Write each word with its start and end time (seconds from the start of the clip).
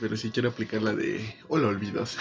Pero 0.00 0.16
sí 0.16 0.30
quiero 0.30 0.50
aplicar 0.50 0.82
la 0.82 0.94
de. 0.94 1.36
O 1.48 1.58
lo 1.58 1.68
olvidas. 1.68 2.16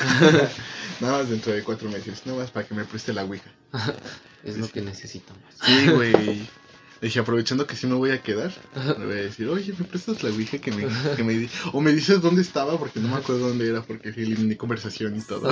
Nada 0.99 1.19
más 1.19 1.29
dentro 1.29 1.53
de 1.53 1.63
cuatro 1.63 1.89
meses. 1.89 2.25
Nada 2.25 2.39
más 2.39 2.51
para 2.51 2.67
que 2.67 2.73
me 2.73 2.85
preste 2.85 3.13
la 3.13 3.23
Ouija. 3.23 3.51
es 4.43 4.57
lo 4.57 4.67
que 4.67 4.81
necesitamos. 4.81 5.43
Sí, 5.63 5.89
güey. 5.89 6.47
Dije, 7.01 7.19
aprovechando 7.19 7.67
que 7.67 7.75
sí 7.75 7.85
me 7.85 7.93
voy 7.93 8.09
a 8.09 8.23
quedar, 8.23 8.51
le 8.97 9.05
voy 9.05 9.19
a 9.19 9.21
decir, 9.21 9.47
oye, 9.47 9.71
¿me 9.77 9.85
prestas 9.85 10.23
la 10.23 10.31
Ouija 10.31 10.57
que 10.57 10.71
me, 10.71 10.87
que 11.15 11.23
me 11.23 11.33
di? 11.33 11.49
O 11.71 11.79
me 11.79 11.91
dices 11.91 12.21
dónde 12.21 12.41
estaba, 12.41 12.79
porque 12.79 12.99
no 12.99 13.07
me 13.09 13.17
acuerdo 13.17 13.49
dónde 13.49 13.69
era, 13.69 13.83
porque 13.83 14.09
eliminé 14.09 14.57
conversación 14.57 15.15
y 15.15 15.21
todo. 15.21 15.47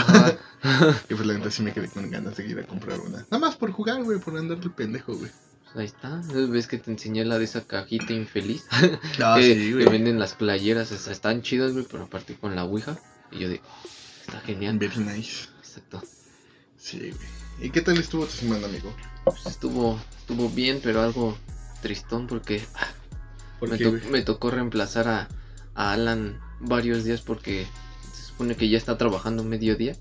y 1.07 1.13
pues 1.13 1.27
la 1.27 1.35
neta 1.35 1.51
sí 1.51 1.61
me 1.61 1.71
quedé 1.71 1.87
con 1.87 2.09
ganas 2.09 2.35
de 2.35 2.47
ir 2.47 2.57
a 2.57 2.65
comprar 2.65 2.99
una. 2.99 3.19
Nada 3.29 3.37
más 3.37 3.55
por 3.57 3.71
jugar, 3.71 4.03
güey, 4.03 4.19
por 4.19 4.35
andar 4.35 4.57
el 4.63 4.71
pendejo, 4.71 5.15
güey. 5.15 5.29
Ahí 5.75 5.85
está. 5.85 6.21
¿Ves 6.33 6.67
que 6.67 6.77
te 6.77 6.91
enseñé 6.91 7.25
la 7.25 7.37
de 7.37 7.45
esa 7.45 7.65
cajita 7.65 8.13
infeliz? 8.13 8.65
Ah, 9.23 9.35
que, 9.37 9.55
sí, 9.55 9.73
güey. 9.73 9.83
Que 9.83 9.91
venden 9.91 10.19
las 10.19 10.33
playeras, 10.33 10.91
están 10.91 11.41
chidas, 11.41 11.73
güey, 11.73 11.85
pero 11.89 12.03
aparte 12.03 12.35
con 12.35 12.55
la 12.55 12.63
Ouija. 12.63 12.97
Y 13.31 13.39
yo 13.39 13.49
digo, 13.49 13.63
está 14.25 14.39
genial. 14.41 14.77
Very 14.77 14.97
nice. 14.99 15.49
Exacto. 15.59 16.01
Sí, 16.77 16.99
güey. 16.99 17.67
¿Y 17.67 17.69
qué 17.69 17.81
tal 17.81 17.97
estuvo 17.97 18.25
tu 18.25 18.31
semana, 18.31 18.67
amigo? 18.67 18.93
Pues 19.23 19.45
estuvo, 19.45 19.99
estuvo 20.17 20.49
bien, 20.49 20.79
pero 20.83 21.01
algo 21.01 21.37
tristón 21.81 22.27
porque 22.27 22.61
ah, 22.75 22.87
me, 24.09 24.21
tocó 24.21 24.51
reemplazar 24.51 25.07
a, 25.07 25.27
Alan 25.73 26.39
varios 26.59 27.03
días 27.03 27.21
porque 27.21 27.67
se 28.13 28.23
supone 28.27 28.55
que 28.55 28.69
ya 28.69 28.77
está 28.77 28.97
trabajando 28.97 29.43
mediodía. 29.43 29.95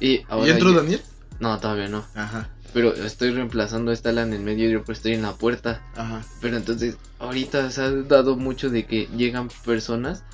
Y, 0.00 0.24
ahora 0.28 0.48
¿Y 0.48 0.50
entró 0.50 0.72
Daniel? 0.72 1.00
No, 1.38 1.58
todavía 1.58 1.88
no. 1.88 2.04
Ajá. 2.14 2.48
Pero 2.72 2.94
estoy 2.94 3.30
reemplazando 3.30 3.90
a 3.90 3.94
esta 3.94 4.10
Alan 4.10 4.32
en 4.32 4.44
medio, 4.44 4.80
pero 4.80 4.92
estoy 4.92 5.12
en 5.12 5.22
la 5.22 5.34
puerta. 5.34 5.82
Ajá. 5.94 6.22
Pero 6.40 6.56
entonces, 6.56 6.96
ahorita 7.18 7.70
se 7.70 7.82
ha 7.82 7.90
dado 7.90 8.36
mucho 8.36 8.70
de 8.70 8.86
que 8.86 9.08
llegan 9.16 9.48
personas 9.64 10.24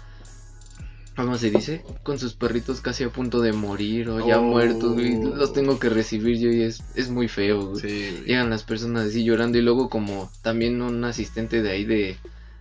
¿cómo 1.25 1.37
se 1.37 1.51
dice? 1.51 1.83
Con 2.05 2.19
sus 2.19 2.35
perritos 2.35 2.81
casi 2.81 3.03
a 3.05 3.11
punto 3.11 3.41
de 3.41 3.53
morir 3.53 4.09
o 4.09 4.27
ya 4.27 4.41
muertos, 4.41 4.97
y 5.01 5.21
Los 5.21 5.53
tengo 5.53 5.79
que 5.79 5.89
recibir 5.89 6.39
yo 6.39 6.51
y 6.51 6.63
es, 6.63 6.83
es 6.95 7.11
muy 7.11 7.29
feo, 7.29 7.75
Llegan 7.75 8.51
las 8.51 8.63
personas 8.63 9.09
así 9.09 9.25
llorando 9.25 9.59
y 9.59 9.63
luego 9.63 9.89
como 9.91 10.31
también 10.43 10.81
un 10.81 11.05
asistente 11.05 11.61
de 11.61 11.71
ahí 11.71 11.85
de, 11.85 12.17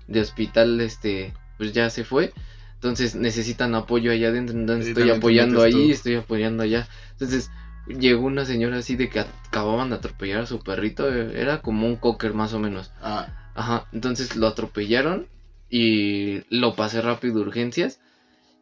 de 0.08 0.22
hospital, 0.22 0.82
este, 0.82 1.34
pues 1.58 1.72
ya 1.72 1.90
se 1.90 2.04
fue. 2.04 2.34
Entonces 2.76 3.16
necesitan 3.16 3.76
apoyo 3.76 4.12
allá 4.12 4.30
adentro, 4.30 4.58
entonces 4.58 4.90
estoy 4.90 5.10
apoyando 5.10 5.62
ahí, 5.62 5.92
estoy 5.92 6.16
apoyando 6.16 6.64
allá. 6.64 6.88
Entonces 7.12 7.52
llegó 7.88 8.26
una 8.26 8.46
señora 8.46 8.78
así 8.78 8.96
de 8.96 9.10
que 9.10 9.20
acababan 9.20 9.90
de 9.90 9.96
atropellar 9.96 10.42
a 10.42 10.46
su 10.48 10.60
perrito, 10.60 11.12
era 11.12 11.62
como 11.62 11.88
un 11.88 11.96
cocker 11.96 12.34
más 12.34 12.54
o 12.54 12.60
menos. 12.60 12.92
Ah. 13.02 13.28
Ajá, 13.56 13.88
entonces 13.92 14.36
lo 14.36 14.48
atropellaron 14.48 15.28
y 15.70 16.44
lo 16.50 16.76
pasé 16.76 17.02
rápido 17.02 17.42
urgencias 17.42 18.00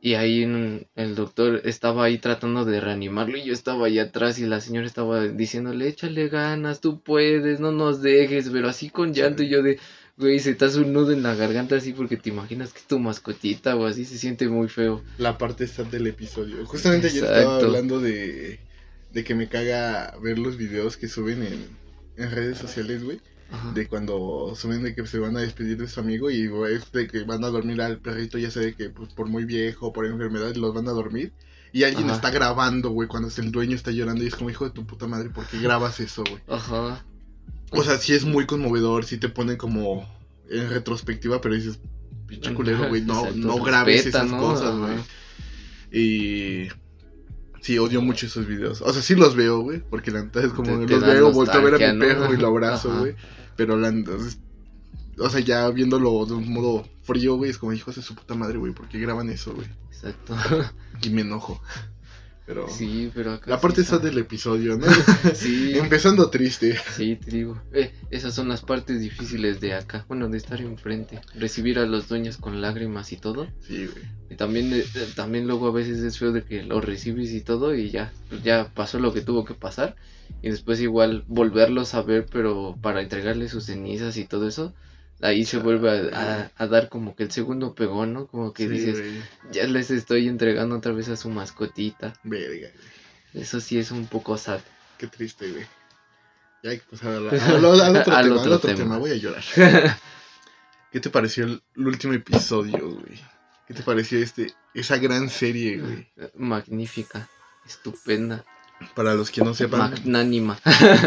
y 0.06 0.14
ahí 0.14 0.44
el 0.44 1.16
doctor 1.16 1.62
estaba 1.66 2.06
ahí 2.06 2.20
tratando 2.20 2.64
de 2.64 2.80
reanimarlo 2.80 3.38
y 3.38 3.44
yo 3.44 3.54
estaba 3.54 3.88
ahí 3.88 3.98
atrás 3.98 4.38
y 4.38 4.45
la 4.45 4.62
señora 4.62 4.86
estaba 4.86 5.28
diciéndole, 5.28 5.88
échale 5.88 6.30
ganas, 6.30 6.80
tú 6.80 7.02
puedes, 7.02 7.60
no 7.60 7.72
nos 7.72 8.04
dejes, 8.04 8.50
pero 8.52 8.70
así 8.70 8.92
con 8.92 9.16
llanto 9.16 9.42
y 9.42 9.50
yo 9.50 9.64
de, 9.64 9.80
güey, 10.16 10.38
se 10.38 10.54
te 10.54 10.66
hace 10.66 10.80
un 10.80 10.94
nudo 10.94 11.12
en 11.12 11.23
la 11.23 11.34
garganta 11.34 11.78
así 11.78 11.92
porque 11.92 12.17
te 12.17 12.30
imaginas 12.30 12.72
que 12.72 12.80
es 12.80 12.86
tu 12.86 13.00
mascotita 13.00 13.76
o 13.76 13.88
así, 13.88 14.06
se 14.06 14.20
siente 14.20 14.48
muy 14.48 14.70
feo. 14.70 15.02
La 15.17 15.39
parte 15.39 15.64
está 15.64 15.84
del 15.84 16.06
episodio. 16.06 16.64
Justamente 16.67 17.08
ayer 17.08 17.23
estaba 17.23 17.58
hablando 17.58 18.00
de, 18.00 18.60
de 19.16 19.23
que 19.23 19.33
me 19.33 19.49
caga 19.49 20.16
ver 20.21 20.38
los 20.38 20.58
videos 20.58 20.95
que 20.95 21.08
suben 21.08 21.41
en, 21.41 21.67
en 22.17 22.31
redes 22.31 22.59
sociales, 22.59 23.03
güey 23.03 23.19
de 23.73 23.88
cuando 23.88 24.53
suben 24.55 24.83
de 24.83 24.95
que 24.95 25.05
se 25.05 25.19
van 25.19 25.38
a 25.38 25.41
despedir 25.41 25.77
de 25.77 25.88
su 25.88 25.99
amigo 25.99 26.31
y 26.31 26.49
es 26.69 26.91
de 26.91 27.08
que 27.08 27.23
van 27.23 27.43
a 27.43 27.49
dormir 27.49 27.81
al 27.81 27.99
perrito, 27.99 28.38
ya 28.38 28.52
sé 28.52 28.73
que 28.73 28.89
pues, 28.89 29.13
por 29.13 29.27
muy 29.27 29.45
viejo, 29.45 29.93
por 29.93 30.05
enfermedad, 30.05 30.55
los 30.55 30.73
van 30.73 30.88
a 30.88 30.91
dormir. 30.91 31.31
Y 31.71 31.83
alguien 31.83 32.09
está 32.09 32.31
grabando, 32.31 32.89
güey, 32.89 33.08
cuando 33.08 33.30
el 33.36 33.52
dueño 33.52 33.75
está 33.75 33.91
llorando 33.91 34.23
y 34.23 34.27
es 34.27 34.36
como, 34.36 34.49
hijo 34.49 34.66
de 34.66 34.71
tu 34.71 34.86
puta 34.86 35.08
madre, 35.08 35.30
¿por 35.30 35.45
qué 35.45 35.59
grabas 35.59 35.99
eso, 35.99 36.23
güey? 36.23 36.41
Ajá. 36.47 37.03
O 37.71 37.83
sea, 37.83 37.97
sí 37.97 38.14
es 38.14 38.23
muy 38.23 38.45
conmovedor, 38.45 39.04
sí 39.04 39.17
te 39.17 39.27
pone 39.27 39.58
como 39.58 40.08
en 40.49 40.70
retrospectiva, 40.70 41.42
pero 41.42 41.55
dices, 41.55 41.80
pinche 42.27 42.54
culero, 42.54 42.87
güey, 42.87 43.02
no, 43.05 43.30
no 43.31 43.58
grabes 43.58 44.05
esas 44.05 44.31
cosas, 44.31 44.75
güey. 44.77 44.95
Y 45.92 46.70
sí, 47.65 47.80
odio 47.80 47.99
mucho 47.99 48.27
esos 48.27 48.45
videos. 48.45 48.83
O 48.83 48.93
sea, 48.93 49.02
sí 49.02 49.15
los 49.15 49.36
veo, 49.36 49.61
güey, 49.61 49.80
porque 49.80 50.11
la 50.11 50.21
neta 50.21 50.39
es 50.39 50.53
como, 50.53 50.71
los 50.71 51.02
veo, 51.02 51.31
vuelto 51.31 51.53
a 51.53 51.61
ver 51.61 51.73
a 51.73 51.93
mi 51.93 51.99
perro 51.99 52.31
y 52.31 52.37
lo 52.37 52.48
abrazo, 52.48 52.95
güey. 52.99 53.15
Pero 53.55 53.76
la, 53.76 53.92
o 55.17 55.30
sea, 55.30 55.39
ya 55.39 55.67
viéndolo 55.71 56.27
de 56.27 56.36
un 56.36 56.54
modo 56.54 56.87
frío, 57.02 57.37
güey, 57.37 57.49
es 57.49 57.58
como 57.58 57.73
hijos 57.73 57.95
de 57.95 58.04
su 58.04 58.14
puta 58.14 58.36
madre, 58.36 58.59
güey, 58.59 58.71
¿por 58.71 58.87
qué 58.87 58.99
graban 58.99 59.31
eso, 59.31 59.55
güey? 59.55 59.67
Exacto. 59.89 60.36
Y 61.02 61.09
me 61.09 61.21
enojo. 61.21 61.59
Pero. 62.45 62.70
Sí, 62.70 63.11
pero 63.14 63.33
acá. 63.33 63.50
La 63.50 63.60
parte 63.60 63.82
está 63.82 63.98
del 63.98 64.17
episodio, 64.17 64.78
¿no? 64.78 64.86
sí. 65.33 65.73
Empezando 65.78 66.30
triste. 66.30 66.78
Sí, 66.95 67.16
te 67.16 67.32
digo. 67.32 67.61
Eh, 67.73 67.92
esas 68.11 68.36
son 68.36 68.50
las 68.50 68.61
partes 68.61 69.02
difíciles 69.02 69.60
de 69.60 69.73
acá. 69.73 70.06
Bueno, 70.08 70.30
de 70.30 70.38
estar 70.38 70.61
enfrente. 70.61 71.22
Recibir 71.34 71.80
a 71.80 71.86
los 71.86 72.08
dueños 72.08 72.38
con 72.38 72.61
lágrimas 72.61 73.11
y 73.11 73.17
todo. 73.17 73.48
Sí, 73.61 73.88
güey. 73.88 74.05
Y 74.30 74.36
también, 74.36 74.73
eh, 74.73 74.86
también 75.16 75.48
luego 75.48 75.67
a 75.67 75.72
veces 75.72 76.00
es 76.00 76.17
feo 76.17 76.32
de 76.32 76.44
que 76.44 76.64
lo 76.64 76.82
recibes 76.82 77.32
y 77.32 77.42
todo 77.42 77.76
y 77.76 77.89
ya, 77.89 78.11
pues 78.30 78.44
ya 78.44 78.72
pasó 78.73 79.00
lo 79.00 79.14
que 79.14 79.22
tuvo 79.22 79.45
que 79.45 79.54
pasar. 79.54 79.95
Y 80.42 80.50
después 80.50 80.80
igual 80.82 81.23
volverlos 81.28 81.94
a 81.95 82.02
ver, 82.02 82.26
pero 82.32 82.78
para 82.82 83.02
entregarle 83.02 83.50
sus 83.50 83.66
cenizas 83.66 84.17
y 84.17 84.26
todo 84.26 84.48
eso 84.48 84.73
ahí 85.21 85.45
se 85.45 85.58
vuelve 85.58 86.11
a, 86.14 86.67
dar 86.67 86.89
como 86.89 87.15
que 87.15 87.23
el 87.23 87.31
segundo 87.31 87.73
pegón, 87.73 88.14
¿no? 88.14 88.27
Como 88.27 88.53
que 88.53 88.67
dices, 88.67 89.23
ya 89.52 89.65
les 89.65 89.92
estoy 89.92 90.27
entregando 90.27 90.77
otra 90.77 90.92
vez 90.92 91.09
a 91.09 91.17
su 91.17 91.30
mascotita. 91.30 92.14
Verga. 92.23 92.70
Eso 93.33 93.59
sí 93.59 93.77
es 93.77 93.92
un 93.92 94.08
poco 94.08 94.37
sad. 94.37 94.59
Qué 94.98 95.08
triste, 95.08 95.52
güey. 95.52 95.65
Ya 96.64 96.71
hay 96.71 96.80
que 96.80 96.86
pasar 96.89 97.14
al, 97.14 98.31
otro, 98.31 98.59
tema, 98.75 98.98
Voy 98.98 99.11
a 99.11 99.15
llorar. 99.15 99.43
¿Qué 100.92 100.99
te 100.99 101.09
pareció 101.09 101.45
el, 101.45 101.61
último 101.75 102.14
episodio, 102.14 102.89
güey? 102.92 103.20
¿Qué 103.67 103.73
te 103.73 103.83
pareció 103.83 104.20
este, 104.20 104.54
esa 104.73 104.98
gran 104.98 105.30
serie, 105.30 105.80
güey? 105.80 106.08
Magnífica, 106.36 107.27
estupenda. 107.65 108.45
Para 108.93 109.15
los 109.15 109.31
que 109.31 109.42
no 109.42 109.54
sepan, 109.54 109.92
magnánima. 109.92 110.59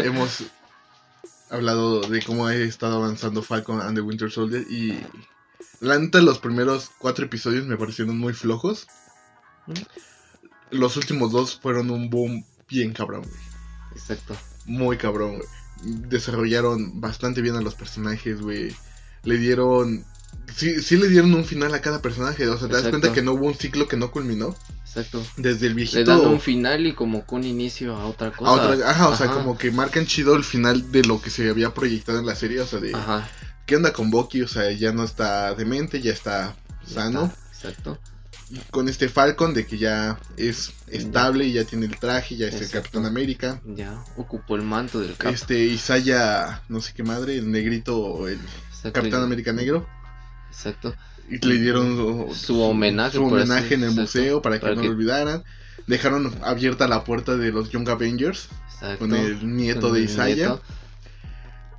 hemos 0.03 0.43
hablado 1.49 2.01
de 2.01 2.21
cómo 2.21 2.47
ha 2.47 2.55
estado 2.55 2.97
avanzando 2.97 3.41
Falcon 3.41 3.81
and 3.81 3.95
the 3.95 4.01
Winter 4.01 4.31
Soldier 4.31 4.65
y 4.69 4.99
la 5.79 5.97
neta 5.97 6.21
los 6.21 6.39
primeros 6.39 6.91
cuatro 6.97 7.25
episodios 7.25 7.65
me 7.65 7.77
parecieron 7.77 8.17
muy 8.17 8.33
flojos. 8.33 8.87
Los 10.71 10.97
últimos 10.97 11.31
dos 11.31 11.59
fueron 11.59 11.89
un 11.89 12.09
boom 12.09 12.45
bien 12.69 12.93
cabrón, 12.93 13.21
güey. 13.21 13.41
Exacto. 13.93 14.35
Muy 14.65 14.97
cabrón, 14.97 15.37
güey. 15.37 15.47
Desarrollaron 16.09 16.99
bastante 16.99 17.41
bien 17.41 17.55
a 17.55 17.61
los 17.61 17.75
personajes, 17.75 18.41
güey. 18.41 18.75
Le 19.23 19.37
dieron... 19.37 20.05
Sí, 20.59 20.81
sí 20.81 20.97
le 20.97 21.07
dieron 21.07 21.33
un 21.33 21.45
final 21.45 21.73
a 21.73 21.79
cada 21.79 22.01
personaje. 22.01 22.45
O 22.49 22.57
sea, 22.57 22.67
te 22.67 22.73
das 22.73 22.89
cuenta 22.89 23.13
que 23.13 23.21
no 23.21 23.31
hubo 23.31 23.47
un 23.47 23.55
ciclo 23.55 23.87
que 23.87 23.95
no 23.95 24.11
culminó. 24.11 24.53
Exacto. 24.85 25.25
Desde 25.37 25.67
el 25.67 25.73
viejito. 25.73 25.99
Le 25.99 26.03
dan 26.03 26.27
un 26.27 26.41
final 26.41 26.85
y 26.85 26.93
como 26.93 27.25
con 27.25 27.45
inicio 27.45 27.95
a 27.95 28.05
otra 28.05 28.31
cosa. 28.31 28.73
ajá, 28.85 29.07
o 29.07 29.15
sea, 29.15 29.27
como 29.31 29.57
que 29.57 29.71
marcan 29.71 30.05
chido 30.05 30.35
el 30.35 30.43
final 30.43 30.91
de 30.91 31.03
lo 31.03 31.21
que 31.21 31.29
se 31.29 31.49
había 31.49 31.73
proyectado 31.73 32.19
en 32.19 32.25
la 32.25 32.35
serie. 32.35 32.59
O 32.59 32.67
sea, 32.67 32.81
de. 32.81 32.93
Ajá. 32.93 33.29
¿Qué 33.65 33.77
onda 33.77 33.93
con 33.93 34.09
Bucky? 34.11 34.41
O 34.41 34.49
sea, 34.49 34.69
ya 34.73 34.91
no 34.91 35.05
está 35.05 35.55
demente, 35.55 36.01
ya 36.01 36.11
está 36.11 36.57
sano. 36.85 37.31
exacto. 37.53 37.97
Y 38.49 38.57
con 38.69 38.89
este 38.89 39.07
Falcon 39.07 39.53
de 39.53 39.65
que 39.65 39.77
ya 39.77 40.19
es 40.35 40.73
estable 40.87 41.45
y 41.45 41.53
ya 41.53 41.63
tiene 41.63 41.85
el 41.85 41.97
traje, 41.97 42.35
ya 42.35 42.47
es 42.47 42.59
el 42.59 42.69
Capitán 42.69 43.05
América. 43.05 43.61
Ya, 43.63 44.03
ocupó 44.17 44.57
el 44.57 44.63
manto 44.63 44.99
del 44.99 45.15
Cap. 45.15 45.33
Este, 45.33 45.57
Isaiah, 45.65 46.63
no 46.67 46.81
sé 46.81 46.93
qué 46.93 47.03
madre, 47.03 47.37
el 47.37 47.49
negrito, 47.49 48.27
el 48.27 48.39
Capitán 48.91 49.23
América 49.23 49.53
negro. 49.53 49.87
Exacto. 50.49 50.93
Y 51.29 51.45
le 51.45 51.59
dieron 51.59 52.33
su 52.33 52.61
homenaje, 52.61 53.17
su 53.17 53.23
homenaje 53.23 53.75
en 53.75 53.83
el 53.83 53.91
museo 53.91 54.41
para 54.41 54.59
que 54.59 54.75
no 54.75 54.83
lo 54.83 54.89
olvidaran. 54.89 55.43
Dejaron 55.87 56.33
abierta 56.43 56.87
la 56.87 57.03
puerta 57.03 57.37
de 57.37 57.51
los 57.51 57.69
Young 57.69 57.89
Avengers 57.89 58.49
con 58.97 59.13
el 59.13 59.55
nieto 59.55 59.91
de 59.91 60.01
Isaiah. 60.01 60.59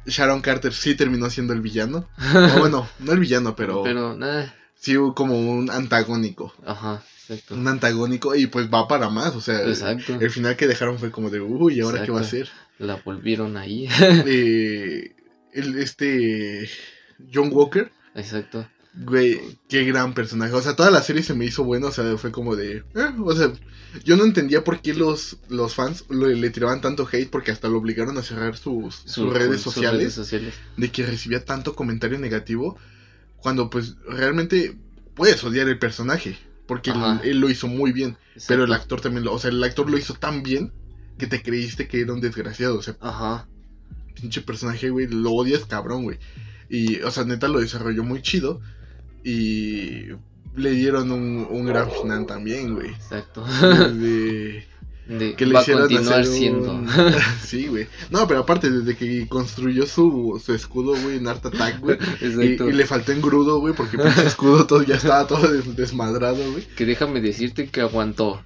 Sharon 0.06 0.40
Carter 0.40 0.72
sí 0.72 0.94
terminó 0.94 1.31
siendo 1.31 1.52
el 1.52 1.61
villano. 1.61 2.08
bueno, 2.58 2.88
no 3.00 3.12
el 3.12 3.20
villano, 3.20 3.55
pero. 3.55 3.82
Pero 3.82 4.17
nada. 4.17 4.55
Sí, 4.75 4.96
como 5.14 5.38
un 5.38 5.70
antagónico. 5.70 6.55
Ajá, 6.64 7.02
exacto. 7.28 7.55
Un 7.55 7.69
antagónico 7.69 8.34
y 8.34 8.46
pues 8.46 8.69
va 8.72 8.88
para 8.88 9.11
más. 9.11 9.37
O 9.37 9.40
sea, 9.40 9.61
el 9.61 10.31
final 10.31 10.56
que 10.56 10.67
dejaron 10.67 10.99
fue 10.99 11.11
como 11.11 11.28
de, 11.28 11.40
uy, 11.40 11.75
¿y 11.75 11.81
ahora 11.81 12.02
qué 12.05 12.11
va 12.11 12.20
a 12.20 12.22
hacer? 12.22 12.49
La 12.78 12.96
volvieron 13.05 13.56
ahí. 13.56 13.88
eh, 14.00 15.14
el, 15.52 15.78
este. 15.78 16.69
John 17.32 17.50
Walker. 17.52 17.93
Exacto. 18.14 18.66
Güey, 18.92 19.58
qué 19.68 19.84
gran 19.84 20.14
personaje. 20.14 20.52
O 20.52 20.62
sea, 20.62 20.74
toda 20.74 20.90
la 20.90 21.02
serie 21.02 21.22
se 21.22 21.34
me 21.34 21.44
hizo 21.44 21.62
buena. 21.62 21.86
O 21.86 21.92
sea, 21.92 22.16
fue 22.16 22.32
como 22.32 22.56
de. 22.56 22.78
Eh, 22.78 23.14
o 23.18 23.32
sea, 23.34 23.52
yo 24.04 24.16
no 24.16 24.24
entendía 24.24 24.64
por 24.64 24.80
qué 24.80 24.94
los, 24.94 25.38
los 25.48 25.74
fans 25.74 26.04
le, 26.10 26.50
tiraban 26.50 26.80
tanto 26.80 27.08
hate. 27.10 27.30
Porque 27.30 27.52
hasta 27.52 27.68
lo 27.68 27.78
obligaron 27.78 28.18
a 28.18 28.22
cerrar 28.22 28.56
sus, 28.56 28.96
sus, 28.96 29.32
redes, 29.32 29.60
sociales, 29.60 30.14
sociales, 30.14 30.54
De 30.76 30.90
que 30.90 31.06
recibía 31.06 31.44
tanto 31.44 31.76
comentario 31.76 32.18
negativo. 32.18 32.76
Cuando, 33.36 33.70
pues, 33.70 33.94
realmente 34.06 34.76
puedes 35.14 35.42
odiar 35.44 35.68
el 35.68 35.78
personaje. 35.78 36.36
porque 36.66 36.92
él, 37.22 37.40
lo 37.40 37.50
hizo 37.50 37.66
muy 37.68 37.92
bien, 37.92 38.16
pero 38.46 38.64
el 38.64 38.72
actor 38.72 39.00
también 39.00 39.24
lo, 39.24 39.34
o 39.34 39.38
sea, 39.38 39.50
el 39.50 39.62
actor 39.62 39.90
lo 39.90 39.98
hizo 39.98 40.14
tan 40.14 40.42
bien 40.42 40.72
que 41.18 41.26
te 41.26 41.42
creíste 41.42 41.88
que 41.88 42.00
era 42.00 42.12
un 42.12 42.20
desgraciado, 42.20 42.78
o 42.78 42.82
sea, 42.82 42.96
Ajá. 43.00 43.48
pinche 44.14 44.40
personaje, 44.40 44.88
güey, 44.88 45.06
lo 45.08 45.32
odias 45.32 45.66
cabrón, 45.66 46.04
güey. 46.04 46.18
Y, 46.70 47.00
o 47.02 47.11
sea, 47.11 47.25
neta 47.25 47.49
lo 47.49 47.61
desarrolló 47.61 48.05
muy 48.05 48.22
chido 48.22 48.61
y 49.25 50.06
le 50.56 50.70
dieron 50.70 51.11
un, 51.11 51.46
un 51.50 51.67
gran 51.67 51.90
final 51.90 52.26
también, 52.26 52.75
güey. 52.75 52.90
Exacto. 52.90 53.44
De, 55.11 55.34
que 55.34 55.44
le 55.44 55.55
va 55.55 55.61
a 55.61 55.64
continuar 55.64 56.25
siendo. 56.25 56.84
sí, 57.44 57.67
güey. 57.67 57.88
No, 58.11 58.28
pero 58.28 58.40
aparte, 58.40 58.70
desde 58.70 58.96
que 58.96 59.26
construyó 59.26 59.84
su, 59.84 60.40
su 60.44 60.55
escudo, 60.55 60.94
güey, 61.02 61.17
en 61.17 61.26
Art 61.26 61.44
Attack, 61.44 61.81
güey. 61.81 61.99
Y, 62.20 62.62
y, 62.62 62.72
le 62.72 62.87
faltó 62.87 63.11
engrudo, 63.11 63.58
güey, 63.58 63.75
porque 63.75 63.96
el 63.96 64.06
escudo 64.25 64.69
todo, 64.69 64.82
ya 64.82 64.94
estaba 64.94 65.26
todo 65.26 65.49
desmadrado, 65.49 66.38
güey. 66.52 66.64
Que 66.76 66.87
déjame 66.87 67.20
decirte 67.20 67.69
que 67.69 67.81
aguantó. 67.81 68.40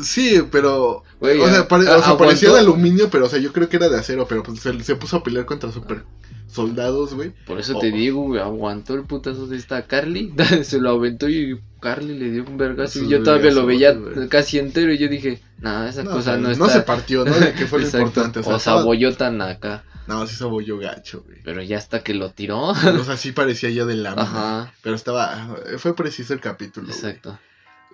Sí, 0.00 0.42
pero. 0.50 1.02
o 1.20 1.48
sea, 1.48 1.68
parecía 1.68 2.52
de 2.52 2.60
aluminio, 2.60 3.10
pero 3.10 3.26
o 3.26 3.28
sea, 3.28 3.38
yo 3.38 3.52
creo 3.52 3.68
que 3.68 3.76
era 3.76 3.88
de 3.88 3.98
acero, 3.98 4.26
pero 4.28 4.42
pues 4.42 4.60
se, 4.60 4.82
se 4.82 4.96
puso 4.96 5.18
a 5.18 5.22
pelear 5.22 5.44
contra 5.44 5.70
super 5.72 6.04
soldados, 6.52 7.14
güey. 7.14 7.32
Por 7.46 7.58
eso 7.58 7.78
te 7.78 7.90
digo, 7.90 8.22
güey, 8.22 8.40
aguantó 8.40 8.94
el 8.94 9.04
putazo 9.04 9.46
de 9.46 9.56
esta 9.56 9.86
Carly, 9.86 10.34
se 10.64 10.80
lo 10.80 10.90
aventó 10.90 11.28
y 11.28 11.58
Carly 11.80 12.18
le 12.18 12.30
dio 12.30 12.44
un 12.44 12.58
vergazo 12.58 13.02
y 13.02 13.08
yo 13.08 13.22
todavía 13.22 13.50
lo 13.50 13.66
veía 13.66 13.96
casi 14.28 14.58
entero 14.58 14.92
y 14.92 14.98
yo 14.98 15.08
dije, 15.08 15.40
nah, 15.58 15.88
esa 15.88 16.04
cosa 16.04 16.36
no, 16.36 16.50
está... 16.50 16.64
No 16.64 16.70
se 16.70 16.82
partió, 16.82 17.24
¿no? 17.24 17.32
De 17.32 17.54
que 17.54 17.66
fue 17.66 17.80
lo 17.80 17.86
importante. 17.86 18.40
O, 18.40 18.58
sea, 18.58 18.76
o 18.76 19.12
tan 19.14 19.40
acá. 19.40 19.84
No, 20.06 20.26
sí 20.26 20.36
sabolló 20.36 20.78
gacho, 20.78 21.22
güey. 21.24 21.38
Pero 21.44 21.62
ya 21.62 21.78
hasta 21.78 22.02
que 22.02 22.12
lo 22.12 22.32
tiró. 22.32 22.60
o 22.60 23.04
sea, 23.04 23.16
sí 23.16 23.32
parecía 23.32 23.70
ya 23.70 23.84
de 23.86 23.94
lámina. 23.94 24.22
Ajá. 24.22 24.74
Pero 24.82 24.96
estaba, 24.96 25.56
fue 25.78 25.94
preciso 25.94 26.34
el 26.34 26.40
capítulo. 26.40 26.88
Exacto. 26.88 27.38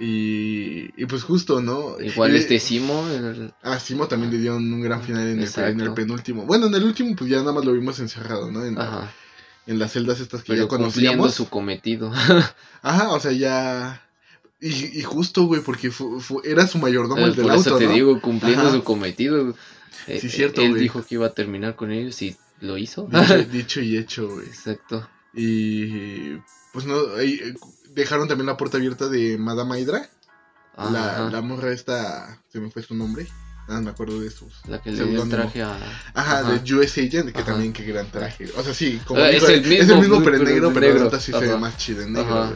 Y, 0.01 0.91
y, 0.97 1.07
pues 1.07 1.25
justo, 1.25 1.61
¿no? 1.61 2.01
Igual 2.01 2.37
este 2.37 2.61
Simo. 2.61 3.05
Ah, 3.63 3.81
Simo 3.81 4.07
también 4.07 4.33
le 4.33 4.39
dio 4.39 4.57
un 4.57 4.81
gran 4.81 5.03
final 5.03 5.29
en 5.29 5.41
el, 5.41 5.93
penúltimo. 5.93 6.45
Bueno, 6.45 6.67
en 6.67 6.75
el 6.75 6.85
último 6.85 7.17
pues 7.17 7.29
ya 7.29 7.39
nada 7.39 7.53
más 7.53 7.65
lo 7.65 7.73
vimos 7.73 7.99
encerrado, 7.99 8.51
¿no? 8.53 8.65
En, 8.65 8.79
Ajá. 8.79 9.13
en 9.67 9.81
las 9.81 9.93
celdas 9.93 10.21
estas 10.21 10.45
que 10.45 10.57
ya 10.57 10.69
conocíamos. 10.69 11.35
su 11.35 11.49
cometido. 11.49 12.13
Ajá, 12.83 13.11
o 13.11 13.19
sea, 13.19 13.33
ya... 13.33 14.05
Y, 14.61 14.99
y 14.99 15.03
justo, 15.03 15.45
güey, 15.45 15.63
porque 15.63 15.91
era 16.45 16.67
su 16.69 16.79
mayordomo 16.79 17.27
el, 17.27 17.35
del 17.35 17.51
auto, 17.51 17.71
Por 17.71 17.83
eso 17.83 17.89
te 17.91 17.95
digo, 17.95 18.21
cumpliendo 18.21 18.71
su 18.73 18.85
cometido. 18.85 19.53
Sí, 20.07 20.13
eh, 20.13 20.29
cierto, 20.29 20.63
Él 20.63 20.75
dijo 20.75 21.05
que 21.05 21.17
iba 21.17 21.27
a 21.27 21.35
terminar 21.35 21.75
con 21.75 21.91
ellos 21.91 22.21
y 22.23 22.37
lo 22.61 22.79
hizo. 22.79 23.09
Dicho, 23.51 23.81
y 23.81 23.97
hecho, 23.97 24.29
güey. 24.29 24.47
Exacto. 24.47 25.09
Y 25.35 26.37
pues 26.73 26.87
no, 26.87 26.97
dejaron 27.95 28.29
también 28.29 28.47
la 28.47 28.57
puerta 28.57 28.77
abierta 28.77 29.09
de 29.09 29.39
Madame 29.39 29.81
Hydra. 29.81 30.09
La, 30.77 31.29
la, 31.29 31.43
morra 31.43 31.73
esta, 31.73 32.41
se 32.53 32.61
me 32.61 32.71
fue 32.71 32.83
su 32.83 32.95
nombre. 32.95 33.27
Ah, 33.69 33.81
me 33.81 33.91
acuerdo 33.91 34.21
de 34.21 34.31
sus. 34.31 34.65
La 34.67 34.81
que 34.81 34.93
le 34.93 35.05
dio 35.05 35.23
el 35.25 35.29
traje 35.29 35.63
a. 35.63 35.77
Ajá, 36.15 36.43
de 36.45 36.75
US 36.75 36.97
Agent, 36.99 37.33
que 37.33 37.43
también 37.43 37.73
qué 37.73 37.85
gran 37.85 38.11
traje. 38.11 38.49
O 38.57 38.63
sea, 38.63 38.73
sí, 38.73 39.01
como 39.05 39.21
ah, 39.21 39.31
es, 39.31 39.43
el 39.43 39.63
mismo, 39.63 39.83
es 39.83 39.89
el 39.91 39.99
mismo, 39.99 40.23
pero 40.23 40.39
negro, 40.39 40.73
pero 40.73 41.05
neta 41.05 41.21
sí 41.21 41.33
se 41.33 41.41
ve 41.41 41.57
más 41.57 41.77
chido 41.77 42.03
en 42.03 42.13
negro, 42.13 42.55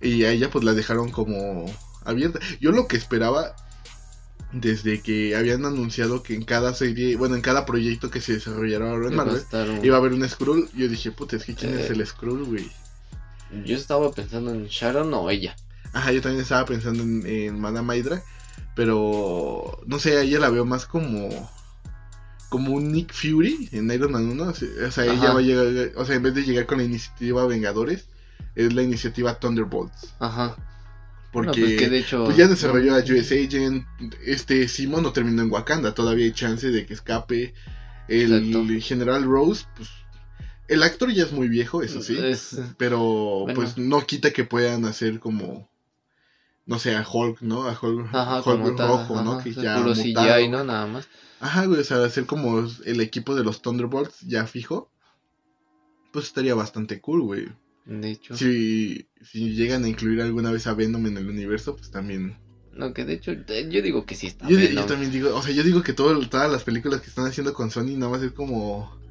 Y 0.00 0.24
a 0.24 0.30
ella 0.30 0.50
pues 0.50 0.64
la 0.64 0.72
dejaron 0.72 1.10
como 1.10 1.66
abierta. 2.04 2.40
Yo 2.60 2.72
lo 2.72 2.88
que 2.88 2.96
esperaba 2.96 3.54
desde 4.54 5.02
que 5.02 5.36
habían 5.36 5.66
anunciado 5.66 6.22
que 6.22 6.34
en 6.34 6.44
cada 6.44 6.74
serie, 6.74 7.16
bueno, 7.16 7.34
en 7.34 7.42
cada 7.42 7.66
proyecto 7.66 8.10
que 8.10 8.20
se 8.20 8.34
desarrollara 8.34 8.90
ahora 8.90 9.08
en 9.08 9.16
Marvel, 9.16 9.42
iba 9.82 9.96
a 9.96 9.98
haber 9.98 10.12
un 10.12 10.28
Skrull, 10.28 10.70
yo 10.74 10.88
dije, 10.88 11.10
puta, 11.10 11.36
es 11.36 11.44
que 11.44 11.54
quién 11.54 11.78
es 11.78 11.90
eh, 11.90 11.92
el 11.92 12.06
Skrull, 12.06 12.44
güey. 12.44 12.70
Yo 13.64 13.76
estaba 13.76 14.10
pensando 14.12 14.52
en 14.52 14.66
Sharon 14.66 15.12
o 15.14 15.30
ella. 15.30 15.56
Ajá, 15.92 16.12
yo 16.12 16.20
también 16.20 16.42
estaba 16.42 16.64
pensando 16.64 17.02
en, 17.02 17.26
en 17.26 17.60
Madame 17.60 17.96
Hydra. 17.96 18.22
Pero 18.74 19.80
no 19.86 19.98
sé, 19.98 20.16
a 20.18 20.22
ella 20.22 20.40
la 20.40 20.50
veo 20.50 20.64
más 20.64 20.86
como. 20.86 21.52
Como 22.48 22.72
un 22.72 22.92
Nick 22.92 23.12
Fury 23.12 23.68
en 23.72 23.90
Iron 23.90 24.12
Man 24.12 24.30
1. 24.30 24.44
O 24.44 24.90
sea, 24.90 25.04
ella 25.04 25.32
va 25.32 25.40
a 25.40 25.42
llegar. 25.42 25.92
O 25.96 26.04
sea, 26.04 26.16
en 26.16 26.22
vez 26.22 26.34
de 26.34 26.44
llegar 26.44 26.66
con 26.66 26.78
la 26.78 26.84
iniciativa 26.84 27.46
Vengadores, 27.46 28.08
es 28.54 28.72
la 28.74 28.82
iniciativa 28.82 29.38
Thunderbolts. 29.38 30.14
Ajá. 30.20 30.56
Porque 31.32 31.60
pues 31.60 31.90
de 31.90 31.98
hecho, 31.98 32.24
pues 32.24 32.36
ya 32.36 32.46
desarrolló 32.46 32.94
a 32.94 32.98
US 32.98 33.32
Agent. 33.32 33.84
Este 34.24 34.68
Simon 34.68 35.02
no 35.02 35.12
terminó 35.12 35.42
en 35.42 35.50
Wakanda. 35.50 35.94
Todavía 35.94 36.26
hay 36.26 36.32
chance 36.32 36.70
de 36.70 36.86
que 36.86 36.94
escape. 36.94 37.54
El 38.06 38.82
general 38.82 39.24
Rose, 39.24 39.64
pues 39.76 39.88
el 40.68 40.82
actor 40.82 41.12
ya 41.12 41.24
es 41.24 41.32
muy 41.32 41.48
viejo, 41.48 41.82
eso 41.82 42.02
sí. 42.02 42.18
pero 42.78 43.46
pues 43.54 43.76
no 43.76 44.04
quita 44.06 44.32
que 44.32 44.44
puedan 44.44 44.84
hacer 44.84 45.20
como. 45.20 45.68
No 46.66 46.78
sé, 46.78 46.96
a 46.96 47.06
Hulk, 47.06 47.42
¿no? 47.42 47.68
A 47.68 47.78
Hulk, 47.78 48.14
Hulk 48.46 48.78
rojo, 48.78 49.22
¿no? 49.22 49.42
Que 49.42 49.52
ya. 49.52 49.76
Puro 49.76 49.92
CGI, 49.94 50.48
¿no? 50.48 50.64
Nada 50.64 50.86
más. 50.86 51.08
Ajá, 51.40 51.66
güey, 51.66 51.80
o 51.80 51.84
sea, 51.84 52.02
hacer 52.02 52.24
como 52.24 52.66
el 52.86 53.00
equipo 53.00 53.34
de 53.34 53.44
los 53.44 53.60
Thunderbolts 53.60 54.20
ya 54.20 54.46
fijo. 54.46 54.90
Pues 56.10 56.26
estaría 56.26 56.54
bastante 56.54 57.00
cool, 57.00 57.22
güey. 57.22 57.48
De 57.84 58.12
hecho. 58.12 58.34
Si, 58.34 59.08
si 59.20 59.52
llegan 59.54 59.84
a 59.84 59.88
incluir 59.88 60.22
alguna 60.22 60.50
vez 60.50 60.66
a 60.66 60.72
Venom 60.72 61.06
en 61.06 61.18
el 61.18 61.28
universo, 61.28 61.76
pues 61.76 61.90
también. 61.90 62.38
No, 62.72 62.94
que 62.94 63.04
de 63.04 63.12
hecho, 63.12 63.32
eh, 63.32 63.68
yo 63.70 63.82
digo 63.82 64.06
que 64.06 64.14
sí 64.14 64.28
está. 64.28 64.48
Yo, 64.48 64.58
yo 64.58 64.86
también 64.86 65.12
digo, 65.12 65.36
o 65.36 65.42
sea, 65.42 65.52
yo 65.52 65.62
digo 65.62 65.82
que 65.82 65.92
todo, 65.92 66.18
todas 66.28 66.50
las 66.50 66.64
películas 66.64 67.02
que 67.02 67.08
están 67.08 67.26
haciendo 67.26 67.52
con 67.52 67.70
Sony 67.70 67.96
nada 67.96 68.10
más 68.10 68.22
es 68.22 68.32
como 68.32 69.03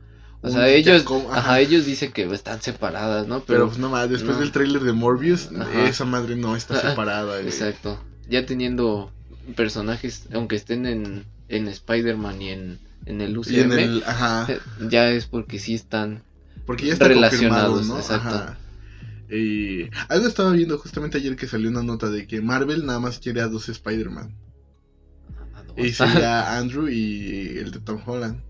o 0.44 0.50
sea, 0.50 0.68
ellos, 0.68 1.06
ajá. 1.32 1.62
ellos 1.62 1.86
dicen 1.86 2.12
que 2.12 2.24
están 2.34 2.62
separadas, 2.62 3.28
¿no? 3.28 3.44
Pero, 3.46 3.68
pues 3.68 3.78
no 3.78 3.90
más, 3.90 4.10
después 4.10 4.38
del 4.40 4.52
tráiler 4.52 4.84
de 4.84 4.92
Morbius, 4.92 5.50
esa 5.88 6.04
madre 6.04 6.36
no 6.36 6.56
está 6.56 6.82
separada. 6.82 7.40
Exacto. 7.40 7.98
Ya 8.30 8.46
teniendo 8.46 9.10
personajes, 9.56 10.28
aunque 10.34 10.58
estén 10.58 10.86
en, 10.86 11.26
en 11.48 11.70
Spider-Man 11.70 12.42
y 12.42 12.50
en, 12.50 12.80
en 13.06 13.22
el 13.22 13.38
UCM, 13.38 13.72
eh, 13.72 14.60
ya 14.90 15.12
es 15.12 15.28
porque 15.28 15.60
sí 15.60 15.76
están 15.76 16.24
porque 16.66 16.88
ya 16.88 16.96
relacionados, 16.96 17.88
¿no? 17.88 17.98
Exacto. 17.98 18.58
Algo 20.10 20.28
estaba 20.28 20.52
viendo 20.52 20.78
justamente 20.78 21.18
ayer 21.18 21.38
que 21.38 21.48
salió 21.48 21.70
una 21.70 21.84
nota 21.84 22.10
de 22.10 22.28
que 22.28 22.42
Marvel 22.42 22.86
nada 22.86 23.00
más 23.00 23.20
quiere 23.20 23.40
a 23.40 23.48
dos 23.48 23.70
Spider-Man. 23.70 24.36
Y 25.78 25.94
sería 25.94 26.58
Andrew 26.58 26.90
y 26.90 27.58
el 27.58 27.72
de 27.72 27.80
Tom 27.80 28.02
Holland. 28.06 28.42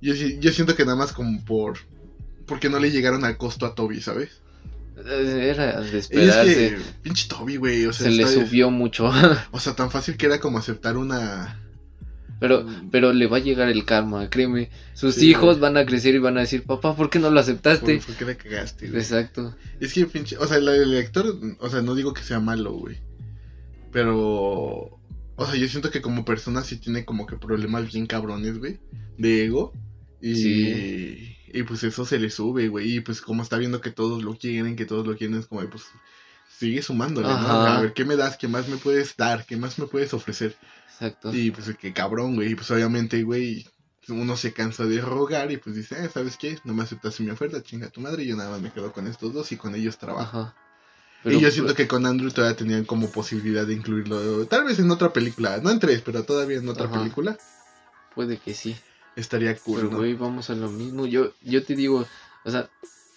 Yo, 0.00 0.14
yo 0.14 0.52
siento 0.52 0.74
que 0.74 0.84
nada 0.84 0.96
más 0.96 1.12
como 1.12 1.44
por... 1.44 1.78
Porque 2.46 2.68
no 2.68 2.78
le 2.78 2.90
llegaron 2.90 3.24
al 3.24 3.36
costo 3.36 3.66
a 3.66 3.74
Toby, 3.74 4.00
¿sabes? 4.00 4.40
Era 4.96 5.80
de 5.80 5.98
esperarse. 5.98 6.66
Es 6.66 6.72
que, 6.72 6.78
pinche 7.02 7.28
Toby, 7.28 7.56
güey. 7.56 7.84
O 7.86 7.92
sea, 7.92 8.06
Se 8.06 8.12
le 8.12 8.26
subió 8.26 8.70
mucho. 8.70 9.10
o 9.50 9.60
sea, 9.60 9.74
tan 9.74 9.90
fácil 9.90 10.16
que 10.16 10.26
era 10.26 10.40
como 10.40 10.58
aceptar 10.58 10.96
una. 10.96 11.60
Pero, 12.40 12.66
pero 12.90 13.12
le 13.12 13.26
va 13.26 13.38
a 13.38 13.40
llegar 13.40 13.68
el 13.68 13.84
karma, 13.84 14.28
créeme. 14.28 14.70
Sus 14.94 15.22
hijos 15.22 15.58
van 15.58 15.76
a 15.76 15.86
crecer 15.86 16.14
y 16.14 16.18
van 16.18 16.36
a 16.36 16.40
decir, 16.40 16.64
papá, 16.64 16.94
¿por 16.94 17.08
qué 17.08 17.18
no 17.18 17.30
lo 17.30 17.40
aceptaste? 17.40 17.98
¿Por, 17.98 18.14
qué 18.14 18.24
le 18.24 18.36
cagaste? 18.36 18.86
Exacto. 18.86 19.54
Es 19.80 19.94
que 19.94 20.06
pinche, 20.06 20.36
o 20.36 20.46
sea, 20.46 20.58
el 20.58 20.90
lector, 20.90 21.34
o 21.58 21.70
sea, 21.70 21.80
no 21.80 21.94
digo 21.94 22.12
que 22.12 22.22
sea 22.22 22.40
malo, 22.40 22.72
güey. 22.72 22.98
Pero, 23.90 24.98
o 25.36 25.46
sea, 25.46 25.54
yo 25.56 25.68
siento 25.68 25.90
que 25.90 26.02
como 26.02 26.24
persona 26.24 26.62
sí 26.62 26.78
tiene 26.78 27.04
como 27.04 27.26
que 27.26 27.36
problemas 27.36 27.92
bien 27.92 28.06
cabrones, 28.06 28.58
güey, 28.58 28.80
de 29.18 29.44
ego. 29.44 29.72
Y, 30.20 31.36
y 31.52 31.62
pues 31.66 31.84
eso 31.84 32.04
se 32.04 32.18
le 32.18 32.30
sube, 32.30 32.68
güey. 32.68 32.96
Y 32.96 33.00
pues 33.00 33.20
como 33.20 33.42
está 33.42 33.58
viendo 33.58 33.80
que 33.80 33.90
todos 33.90 34.22
lo 34.24 34.36
quieren, 34.36 34.76
que 34.76 34.86
todos 34.86 35.06
lo 35.06 35.16
quieren, 35.16 35.38
es 35.38 35.46
como, 35.46 35.68
pues 35.68 35.84
sigue 36.58 36.80
sumándole, 36.82 37.28
¿no? 37.28 37.34
A 37.34 37.80
ver, 37.80 37.92
¿qué 37.92 38.04
me 38.04 38.16
das? 38.16 38.36
¿Qué 38.36 38.48
más 38.48 38.68
me 38.68 38.78
puedes 38.78 39.16
dar? 39.16 39.44
¿Qué 39.44 39.56
más 39.56 39.78
me 39.78 39.86
puedes 39.86 40.14
ofrecer? 40.14 40.56
Exacto. 40.90 41.34
Y 41.34 41.50
pues 41.50 41.70
qué 41.78 41.92
cabrón, 41.92 42.34
güey. 42.34 42.52
Y 42.52 42.54
pues 42.54 42.70
obviamente, 42.70 43.22
güey, 43.22 43.66
uno 44.08 44.36
se 44.36 44.52
cansa 44.52 44.84
de 44.84 45.00
rogar 45.00 45.52
y 45.52 45.58
pues 45.58 45.76
dice, 45.76 46.02
eh, 46.02 46.08
¿sabes 46.12 46.38
qué? 46.38 46.58
No 46.64 46.72
me 46.72 46.82
aceptas 46.82 47.20
mi 47.20 47.30
oferta, 47.30 47.62
chinga 47.62 47.90
tu 47.90 48.00
madre. 48.00 48.22
Y 48.22 48.28
yo 48.28 48.36
nada 48.36 48.50
más 48.50 48.62
me 48.62 48.72
quedo 48.72 48.92
con 48.92 49.06
estos 49.06 49.34
dos 49.34 49.52
y 49.52 49.56
con 49.56 49.74
ellos 49.74 49.98
trabajo. 49.98 50.38
Ajá. 50.38 50.56
Y 51.26 51.40
yo 51.40 51.50
siento 51.50 51.74
que 51.74 51.88
con 51.88 52.06
Andrew 52.06 52.30
todavía 52.30 52.56
tenían 52.56 52.84
como 52.84 53.10
posibilidad 53.10 53.66
de 53.66 53.74
incluirlo, 53.74 54.46
tal 54.46 54.64
vez 54.64 54.78
en 54.78 54.90
otra 54.90 55.12
película, 55.12 55.58
no 55.58 55.70
en 55.70 55.78
tres, 55.78 56.02
pero 56.04 56.24
todavía 56.24 56.58
en 56.58 56.68
otra 56.68 56.90
película. 56.90 57.36
Puede 58.14 58.38
que 58.38 58.54
sí. 58.54 58.76
Estaría 59.16 59.56
cool. 59.56 59.80
Pero, 59.82 59.96
güey, 59.96 60.14
vamos 60.14 60.50
a 60.50 60.54
lo 60.54 60.68
mismo. 60.68 61.06
Yo, 61.06 61.32
yo 61.42 61.64
te 61.64 61.74
digo, 61.74 62.06
o 62.44 62.50
sea, 62.50 62.68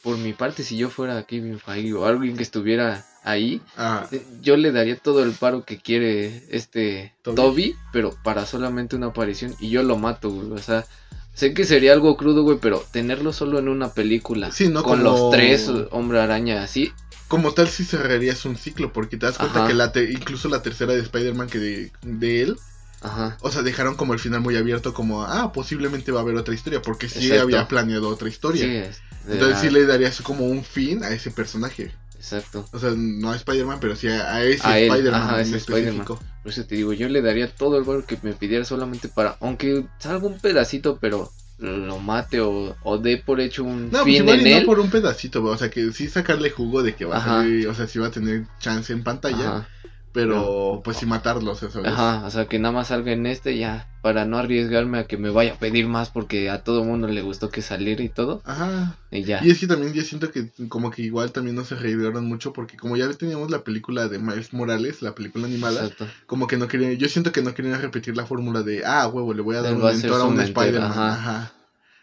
por 0.02 0.18
mi 0.18 0.34
parte, 0.34 0.64
si 0.64 0.78
yo 0.78 0.90
fuera 0.90 1.24
Kevin 1.24 1.60
Feige 1.60 1.94
o 1.94 2.06
alguien 2.06 2.38
que 2.38 2.44
estuviera 2.44 3.06
ahí, 3.24 3.62
ah. 3.78 4.08
eh, 4.12 4.26
yo 4.42 4.56
le 4.58 4.72
daría 4.72 4.96
todo 4.96 5.24
el 5.24 5.32
paro 5.32 5.66
que 5.66 5.78
quiere 5.78 6.44
este 6.50 7.14
Toby. 7.22 7.76
pero 7.92 8.16
para 8.24 8.46
solamente 8.46 8.96
una 8.96 9.08
aparición 9.08 9.56
y 9.60 9.70
yo 9.70 9.84
lo 9.84 9.98
mato, 9.98 10.30
güey. 10.30 10.52
O 10.52 10.58
sea, 10.58 10.86
sé 11.34 11.54
que 11.54 11.66
sería 11.66 11.94
algo 11.94 12.16
crudo, 12.16 12.44
güey, 12.44 12.60
pero 12.62 12.84
tenerlo 12.92 13.34
solo 13.34 13.60
en 13.60 13.68
una 13.68 13.94
película 13.94 14.52
con 14.84 15.04
los 15.04 15.32
tres 15.32 15.70
hombre 15.92 16.22
araña 16.22 16.64
así. 16.64 16.94
Como 17.30 17.54
tal, 17.54 17.70
si 17.70 17.86
cerrarías 17.86 18.44
un 18.44 18.58
ciclo, 18.58 18.92
porque 18.92 19.16
te 19.16 19.26
das 19.26 19.38
cuenta 19.38 19.66
que 19.66 19.74
la 19.74 19.94
incluso 20.12 20.50
la 20.50 20.62
tercera 20.62 20.94
de 20.94 21.02
Spider-Man 21.02 21.48
que 21.48 21.60
de, 21.60 21.92
de 22.02 22.42
él 22.42 22.58
Ajá. 23.02 23.38
O 23.42 23.52
sea, 23.52 23.62
dejaron 23.62 23.96
como 23.96 24.14
el 24.14 24.20
final 24.20 24.42
muy 24.42 24.56
abierto, 24.58 24.94
como, 24.94 25.24
ah, 25.24 25.54
posiblemente 25.54 26.12
va 26.12 26.20
a 26.20 26.24
haber 26.24 26.36
otra 26.36 26.54
historia, 26.54 26.82
porque 26.82 27.08
sí 27.08 27.32
había 27.32 27.68
planeado 27.68 28.10
otra 28.10 28.28
historia. 28.28 28.92
Entonces 29.28 29.60
sí 29.60 29.70
le 29.70 29.86
darías 29.86 30.22
como 30.22 30.46
un 30.46 30.64
fin 30.64 31.04
a 31.04 31.10
ese 31.12 31.32
personaje. 31.32 31.92
Exacto. 32.16 32.66
O 32.74 32.80
sea, 32.80 32.92
no 32.96 33.32
a 33.32 33.36
Spider-Man, 33.36 33.80
pero 33.80 33.96
sí 33.96 34.08
a, 34.08 34.44
ese 34.44 34.56
Spider-Man. 34.56 35.40
Spider-Man. 35.40 36.06
Por 36.06 36.20
eso 36.46 36.66
te 36.66 36.76
digo, 36.76 36.92
yo 36.92 37.08
le 37.08 37.22
daría 37.22 37.54
todo 37.54 37.78
el 37.78 37.86
valor 37.86 38.06
que 38.06 38.18
me 38.22 38.34
pidiera 38.34 38.66
solamente 38.66 39.08
para, 39.08 39.38
aunque 39.40 39.86
salga 40.00 40.28
un 40.28 40.38
pedacito, 40.38 40.98
pero 41.00 41.32
lo 41.60 42.00
mate 42.00 42.40
o, 42.40 42.76
o 42.84 42.98
dé 42.98 43.18
por 43.18 43.40
hecho 43.40 43.64
un 43.64 43.92
no, 43.92 44.04
fin 44.04 44.24
pues 44.24 44.42
en 44.42 44.48
él. 44.48 44.60
No 44.62 44.66
por 44.66 44.80
un 44.80 44.90
pedacito, 44.90 45.44
o 45.44 45.58
sea, 45.58 45.70
que 45.70 45.92
sí 45.92 46.08
sacarle 46.08 46.50
jugo 46.50 46.84
de 46.84 46.96
que 46.96 47.06
va 47.06 47.18
a 47.18 47.24
salir, 47.24 47.68
o 47.68 47.74
sea, 47.74 47.88
sí 47.88 48.00
va 48.00 48.08
a 48.08 48.12
tener 48.12 48.46
chance 48.60 48.94
en 48.94 49.04
pantalla. 49.04 49.68
Pero 50.12 50.82
pues 50.84 50.98
sí 50.98 51.06
matarlos, 51.06 51.62
eso. 51.62 51.82
Ajá, 51.86 52.26
o 52.26 52.32
sea, 52.32 52.48
que 52.48 52.58
nada 52.58 52.74
más 52.74 52.88
salga 52.88 53.12
en 53.12 53.28
este 53.28 53.58
ya, 53.58 53.88
para 54.02 54.26
no 54.26 54.38
arriesgarme 54.38 54.98
a 54.98 55.06
que 55.06 55.18
me 55.18 55.30
vaya 55.30 55.54
a 55.54 55.60
pedir 55.60 55.88
más 55.88 56.10
porque 56.10 56.50
a 56.50 56.64
todo 56.64 56.84
mundo 56.84 57.08
le 57.08 57.22
gustó 57.22 57.50
que 57.50 57.62
saliera 57.62 58.02
y 58.02 58.10
todo. 58.10 58.42
Ajá. 58.44 58.98
Y 59.12 59.24
ya. 59.24 59.44
Y 59.44 59.52
es 59.52 59.60
que 59.60 59.68
también 59.68 59.94
yo 59.94 60.02
siento 60.02 60.32
que 60.32 60.50
como 60.68 60.90
que 60.90 61.04
igual 61.04 61.32
también 61.32 61.56
no 61.56 61.64
se 61.64 61.76
reidieron 61.76 62.26
mucho 62.26 62.54
porque 62.54 62.76
como 62.76 62.98
ya 62.98 63.08
teníamos 63.14 63.52
la 63.52 63.64
película 63.64 64.08
de 64.08 64.18
Miles 64.18 64.52
Morales, 64.52 65.04
la 65.04 65.14
película 65.14 65.46
animada, 65.46 65.92
como 66.26 66.48
que 66.48 66.58
no 66.58 66.68
querían, 66.68 66.96
yo 66.98 67.08
siento 67.08 67.32
que 67.32 67.44
no 67.44 67.54
querían 67.54 67.80
repetir 67.80 68.18
la 68.18 68.26
fórmula 68.26 68.64
de, 68.64 68.84
ah, 68.86 69.08
huevo, 69.08 69.34
le 69.36 69.44
voy 69.44 69.58
a 69.58 69.62
dar 69.62 69.76
un 69.76 69.84
mentor 69.84 70.22
a, 70.22 70.24
un 70.24 70.40
Spider-Man. 70.40 70.92
Ajá. 70.92 71.54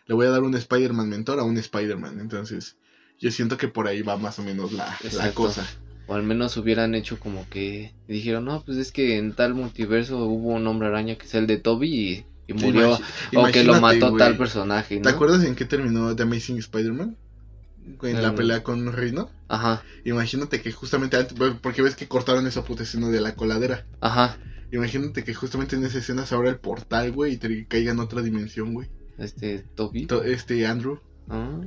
Le 0.07 0.15
voy 0.15 0.27
a 0.27 0.31
dar 0.31 0.45
un 0.45 0.55
Spider-Man 0.55 1.09
mentor 1.09 1.41
a 1.41 1.43
un 1.43 1.57
Spider-Man. 1.57 2.21
Entonces, 2.21 2.77
yo 3.19 3.33
siento 3.33 3.57
que 3.57 3.67
por 3.67 3.89
ahí 3.89 4.03
va 4.03 4.17
más 4.17 4.39
o 4.39 4.45
menos 4.45 4.71
la, 4.71 4.97
la 5.13 5.33
cosa. 5.33 5.67
O 6.09 6.15
al 6.15 6.23
menos 6.23 6.57
hubieran 6.57 6.95
hecho 6.95 7.19
como 7.19 7.49
que 7.49 7.93
dijeron, 8.07 8.45
no, 8.45 8.63
pues 8.65 8.79
es 8.79 8.93
que 8.93 9.19
en 9.19 9.33
tal 9.33 9.55
multiverso 9.55 10.25
hubo 10.25 10.51
un 10.51 10.67
hombre 10.67 10.89
araña 10.89 11.17
que 11.17 11.27
es 11.27 11.35
el 11.35 11.47
de 11.47 11.59
Toby 11.59 12.25
y, 12.47 12.53
murió. 12.53 12.99
o 13.35 13.47
que 13.47 13.65
lo 13.65 13.81
mató 13.81 14.17
tal 14.17 14.37
personaje. 14.37 15.01
¿Te 15.01 15.09
acuerdas 15.09 15.45
en 15.45 15.57
qué 15.57 15.65
terminó 15.65 16.15
The 16.15 16.23
Amazing 16.23 16.59
Spider-Man? 16.59 17.17
En 18.03 18.23
la 18.23 18.35
pelea 18.35 18.63
con 18.63 18.93
Reino. 18.93 19.31
Ajá. 19.49 19.83
Imagínate 20.05 20.61
que 20.61 20.73
justamente 20.73 21.17
antes, 21.17 21.37
porque 21.61 21.83
ves 21.83 21.95
que 21.95 22.09
cortaron 22.09 22.47
esa 22.47 22.65
puta 22.65 22.83
escena 22.83 23.09
de 23.09 23.21
la 23.21 23.35
coladera. 23.35 23.87
Ajá. 24.01 24.39
Imagínate 24.73 25.23
que 25.25 25.35
justamente 25.35 25.77
en 25.77 25.85
esa 25.85 25.99
escena 25.99 26.27
se 26.27 26.35
abra 26.35 26.51
el 26.51 26.59
portal, 26.59 27.13
güey, 27.13 27.35
y 27.35 27.37
te 27.37 27.67
caiga 27.67 27.93
en 27.93 28.01
otra 28.01 28.23
dimensión, 28.23 28.75
güey. 28.75 28.89
Este, 29.19 29.65
Toby. 29.75 30.09
este, 30.25 30.67
Andrew. 30.67 31.01
Ah, 31.29 31.61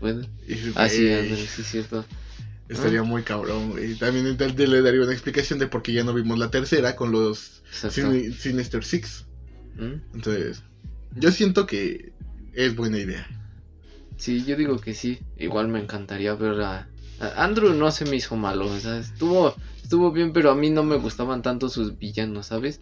bueno. 0.00 0.26
ah, 0.74 0.88
sí, 0.88 1.12
Andrew, 1.12 1.36
sí, 1.36 1.62
es 1.62 1.66
cierto. 1.66 2.04
Estaría 2.70 3.02
muy 3.02 3.22
cabrón, 3.22 3.70
güey. 3.70 3.96
También 3.96 4.36
le 4.38 4.82
daría 4.82 5.02
una 5.02 5.12
explicación 5.12 5.58
de 5.58 5.66
por 5.66 5.82
qué 5.82 5.92
ya 5.92 6.04
no 6.04 6.14
vimos 6.14 6.38
la 6.38 6.50
tercera 6.50 6.94
con 6.94 7.10
los 7.10 7.62
Sinister 7.72 8.84
Six. 8.84 9.26
¿Mm? 9.74 10.14
Entonces, 10.14 10.62
yo 11.16 11.32
siento 11.32 11.66
que 11.66 12.12
es 12.54 12.76
buena 12.76 12.98
idea. 12.98 13.26
Sí, 14.16 14.44
yo 14.44 14.56
digo 14.56 14.78
que 14.78 14.94
sí. 14.94 15.18
Igual 15.36 15.68
me 15.68 15.80
encantaría 15.80 16.34
ver 16.34 16.60
a... 16.60 16.88
Andrew 17.36 17.74
no 17.74 17.90
se 17.90 18.04
me 18.06 18.16
hizo 18.16 18.36
malo, 18.36 18.66
o 18.66 18.78
sea, 18.78 18.98
estuvo, 18.98 19.54
estuvo 19.82 20.10
bien, 20.10 20.32
pero 20.32 20.50
a 20.50 20.54
mí 20.54 20.70
no 20.70 20.82
me 20.82 20.96
gustaban 20.96 21.42
tanto 21.42 21.68
sus 21.68 21.98
villanos, 21.98 22.46
¿sabes? 22.46 22.80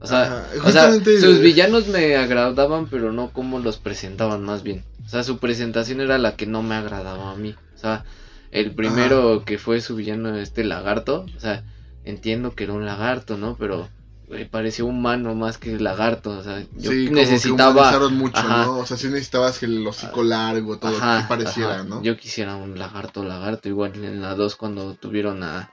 O 0.00 0.06
sea, 0.06 0.48
o 0.64 0.70
sea, 0.70 0.92
sus 0.92 1.38
villanos 1.38 1.86
me 1.86 2.16
agradaban, 2.16 2.88
pero 2.88 3.12
no 3.12 3.32
como 3.32 3.60
los 3.60 3.78
presentaban 3.78 4.42
más 4.42 4.64
bien. 4.64 4.84
O 5.04 5.08
sea, 5.08 5.22
su 5.22 5.38
presentación 5.38 6.00
era 6.00 6.18
la 6.18 6.34
que 6.34 6.46
no 6.46 6.62
me 6.62 6.74
agradaba 6.74 7.30
a 7.30 7.36
mí. 7.36 7.54
O 7.74 7.78
sea, 7.78 8.04
el 8.52 8.74
primero 8.74 9.44
que 9.44 9.58
fue 9.58 9.80
su 9.80 9.96
villano, 9.96 10.36
este 10.36 10.62
lagarto, 10.62 11.26
o 11.36 11.40
sea, 11.40 11.64
entiendo 12.04 12.54
que 12.54 12.64
era 12.64 12.74
un 12.74 12.86
lagarto, 12.86 13.36
¿no? 13.36 13.56
Pero 13.58 13.88
me 14.28 14.46
pareció 14.46 14.86
humano 14.86 15.34
más 15.34 15.58
que 15.58 15.78
lagarto, 15.80 16.30
o 16.30 16.42
sea, 16.42 16.64
yo 16.76 16.90
sí, 16.90 17.10
necesitaba 17.10 17.92
como 17.92 18.08
que 18.08 18.14
mucho, 18.14 18.42
¿no? 18.42 18.78
O 18.78 18.86
sea, 18.86 18.96
sí 18.96 19.08
necesitabas 19.08 19.58
que 19.58 19.66
el 19.66 19.86
hocico 19.86 20.22
largo, 20.22 20.78
todo 20.78 20.92
que 20.92 21.24
pareciera, 21.28 21.82
¿no? 21.82 22.02
Yo 22.02 22.16
quisiera 22.16 22.56
un 22.56 22.78
lagarto, 22.78 23.24
lagarto, 23.24 23.68
igual 23.68 23.92
en 23.96 24.20
la 24.20 24.34
2 24.34 24.56
cuando 24.56 24.94
tuvieron 24.94 25.42
a 25.42 25.70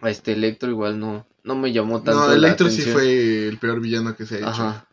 a 0.00 0.10
este 0.10 0.32
Electro 0.32 0.68
igual 0.70 0.98
no 0.98 1.26
no 1.44 1.54
me 1.56 1.72
llamó 1.72 2.02
tanto 2.02 2.26
No, 2.26 2.32
Electro 2.32 2.68
sí 2.68 2.82
fue 2.82 3.48
el 3.48 3.58
peor 3.58 3.80
villano 3.80 4.14
que 4.16 4.26
se 4.26 4.36
ha 4.36 4.50
hecho. 4.50 4.86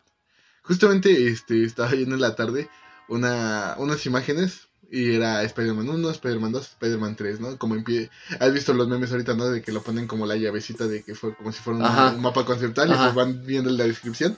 Justamente 0.62 1.28
este 1.28 1.64
estaba 1.64 1.90
viendo 1.90 2.14
en 2.14 2.20
la 2.20 2.34
tarde 2.34 2.68
una 3.08 3.74
unas 3.78 4.06
imágenes 4.06 4.68
y 4.92 5.14
era 5.14 5.42
Spider-Man 5.42 5.88
1, 5.88 6.10
Spider-Man 6.10 6.52
2, 6.52 6.62
Spider-Man 6.62 7.16
3, 7.16 7.40
¿no? 7.40 7.56
Como 7.56 7.74
en 7.74 7.82
pie. 7.82 8.10
Has 8.38 8.52
visto 8.52 8.74
los 8.74 8.86
memes 8.88 9.10
ahorita, 9.10 9.32
¿no? 9.32 9.48
De 9.48 9.62
que 9.62 9.72
lo 9.72 9.82
ponen 9.82 10.06
como 10.06 10.26
la 10.26 10.36
llavecita 10.36 10.86
de 10.86 11.02
que 11.02 11.14
fue 11.14 11.34
como 11.34 11.50
si 11.50 11.60
fuera 11.60 12.10
un, 12.10 12.20
mapa 12.20 12.44
conceptual 12.44 12.90
y 12.90 12.94
pues 12.94 13.14
van 13.14 13.46
viendo 13.46 13.70
la 13.70 13.84
descripción. 13.84 14.36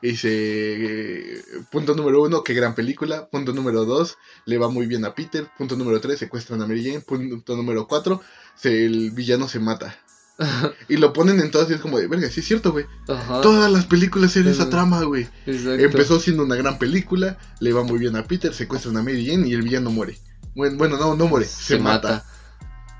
Y 0.00 0.10
dice, 0.10 1.42
punto 1.72 1.96
número 1.96 2.22
uno, 2.22 2.44
qué 2.44 2.54
gran 2.54 2.76
película. 2.76 3.26
Punto 3.26 3.52
número 3.52 3.84
dos, 3.84 4.16
le 4.44 4.58
va 4.58 4.68
muy 4.68 4.86
bien 4.86 5.04
a 5.04 5.12
Peter. 5.12 5.48
Punto 5.58 5.74
número 5.74 6.00
tres, 6.00 6.20
secuestran 6.20 6.62
a 6.62 6.68
Mary 6.68 6.84
Jane. 6.84 7.00
Punto 7.00 7.56
número 7.56 7.88
cuatro, 7.88 8.22
el 8.62 9.10
villano 9.10 9.48
se 9.48 9.58
mata. 9.58 9.98
y 10.88 10.96
lo 10.96 11.12
ponen 11.12 11.40
en 11.40 11.50
todas 11.50 11.70
y 11.70 11.74
es 11.74 11.80
como 11.80 11.98
de, 11.98 12.08
verga, 12.08 12.28
sí 12.30 12.40
es 12.40 12.46
cierto, 12.46 12.72
güey. 12.72 12.86
Todas 13.06 13.70
las 13.70 13.86
películas 13.86 14.36
eran 14.36 14.52
esa 14.52 14.68
trama, 14.68 15.02
güey. 15.04 15.28
Empezó 15.46 16.20
siendo 16.20 16.44
una 16.44 16.56
gran 16.56 16.78
película, 16.78 17.38
le 17.60 17.72
va 17.72 17.82
muy 17.82 17.98
bien 17.98 18.16
a 18.16 18.24
Peter, 18.24 18.52
secuestran 18.52 18.96
a 18.96 19.02
Mary 19.02 19.26
Jane 19.26 19.48
y 19.48 19.54
el 19.54 19.62
villano 19.62 19.90
muere. 19.90 20.18
Bueno, 20.54 20.76
bueno 20.76 20.98
no, 20.98 21.14
no 21.14 21.26
muere, 21.26 21.46
se, 21.46 21.78
mata. 21.78 22.24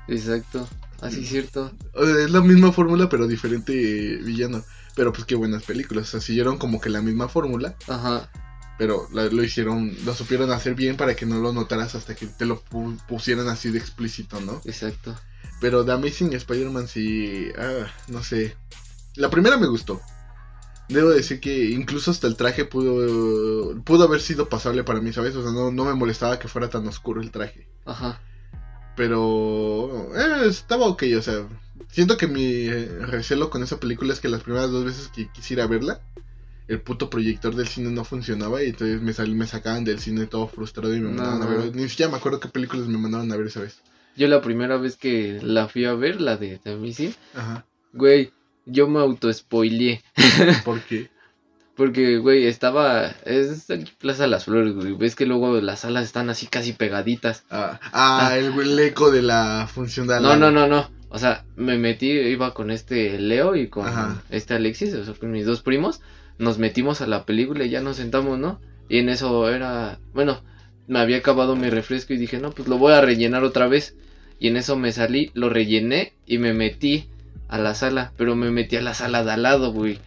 Exacto, 0.07 0.67
así 1.01 1.23
es 1.23 1.29
cierto. 1.29 1.71
Es 1.95 2.31
la 2.31 2.41
misma 2.41 2.71
fórmula, 2.71 3.09
pero 3.09 3.27
diferente 3.27 3.73
villano. 4.23 4.63
Pero 4.95 5.13
pues 5.13 5.25
qué 5.25 5.35
buenas 5.35 5.63
películas, 5.63 6.07
o 6.07 6.11
sea, 6.11 6.21
siguieron 6.21 6.57
como 6.57 6.81
que 6.81 6.89
la 6.89 7.01
misma 7.01 7.27
fórmula. 7.27 7.75
Ajá. 7.87 8.31
Pero 8.77 9.07
lo, 9.11 9.43
hicieron, 9.43 9.95
lo 10.05 10.13
supieron 10.13 10.51
hacer 10.51 10.75
bien 10.75 10.97
para 10.97 11.15
que 11.15 11.25
no 11.25 11.39
lo 11.39 11.51
notaras 11.51 11.95
hasta 11.95 12.15
que 12.15 12.27
te 12.27 12.45
lo 12.45 12.61
pusieran 13.07 13.47
así 13.47 13.71
de 13.71 13.79
explícito, 13.79 14.39
¿no? 14.39 14.61
Exacto. 14.65 15.15
Pero 15.59 15.83
The 15.83 15.93
Amazing 15.93 16.33
Spider-Man 16.33 16.87
sí. 16.87 17.49
Ah, 17.57 17.87
no 18.07 18.23
sé. 18.23 18.55
La 19.15 19.29
primera 19.29 19.57
me 19.57 19.67
gustó. 19.67 19.99
Debo 20.89 21.09
decir 21.09 21.39
que 21.39 21.71
incluso 21.71 22.11
hasta 22.11 22.27
el 22.27 22.37
traje 22.37 22.63
pudo, 22.63 23.81
pudo 23.83 24.05
haber 24.05 24.21
sido 24.21 24.47
pasable 24.47 24.83
para 24.83 25.01
mí, 25.01 25.11
¿sabes? 25.11 25.35
O 25.35 25.43
sea, 25.43 25.51
no, 25.51 25.71
me 25.71 25.93
molestaba 25.93 26.39
que 26.39 26.47
fuera 26.47 26.69
tan 26.69 26.87
oscuro 26.87 27.21
el 27.21 27.31
traje. 27.31 27.67
Ajá. 27.85 28.21
Pero 28.95 30.15
eh, 30.15 30.47
estaba 30.47 30.85
ok, 30.85 31.03
o 31.17 31.21
sea, 31.21 31.47
siento 31.89 32.15
que 32.17 32.27
mi 32.27 32.69
recelo 32.69 33.49
con 33.49 33.63
esa 33.63 33.79
película 33.79 34.13
es 34.13 34.19
que 34.19 34.29
las 34.29 34.43
primeras 34.43 34.71
dos 34.71 34.85
veces 34.85 35.09
que 35.09 35.29
quisiera 35.31 35.67
verla, 35.67 36.01
el 36.67 36.81
puto 36.81 37.09
proyector 37.09 37.55
del 37.55 37.67
cine 37.67 37.91
no 37.91 38.03
funcionaba 38.03 38.63
y 38.63 38.67
entonces 38.67 39.01
me, 39.01 39.35
me 39.35 39.47
sacaban 39.47 39.83
del 39.83 39.99
cine 39.99 40.25
todo 40.25 40.47
frustrado 40.47 40.95
y 40.95 40.99
me 40.99 41.09
mandaban 41.09 41.41
a 41.43 41.45
ver. 41.45 41.75
Ni 41.75 41.87
siquiera 41.89 42.11
me 42.11 42.17
acuerdo 42.17 42.39
qué 42.39 42.49
películas 42.49 42.87
me 42.87 42.97
mandaron 42.97 43.31
a 43.31 43.37
ver 43.37 43.47
esa 43.47 43.61
vez. 43.61 43.81
Yo 44.15 44.27
la 44.27 44.41
primera 44.41 44.77
vez 44.77 44.97
que 44.97 45.39
la 45.43 45.67
fui 45.67 45.85
a 45.85 45.93
ver, 45.93 46.19
la 46.19 46.37
de 46.37 46.57
The 46.57 47.13
Ajá. 47.35 47.65
güey, 47.93 48.31
yo 48.65 48.87
me 48.87 48.99
auto-spoileé. 48.99 50.01
¿Por 50.65 50.81
qué? 50.81 51.09
Porque, 51.75 52.17
güey, 52.17 52.47
estaba. 52.47 53.05
Es 53.23 53.69
el 53.69 53.87
Plaza 53.99 54.23
de 54.23 54.29
las 54.29 54.45
Flores, 54.45 54.73
güey. 54.73 54.93
Ves 54.93 55.15
que 55.15 55.27
luego 55.27 55.61
las 55.61 55.81
salas 55.81 56.05
están 56.05 56.31
así 56.31 56.47
casi 56.47 56.73
pegaditas. 56.73 57.43
Ah, 57.51 57.79
ah, 57.93 58.29
ah. 58.31 58.37
El, 58.37 58.79
eco 58.79 59.11
de 59.11 59.21
la 59.21 59.69
función 59.71 60.07
de 60.07 60.19
No, 60.19 60.35
no, 60.35 60.49
no, 60.49 60.67
no. 60.67 60.89
O 61.09 61.19
sea, 61.19 61.45
me 61.55 61.77
metí, 61.77 62.09
iba 62.09 62.55
con 62.55 62.71
este 62.71 63.19
Leo 63.19 63.55
y 63.55 63.69
con 63.69 63.85
este 64.29 64.55
Alexis, 64.55 64.95
o 64.95 65.05
sea, 65.05 65.13
con 65.13 65.31
mis 65.31 65.45
dos 65.45 65.61
primos. 65.61 66.01
Nos 66.39 66.57
metimos 66.57 67.01
a 67.01 67.07
la 67.07 67.25
película 67.25 67.65
y 67.65 67.69
ya 67.69 67.81
nos 67.81 67.97
sentamos, 67.97 68.37
¿no? 68.37 68.59
Y 68.89 68.99
en 68.99 69.09
eso 69.09 69.49
era. 69.49 69.99
Bueno, 70.13 70.43
me 70.87 70.99
había 70.99 71.17
acabado 71.17 71.55
mi 71.55 71.69
refresco 71.69 72.13
y 72.13 72.17
dije, 72.17 72.39
no, 72.39 72.51
pues 72.51 72.67
lo 72.67 72.77
voy 72.77 72.93
a 72.93 73.01
rellenar 73.01 73.43
otra 73.43 73.67
vez. 73.67 73.95
Y 74.39 74.47
en 74.47 74.57
eso 74.57 74.77
me 74.77 74.91
salí, 74.91 75.31
lo 75.33 75.49
rellené 75.49 76.13
y 76.25 76.37
me 76.37 76.53
metí 76.53 77.09
a 77.47 77.57
la 77.57 77.75
sala. 77.75 78.13
Pero 78.17 78.35
me 78.35 78.51
metí 78.51 78.75
a 78.75 78.81
la 78.81 78.93
sala 78.93 79.23
de 79.23 79.31
al 79.31 79.43
lado, 79.43 79.71
güey. 79.71 79.99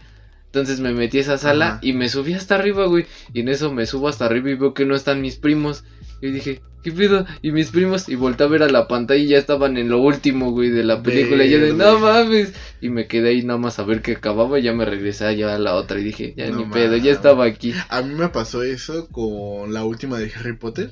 Entonces 0.46 0.80
me 0.80 0.92
metí 0.92 1.18
a 1.18 1.20
esa 1.20 1.38
sala 1.38 1.78
y 1.80 1.92
me 1.92 2.08
subí 2.08 2.32
hasta 2.32 2.56
arriba, 2.56 2.86
güey. 2.86 3.06
Y 3.32 3.40
en 3.40 3.48
eso 3.48 3.72
me 3.72 3.86
subo 3.86 4.08
hasta 4.08 4.26
arriba 4.26 4.50
y 4.50 4.54
veo 4.54 4.74
que 4.74 4.84
no 4.84 4.94
están 4.96 5.20
mis 5.20 5.36
primos. 5.36 5.84
Y 6.20 6.30
dije, 6.30 6.60
¿qué 6.82 6.92
pido? 6.92 7.26
Y 7.42 7.52
mis 7.52 7.70
primos, 7.70 8.08
y 8.08 8.14
volteé 8.14 8.46
a 8.46 8.50
ver 8.50 8.62
a 8.62 8.68
la 8.68 8.88
pantalla 8.88 9.22
y 9.22 9.28
ya 9.28 9.38
estaban 9.38 9.76
en 9.76 9.88
lo 9.88 10.00
último, 10.00 10.50
güey, 10.52 10.70
de 10.70 10.84
la 10.84 11.02
película. 11.02 11.44
Y 11.44 11.50
yo 11.50 11.60
de, 11.60 11.72
no 11.72 11.98
mames. 11.98 12.52
Y 12.80 12.90
me 12.90 13.06
quedé 13.06 13.30
ahí 13.30 13.42
nada 13.42 13.58
más 13.58 13.78
a 13.78 13.84
ver 13.84 14.02
que 14.02 14.12
acababa 14.12 14.58
y 14.58 14.62
ya 14.62 14.72
me 14.72 14.84
regresé 14.84 15.26
allá 15.26 15.54
a 15.54 15.58
la 15.58 15.74
otra. 15.74 15.98
Y 16.00 16.04
dije, 16.04 16.34
ya 16.36 16.50
ni 16.50 16.64
pedo, 16.64 16.96
ya 16.96 17.12
estaba 17.12 17.44
aquí. 17.44 17.74
A 17.88 18.02
mí 18.02 18.14
me 18.14 18.28
pasó 18.28 18.62
eso 18.62 19.08
con 19.08 19.72
la 19.72 19.84
última 19.84 20.18
de 20.18 20.32
Harry 20.34 20.56
Potter. 20.56 20.90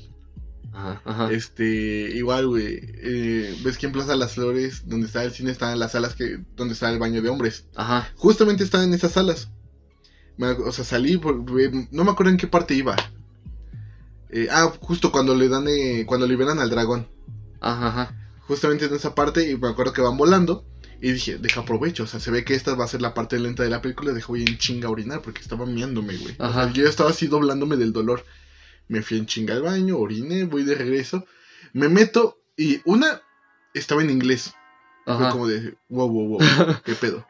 Este, 1.31 1.65
igual, 1.65 2.47
güey. 2.47 2.81
Eh, 2.83 3.57
ves 3.65 3.79
que 3.79 3.87
en 3.87 3.93
Plaza 3.93 4.15
Las 4.15 4.35
Flores, 4.35 4.87
donde 4.87 5.07
está 5.07 5.25
el 5.25 5.33
cine, 5.33 5.51
están 5.51 5.79
las 5.79 5.93
salas 5.93 6.15
que, 6.15 6.39
donde 6.57 6.75
está 6.75 6.91
el 6.91 6.99
baño 6.99 7.21
de 7.21 7.29
hombres. 7.29 7.67
Ajá. 7.75 8.09
Justamente 8.17 8.65
están 8.65 8.85
en 8.85 8.95
esas 8.95 9.13
salas. 9.13 9.49
o 10.39 10.73
sea, 10.73 10.85
salí, 10.85 11.21
no 11.91 12.05
me 12.05 12.11
acuerdo 12.11 12.31
en 12.31 12.39
qué 12.39 12.47
parte 12.47 12.75
iba. 12.75 12.97
Eh, 14.31 14.49
ah, 14.51 14.73
justo 14.81 15.11
cuando 15.11 15.35
le 15.35 15.49
dan, 15.49 15.67
eh, 15.69 16.05
cuando 16.07 16.27
liberan 16.27 16.59
al 16.59 16.71
dragón. 16.71 17.09
Ajá, 17.61 18.15
Justamente 18.41 18.87
en 18.87 18.95
esa 18.95 19.15
parte, 19.15 19.51
y 19.51 19.57
me 19.57 19.69
acuerdo 19.69 19.93
que 19.93 20.03
van 20.03 20.17
volando. 20.17 20.65
Y 21.01 21.13
dije, 21.13 21.39
deja 21.39 21.61
aprovecho, 21.61 22.05
o 22.05 22.07
sea, 22.07 22.19
se 22.19 22.33
ve 22.33 22.45
que 22.45 22.55
esta 22.55 22.75
va 22.75 22.85
a 22.85 22.89
ser 22.89 23.01
la 23.01 23.15
parte 23.15 23.39
lenta 23.39 23.63
de 23.63 23.71
la 23.71 23.81
película. 23.81 24.13
Dejo 24.13 24.33
bien 24.33 24.49
en 24.49 24.59
chinga 24.59 24.91
orinar 24.91 25.23
porque 25.23 25.41
estaba 25.41 25.65
miándome, 25.65 26.17
güey. 26.17 26.37
yo 26.73 26.89
estaba 26.89 27.11
así 27.11 27.29
doblándome 27.29 27.77
del 27.77 27.93
dolor. 27.93 28.25
Me 28.89 29.03
fui 29.03 29.19
en 29.19 29.27
chinga 29.27 29.55
al 29.55 29.63
baño, 29.63 29.97
oriné, 29.99 30.45
voy 30.45 30.65
de 30.65 30.75
regreso. 30.75 31.25
Me 31.73 31.89
meto 31.89 32.39
y 32.57 32.81
una, 32.85 33.23
estaba 33.75 34.03
en 34.03 34.11
inglés. 34.11 34.55
Fue 35.05 35.31
como 35.31 35.47
de, 35.47 35.77
wow, 35.89 36.11
wow, 36.11 36.29
wow, 36.29 36.39
qué 36.85 36.95
pedo. 36.95 37.27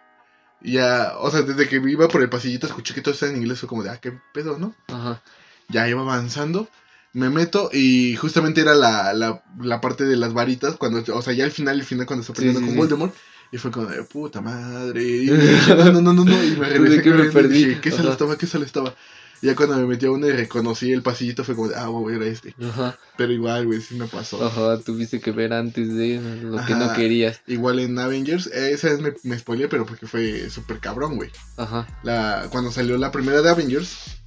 Y 0.61 0.73
ya, 0.73 1.15
o 1.19 1.31
sea, 1.31 1.43
desde 1.43 1.69
que 1.69 1.77
iba 1.77 2.09
por 2.09 2.23
el 2.23 2.29
pasillito 2.31 2.67
escuché 2.67 2.95
que 2.95 3.03
todo 3.03 3.15
estaba 3.15 3.31
en 3.31 3.39
inglés, 3.39 3.61
fue 3.61 3.69
como 3.69 3.85
de, 3.85 3.91
ah, 3.91 3.99
qué 3.99 4.19
pedo, 4.35 4.59
¿no? 4.59 4.75
Ajá. 4.89 5.23
Ya 5.69 5.89
iba 5.89 6.01
avanzando, 6.01 6.69
me 7.19 7.31
meto 7.31 7.71
y 7.73 8.17
justamente 8.17 8.61
era 8.61 8.75
la, 8.75 9.13
la, 9.13 9.43
la 9.61 9.81
parte 9.81 10.05
de 10.05 10.17
las 10.17 10.33
varitas, 10.33 10.77
cuando, 10.77 11.03
o 11.13 11.23
sea, 11.23 11.33
ya 11.33 11.45
al 11.45 11.51
final, 11.51 11.81
al 11.81 11.87
final, 11.87 12.07
cuando 12.07 12.23
está 12.23 12.33
peleando 12.33 12.61
con 12.61 12.77
Voldemort. 12.77 13.15
Y 13.51 13.57
fue 13.57 13.71
como 13.71 13.87
de 13.87 14.03
puta 14.03 14.43
madre. 14.43 15.03
Y 15.03 15.27
dije, 15.31 15.75
no, 15.75 15.91
no, 15.91 16.01
no, 16.03 16.13
no, 16.13 16.25
no. 16.25 16.45
Y 16.45 16.51
me 16.57 16.69
regresé 16.69 17.03
que 17.03 17.11
me 17.11 17.25
perdí. 17.31 17.65
Dije, 17.65 17.81
¿qué 17.81 17.91
sala 17.91 18.13
estaba? 18.13 18.37
¿Qué 18.37 18.47
sala 18.47 18.67
estaba? 18.67 18.95
Y 19.41 19.47
ya 19.47 19.55
cuando 19.55 19.77
me 19.77 19.87
metí 19.87 20.07
a 20.07 20.11
uno 20.11 20.27
y 20.27 20.33
reconocí 20.33 20.93
el 20.93 21.03
pasillito 21.03 21.45
fue 21.45 21.55
como 21.55 21.69
de, 21.69 21.77
ah, 21.77 21.87
güey, 21.87 22.17
era 22.17 22.27
este. 22.27 22.55
Ajá. 22.61 22.99
Pero 23.17 23.33
igual, 23.33 23.67
güey, 23.67 23.81
sí 23.81 23.95
me 23.95 24.07
pasó. 24.07 24.45
Ajá, 24.45 24.79
tuviste 24.81 25.21
que 25.21 25.31
ver 25.31 25.53
antes 25.53 25.95
de 25.95 26.21
lo 26.43 26.65
que 26.67 26.75
no 26.75 26.93
querías. 26.93 27.41
Igual 27.47 27.79
en 27.79 27.99
Avengers, 27.99 28.49
esa 28.49 28.89
vez 28.89 29.01
me, 29.01 29.15
me 29.23 29.39
spoileé, 29.39 29.69
pero 29.69 29.87
porque 29.87 30.07
fue 30.07 30.51
súper 30.51 30.81
cabrón, 30.81 31.17
güey. 31.17 31.31
Ajá. 31.57 31.87
La, 32.03 32.49
cuando 32.51 32.73
salió 32.73 32.99
la 32.99 33.13
primera 33.13 33.41
de 33.41 33.49
Avengers, 33.49 34.18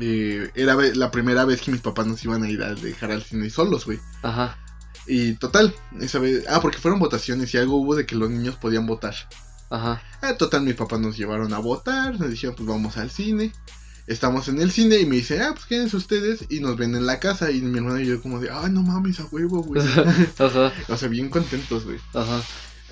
eh, 0.00 0.50
era 0.54 0.74
la 0.74 1.10
primera 1.10 1.44
vez 1.44 1.62
que 1.62 1.70
mis 1.70 1.80
papás 1.80 2.06
nos 2.06 2.24
iban 2.24 2.42
a 2.42 2.50
ir 2.50 2.62
a 2.62 2.74
dejar 2.74 3.10
al 3.12 3.22
cine 3.22 3.50
solos, 3.50 3.86
güey. 3.86 3.98
Ajá. 4.22 4.58
Y 5.06 5.34
total, 5.34 5.74
esa 6.00 6.18
vez. 6.18 6.44
Ah, 6.48 6.60
porque 6.60 6.78
fueron 6.78 7.00
votaciones 7.00 7.52
y 7.54 7.58
algo 7.58 7.76
hubo 7.76 7.94
de 7.94 8.06
que 8.06 8.16
los 8.16 8.30
niños 8.30 8.56
podían 8.56 8.86
votar. 8.86 9.14
Ajá. 9.70 10.02
Ah, 10.20 10.34
total, 10.36 10.62
mis 10.62 10.74
papás 10.74 11.00
nos 11.00 11.16
llevaron 11.16 11.52
a 11.54 11.58
votar. 11.58 12.18
Nos 12.18 12.30
dijeron, 12.30 12.56
pues 12.56 12.68
vamos 12.68 12.96
al 12.96 13.10
cine. 13.10 13.52
Estamos 14.06 14.48
en 14.48 14.60
el 14.60 14.70
cine 14.70 14.98
y 14.98 15.06
me 15.06 15.16
dice, 15.16 15.42
ah, 15.42 15.50
pues 15.52 15.66
quédense 15.66 15.96
ustedes. 15.96 16.46
Y 16.48 16.60
nos 16.60 16.76
ven 16.76 16.94
en 16.94 17.06
la 17.06 17.20
casa. 17.20 17.50
Y 17.50 17.60
mi 17.60 17.78
hermano 17.78 18.00
y 18.00 18.06
yo, 18.06 18.20
como 18.20 18.40
de, 18.40 18.50
ay, 18.50 18.70
no 18.70 18.82
mames, 18.82 19.20
a 19.20 19.26
huevo, 19.26 19.62
güey. 19.62 19.82
Ajá. 20.38 20.72
o 20.88 20.96
sea, 20.96 21.08
bien 21.08 21.28
contentos, 21.28 21.84
güey. 21.84 21.98
Ajá. 22.14 22.42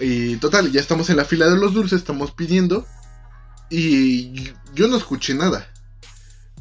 Y 0.00 0.36
total, 0.36 0.72
ya 0.72 0.80
estamos 0.80 1.10
en 1.10 1.16
la 1.16 1.24
fila 1.24 1.48
de 1.48 1.56
los 1.56 1.74
dulces, 1.74 2.00
estamos 2.00 2.32
pidiendo. 2.32 2.86
Y 3.70 4.52
yo 4.74 4.88
no 4.88 4.96
escuché 4.96 5.34
nada. 5.34 5.68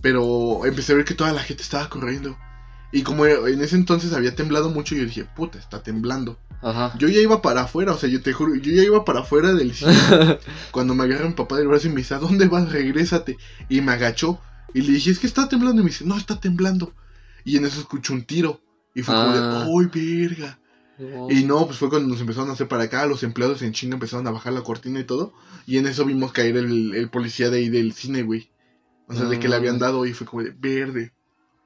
Pero 0.03 0.67
empecé 0.67 0.93
a 0.93 0.98
ver 0.98 1.05
que 1.05 1.15
toda 1.15 1.33
la 1.33 1.41
gente 1.41 1.63
estaba 1.63 1.89
corriendo. 1.89 2.38
Y 2.91 3.01
como 3.01 3.25
en 3.25 3.60
ese 3.62 3.75
entonces 3.75 4.13
había 4.13 4.36
temblado 4.36 4.69
mucho, 4.69 4.93
yo 4.93 5.03
dije, 5.03 5.25
puta, 5.36 5.57
está 5.57 5.81
temblando. 5.81 6.38
Ajá. 6.62 6.95
Yo 7.00 7.07
ya 7.07 7.19
iba 7.19 7.41
para 7.41 7.62
afuera, 7.63 7.93
o 7.93 7.98
sea, 7.98 8.07
yo 8.07 8.22
te 8.22 8.33
juro, 8.33 8.53
yo 8.53 8.72
ya 8.72 8.83
iba 8.83 9.03
para 9.03 9.22
afuera 9.22 9.53
del 9.53 9.74
cine. 9.75 9.91
cuando 10.69 10.93
me 10.93 11.05
agarra 11.05 11.27
mi 11.27 11.33
papá 11.33 11.57
del 11.57 11.67
brazo 11.67 11.88
y 11.88 11.89
me 11.89 12.01
dice, 12.01 12.13
¿a 12.13 12.19
dónde 12.19 12.48
vas? 12.48 12.72
Regrésate. 12.72 13.38
Y 13.67 13.81
me 13.81 13.93
agachó. 13.93 14.39
Y 14.75 14.81
le 14.81 14.93
dije, 14.93 15.10
es 15.10 15.17
que 15.17 15.25
está 15.25 15.50
temblando. 15.50 15.81
Y 15.81 15.86
me 15.86 15.89
dice, 15.89 16.05
no, 16.05 16.15
está 16.15 16.39
temblando. 16.39 16.93
Y 17.43 17.57
en 17.57 17.65
eso 17.65 17.79
escucho 17.79 18.13
un 18.13 18.24
tiro. 18.25 18.62
Y 18.93 19.01
fue 19.01 19.15
como 19.15 19.33
de, 19.33 19.39
ah. 19.39 19.65
¡ay, 19.65 20.27
verga! 20.27 20.60
Y 21.29 21.43
no, 21.43 21.65
pues 21.65 21.79
fue 21.79 21.89
cuando 21.89 22.07
nos 22.07 22.22
empezaron 22.22 22.50
a 22.50 22.53
hacer 22.53 22.67
para 22.67 22.83
acá, 22.83 23.05
los 23.07 23.24
empleados 23.24 23.62
en 23.63 23.74
China 23.74 23.95
empezaron 23.95 24.27
a 24.27 24.31
bajar 24.31 24.53
la 24.53 24.62
cortina 24.62 25.00
y 25.00 25.03
todo. 25.03 25.33
Y 25.65 25.77
en 25.77 25.88
eso 25.88 26.05
vimos 26.05 26.31
caer 26.31 26.57
el, 26.57 27.10
policía 27.12 27.50
de 27.50 27.57
ahí 27.60 27.69
del 27.69 27.93
cine, 27.93 28.24
güey. 28.24 28.50
O 29.13 29.15
sea, 29.15 29.29
de 29.29 29.39
que 29.39 29.48
le 29.48 29.55
habían 29.55 29.75
ah. 29.75 29.86
dado 29.86 30.05
y 30.05 30.13
fue 30.13 30.27
como 30.27 30.43
de 30.43 30.51
verde. 30.51 31.13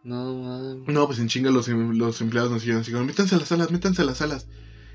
No, 0.04 0.76
No, 0.88 1.06
pues 1.08 1.20
en 1.20 1.28
chinga 1.28 1.52
los, 1.52 1.68
em, 1.68 1.98
los 1.98 2.22
empleados 2.22 2.52
nos 2.52 2.62
dijeron 2.62 2.82
así, 2.82 2.94
métanse 2.94 3.36
a 3.36 3.40
las 3.40 3.48
salas, 3.48 3.72
métanse 3.72 4.02
a 4.02 4.06
las 4.06 4.18
salas. 4.18 4.48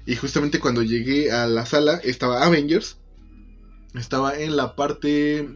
Y 0.06 0.16
justamente 0.16 0.59
cuando 0.59 0.82
llegué 0.82 1.30
a 1.32 1.47
la 1.47 1.66
sala 1.66 2.00
estaba 2.02 2.44
Avengers. 2.44 2.99
Estaba 3.94 4.38
en 4.38 4.56
la 4.56 4.75
parte 4.75 5.49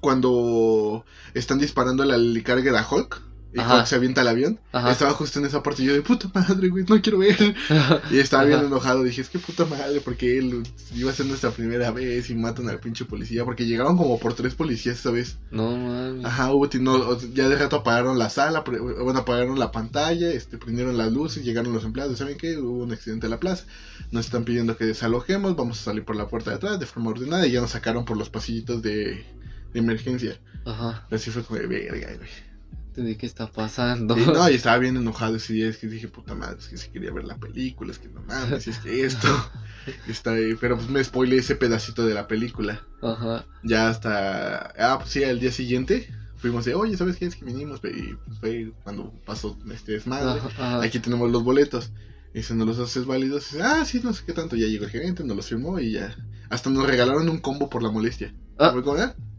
cuando 0.00 1.04
están 1.34 1.58
disparando 1.58 2.02
a 2.02 2.06
la 2.06 2.42
carga 2.42 2.78
a 2.78 2.88
Hulk 2.88 3.20
y 3.54 3.86
se 3.86 3.94
avienta 3.94 4.22
el 4.22 4.28
avión. 4.28 4.58
Estaba 4.90 5.12
justo 5.12 5.38
en 5.38 5.46
esa 5.46 5.62
parte 5.62 5.82
y 5.82 5.86
yo 5.86 5.94
de 5.94 6.02
puta 6.02 6.28
madre, 6.34 6.68
güey, 6.68 6.84
no 6.88 7.00
quiero 7.00 7.18
ver. 7.18 7.54
Y 8.10 8.18
estaba 8.18 8.44
bien 8.44 8.60
enojado. 8.60 9.04
Dije, 9.04 9.20
es 9.20 9.28
que 9.28 9.38
puta 9.38 9.64
madre, 9.64 10.00
porque 10.00 10.38
él 10.38 10.62
iba 10.94 11.10
a 11.10 11.14
ser 11.14 11.26
nuestra 11.26 11.50
primera 11.50 11.90
vez 11.92 12.30
y 12.30 12.34
matan 12.34 12.68
al 12.68 12.80
pinche 12.80 13.04
policía. 13.04 13.44
Porque 13.44 13.66
llegaron 13.66 13.96
como 13.96 14.18
por 14.18 14.34
tres 14.34 14.54
policías 14.54 14.98
esa 14.98 15.10
vez. 15.10 15.38
No 15.50 15.76
mames. 15.76 16.24
Ajá, 16.24 16.52
hubo, 16.52 16.68
no, 16.80 17.18
ya 17.32 17.48
de 17.48 17.56
rato 17.56 17.76
apagaron 17.76 18.18
la 18.18 18.28
sala, 18.28 18.64
bueno, 18.66 19.20
apagaron 19.20 19.58
la 19.58 19.70
pantalla, 19.70 20.30
este, 20.30 20.58
prendieron 20.58 20.98
las 20.98 21.12
luces, 21.12 21.44
llegaron 21.44 21.72
los 21.72 21.84
empleados. 21.84 22.18
¿Saben 22.18 22.36
qué? 22.36 22.58
Hubo 22.58 22.82
un 22.82 22.92
accidente 22.92 23.26
en 23.26 23.30
la 23.30 23.40
plaza. 23.40 23.66
Nos 24.10 24.26
están 24.26 24.44
pidiendo 24.44 24.76
que 24.76 24.84
desalojemos, 24.84 25.54
vamos 25.54 25.80
a 25.80 25.84
salir 25.84 26.04
por 26.04 26.16
la 26.16 26.26
puerta 26.26 26.50
de 26.50 26.56
atrás 26.56 26.80
de 26.80 26.86
forma 26.86 27.10
ordenada. 27.10 27.46
Y 27.46 27.52
ya 27.52 27.60
nos 27.60 27.70
sacaron 27.70 28.04
por 28.04 28.16
los 28.16 28.30
pasillitos 28.30 28.82
de, 28.82 29.24
de 29.72 29.78
emergencia. 29.78 30.40
Ajá. 30.66 31.06
Así 31.10 31.30
fue 31.30 31.42
como 31.44 31.60
de 31.60 31.66
verga, 31.66 32.16
güey 32.16 32.53
de 33.02 33.16
qué 33.16 33.26
está 33.26 33.46
pasando. 33.46 34.16
no, 34.16 34.50
y 34.50 34.54
estaba 34.54 34.78
bien 34.78 34.96
enojado 34.96 35.36
ese 35.36 35.52
día, 35.52 35.68
es 35.68 35.78
que 35.78 35.86
dije, 35.86 36.08
puta 36.08 36.34
madre, 36.34 36.56
es 36.58 36.68
que 36.68 36.76
si 36.76 36.90
quería 36.90 37.12
ver 37.12 37.24
la 37.24 37.36
película, 37.36 37.92
es 37.92 37.98
que 37.98 38.08
no 38.08 38.22
mames, 38.22 38.66
es 38.66 38.78
que 38.78 39.04
esto. 39.04 39.28
está 40.08 40.32
ahí, 40.32 40.54
pero 40.60 40.76
pues 40.76 40.88
me 40.88 41.02
spoilé 41.02 41.36
ese 41.36 41.56
pedacito 41.56 42.06
de 42.06 42.14
la 42.14 42.26
película. 42.26 42.86
Ajá. 43.02 43.44
Ya 43.62 43.88
hasta, 43.88 44.72
ah, 44.78 44.98
pues 44.98 45.10
sí, 45.10 45.24
al 45.24 45.40
día 45.40 45.52
siguiente 45.52 46.08
fuimos 46.36 46.64
de, 46.64 46.74
oye, 46.74 46.96
¿sabes 46.96 47.16
qué 47.16 47.26
es 47.26 47.36
que 47.36 47.44
vinimos? 47.44 47.80
Y 47.84 48.14
pues 48.14 48.38
fue 48.38 48.72
cuando 48.82 49.12
pasó 49.24 49.58
este 49.72 49.92
desmadre, 49.92 50.42
aquí 50.82 50.98
tenemos 50.98 51.30
los 51.30 51.42
boletos. 51.42 51.90
Y 52.34 52.42
si 52.42 52.52
no 52.52 52.64
los 52.64 52.80
haces 52.80 53.06
válidos, 53.06 53.54
ah, 53.62 53.84
sí, 53.84 54.00
no 54.02 54.12
sé 54.12 54.24
qué 54.26 54.32
tanto, 54.32 54.56
ya 54.56 54.66
llegó 54.66 54.84
el 54.84 54.90
gerente, 54.90 55.22
nos 55.22 55.36
los 55.36 55.46
firmó 55.46 55.78
y 55.78 55.92
ya. 55.92 56.16
Hasta 56.50 56.68
nos 56.68 56.84
regalaron 56.84 57.28
un 57.28 57.38
combo 57.38 57.70
por 57.70 57.82
la 57.82 57.90
molestia. 57.90 58.34
Ah. 58.58 58.72
¿Me 58.72 58.82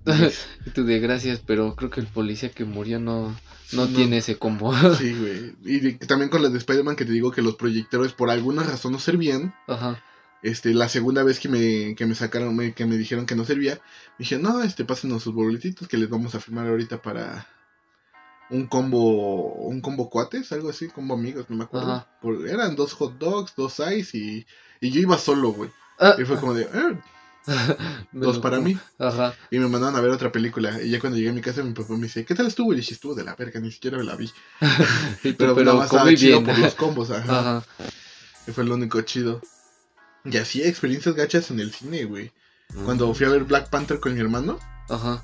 tú 0.74 0.86
de 0.86 1.00
gracias, 1.00 1.42
pero 1.46 1.76
creo 1.76 1.90
que 1.90 2.00
el 2.00 2.08
policía 2.08 2.50
que 2.50 2.64
murió 2.64 3.00
no, 3.00 3.36
no, 3.72 3.88
tiene 3.88 4.18
ese 4.18 4.38
combo. 4.38 4.74
sí, 4.98 5.14
güey. 5.14 5.56
Y 5.66 5.94
también 6.06 6.30
con 6.30 6.44
la 6.44 6.50
de 6.50 6.58
Spider-Man 6.60 6.96
que 6.96 7.06
te 7.06 7.12
digo 7.12 7.32
que 7.32 7.42
los 7.42 7.56
proyectores 7.56 8.14
por 8.14 8.30
alguna 8.30 8.64
razón 8.64 8.92
no 8.92 9.00
servían. 9.00 9.56
Ajá. 9.68 10.04
Este, 10.44 10.76
la 10.76 10.90
segunda 10.90 11.24
vez 11.24 11.40
que 11.40 11.50
me, 11.50 11.96
que 11.96 12.06
me 12.06 12.14
sacaron, 12.14 12.74
que 12.74 12.86
me 12.86 12.98
dijeron 12.98 13.26
que 13.26 13.36
no 13.36 13.46
servía, 13.46 13.76
me 13.76 14.26
dijeron, 14.26 14.44
no, 14.44 14.62
este, 14.62 14.86
pásenos 14.86 15.24
sus 15.24 15.34
boletitos 15.34 15.88
que 15.88 15.98
les 15.98 16.08
vamos 16.08 16.36
a 16.36 16.40
firmar 16.40 16.68
ahorita 16.68 17.02
para 17.02 17.48
un 18.52 18.68
combo, 18.68 19.54
un 19.54 19.82
combo 19.82 20.08
cuates, 20.12 20.52
algo 20.52 20.70
así, 20.70 20.88
combo 20.88 21.16
amigos, 21.16 21.48
no 21.50 21.56
me 21.56 21.64
acuerdo. 21.64 22.06
eran 22.48 22.76
dos 22.76 22.94
hot 22.94 23.18
dogs, 23.18 23.56
dos 23.56 23.82
ice 23.92 24.16
y, 24.16 24.46
y 24.82 24.92
yo 24.92 25.02
iba 25.02 25.18
solo, 25.18 25.52
güey. 25.52 25.72
Ah. 25.98 26.16
Y 26.20 26.26
fue 26.26 26.40
como 26.40 26.54
de, 26.54 26.64
eh, 26.64 27.00
Dos 28.12 28.40
para 28.40 28.60
mí. 28.60 28.78
Ajá. 28.98 29.36
Y 29.52 29.60
me 29.60 29.68
mandaron 29.68 29.96
a 29.96 30.02
ver 30.02 30.12
otra 30.12 30.32
película. 30.32 30.82
Y 30.82 30.90
ya 30.90 31.00
cuando 31.00 31.18
llegué 31.18 31.30
a 31.30 31.34
mi 31.34 31.42
casa, 31.42 31.64
mi 31.64 31.74
papá 31.74 31.94
me 31.94 32.04
dice, 32.04 32.26
¿qué 32.26 32.36
tal 32.36 32.48
estuvo? 32.48 32.74
Y 32.74 32.78
dije, 32.78 32.94
estuvo 32.94 33.14
de 33.14 33.24
la 33.24 33.36
verga, 33.36 33.60
ni 33.60 33.72
siquiera 33.72 34.02
la 34.04 34.16
vi. 34.16 34.32
pero, 35.38 35.56
nada 35.56 35.74
más 35.78 35.86
estaba 35.86 36.14
chido 36.14 36.44
por 36.44 36.58
los 36.60 36.76
combos, 36.76 37.12
ajá. 37.12 37.64
Y 38.48 38.52
fue 38.52 38.64
lo 38.64 38.76
único 38.76 39.02
chido. 39.02 39.42
Y 40.24 40.38
así 40.38 40.64
experiencias 40.64 41.16
gachas 41.16 41.52
en 41.52 41.60
el 41.60 41.72
cine, 41.72 42.06
güey. 42.06 42.32
Cuando 42.84 43.14
fui 43.14 43.28
a 43.28 43.30
ver 43.30 43.44
Black 43.44 43.70
Panther 43.70 44.00
con 44.00 44.16
mi 44.16 44.20
hermano, 44.20 44.60
ajá. 44.90 45.22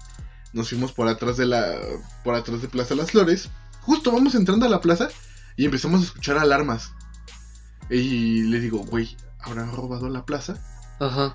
nos 0.53 0.69
fuimos 0.69 0.91
por 0.91 1.07
atrás 1.07 1.37
de 1.37 1.47
la. 1.47 1.75
por 2.23 2.35
atrás 2.35 2.61
de 2.61 2.67
Plaza 2.67 2.93
Las 2.93 3.11
Flores. 3.11 3.49
Justo 3.81 4.11
vamos 4.11 4.35
entrando 4.35 4.67
a 4.67 4.69
la 4.69 4.79
plaza 4.79 5.09
y 5.57 5.65
empezamos 5.65 6.01
a 6.01 6.03
escuchar 6.03 6.37
alarmas. 6.37 6.91
Y 7.89 8.43
le 8.43 8.59
digo, 8.59 8.77
güey, 8.77 9.17
¿habrán 9.39 9.75
robado 9.75 10.07
la 10.07 10.23
plaza? 10.23 10.63
Ajá 10.99 11.33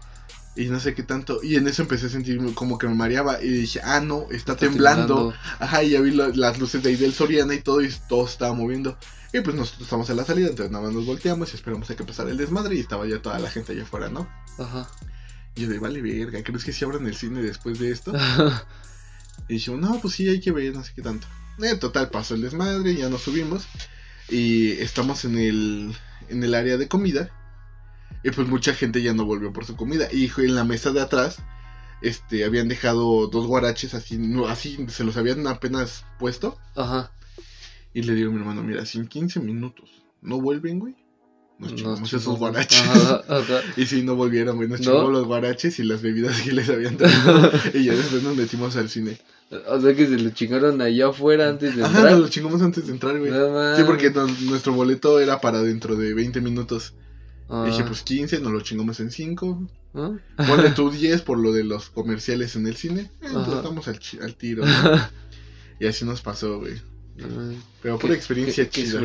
y 0.56 0.66
no 0.66 0.80
sé 0.80 0.94
qué 0.94 1.02
tanto. 1.02 1.42
Y 1.42 1.56
en 1.56 1.68
eso 1.68 1.82
empecé 1.82 2.06
a 2.06 2.08
sentir 2.08 2.40
como 2.54 2.78
que 2.78 2.88
me 2.88 2.94
mareaba. 2.94 3.42
Y 3.42 3.48
dije, 3.48 3.80
ah, 3.84 4.00
no, 4.00 4.26
está, 4.30 4.56
temblando. 4.56 5.34
Ajá, 5.58 5.82
y 5.82 5.90
ya 5.90 6.00
vi 6.00 6.12
las 6.12 6.58
luces 6.58 6.82
de 6.82 6.90
ahí 6.90 6.96
del 6.96 7.12
Soriana 7.12 7.54
y 7.54 7.60
todo, 7.60 7.82
y 7.82 7.92
todo 8.08 8.26
estaba 8.26 8.54
moviendo. 8.54 8.96
Y 9.32 9.40
pues 9.40 9.54
nosotros 9.54 9.82
estamos 9.82 10.08
en 10.08 10.16
la 10.16 10.24
salida, 10.24 10.48
entonces 10.48 10.72
nada 10.72 10.84
más 10.84 10.94
nos 10.94 11.04
volteamos 11.04 11.52
y 11.52 11.56
esperamos 11.56 11.90
a 11.90 11.96
que 11.96 12.04
pasara 12.04 12.30
el 12.30 12.38
desmadre. 12.38 12.76
Y 12.76 12.80
estaba 12.80 13.06
ya 13.06 13.20
toda 13.20 13.38
la 13.38 13.50
gente 13.50 13.72
allá 13.72 13.82
afuera, 13.82 14.08
¿no? 14.08 14.28
Ajá. 14.58 14.88
Y 15.54 15.62
yo 15.62 15.68
de, 15.68 15.78
vale, 15.78 16.00
verga, 16.00 16.42
¿crees 16.42 16.64
que 16.64 16.72
si 16.72 16.84
abran 16.84 17.06
el 17.06 17.14
cine 17.14 17.42
después 17.42 17.78
de 17.78 17.90
esto? 17.90 18.12
y 19.48 19.54
dijimos, 19.54 19.80
no, 19.80 20.00
pues 20.00 20.14
sí, 20.14 20.28
hay 20.28 20.40
que 20.40 20.52
ver, 20.52 20.74
no 20.74 20.82
sé 20.82 20.92
qué 20.96 21.02
tanto. 21.02 21.26
En 21.58 21.78
total, 21.78 22.10
pasó 22.10 22.34
el 22.34 22.42
desmadre, 22.42 22.94
ya 22.94 23.08
nos 23.10 23.22
subimos. 23.22 23.66
Y 24.30 24.72
estamos 24.72 25.24
en 25.26 25.38
el, 25.38 25.96
en 26.28 26.42
el 26.42 26.54
área 26.54 26.78
de 26.78 26.88
comida. 26.88 27.30
Y 28.26 28.32
pues 28.32 28.48
mucha 28.48 28.74
gente 28.74 29.02
ya 29.02 29.14
no 29.14 29.24
volvió 29.24 29.52
por 29.52 29.64
su 29.64 29.76
comida. 29.76 30.08
Y 30.10 30.28
en 30.38 30.56
la 30.56 30.64
mesa 30.64 30.90
de 30.90 31.00
atrás, 31.00 31.38
este, 32.02 32.44
habían 32.44 32.66
dejado 32.66 33.28
dos 33.28 33.46
guaraches 33.46 33.94
así, 33.94 34.18
no, 34.18 34.48
así 34.48 34.84
se 34.88 35.04
los 35.04 35.16
habían 35.16 35.46
apenas 35.46 36.04
puesto. 36.18 36.58
Ajá. 36.74 37.12
Y 37.94 38.02
le 38.02 38.14
digo 38.14 38.30
a 38.30 38.32
mi 38.32 38.40
hermano, 38.40 38.64
mira, 38.64 38.84
si 38.84 38.98
en 38.98 39.06
15 39.06 39.38
minutos 39.38 40.02
no 40.22 40.40
vuelven, 40.40 40.80
güey. 40.80 40.96
Nos 41.60 41.76
chingamos 41.76 42.12
esos 42.12 42.36
guaraches. 42.36 42.82
y 43.76 43.86
si 43.86 44.02
no 44.02 44.16
volvieron, 44.16 44.56
güey, 44.56 44.68
nos 44.68 44.80
chingamos 44.80 45.12
los 45.12 45.24
guaraches 45.24 45.78
y 45.78 45.84
las 45.84 46.02
bebidas 46.02 46.40
que 46.40 46.50
les 46.50 46.68
habían 46.68 46.96
dado. 46.96 47.52
y 47.74 47.84
ya 47.84 47.94
después 47.94 48.24
nos 48.24 48.36
metimos 48.36 48.74
al 48.74 48.88
cine. 48.88 49.18
O 49.68 49.80
sea 49.80 49.94
que 49.94 50.08
se 50.08 50.18
lo 50.18 50.30
chingaron 50.30 50.82
allá 50.82 51.10
afuera 51.10 51.48
antes 51.48 51.76
de 51.76 51.84
entrar. 51.84 52.06
Ajá, 52.06 52.10
nos 52.10 52.20
lo 52.22 52.28
chingamos 52.28 52.60
antes 52.60 52.88
de 52.88 52.92
entrar, 52.92 53.20
güey. 53.20 53.30
sí, 53.76 53.84
porque 53.86 54.10
nuestro 54.46 54.72
boleto 54.72 55.20
era 55.20 55.40
para 55.40 55.62
dentro 55.62 55.94
de 55.94 56.12
20 56.12 56.40
minutos. 56.40 56.92
Dije, 57.48 57.82
ah. 57.82 57.86
pues 57.86 58.02
15, 58.02 58.40
nos 58.40 58.52
lo 58.52 58.60
chingamos 58.60 58.98
en 59.00 59.10
5. 59.10 59.68
¿Ah? 59.94 60.12
Ponle 60.36 60.70
tú 60.74 60.90
10 60.90 61.22
por 61.22 61.38
lo 61.38 61.52
de 61.52 61.64
los 61.64 61.90
comerciales 61.90 62.56
en 62.56 62.66
el 62.66 62.76
cine. 62.76 63.10
Eh, 63.22 63.26
estamos 63.26 63.86
al, 63.88 64.00
al 64.22 64.34
tiro. 64.34 64.64
y 65.80 65.86
así 65.86 66.04
nos 66.04 66.22
pasó, 66.22 66.58
güey. 66.58 66.74
Pero 67.82 67.98
por 67.98 68.12
experiencia 68.12 68.68
qué, 68.68 68.84
chida. 68.84 69.00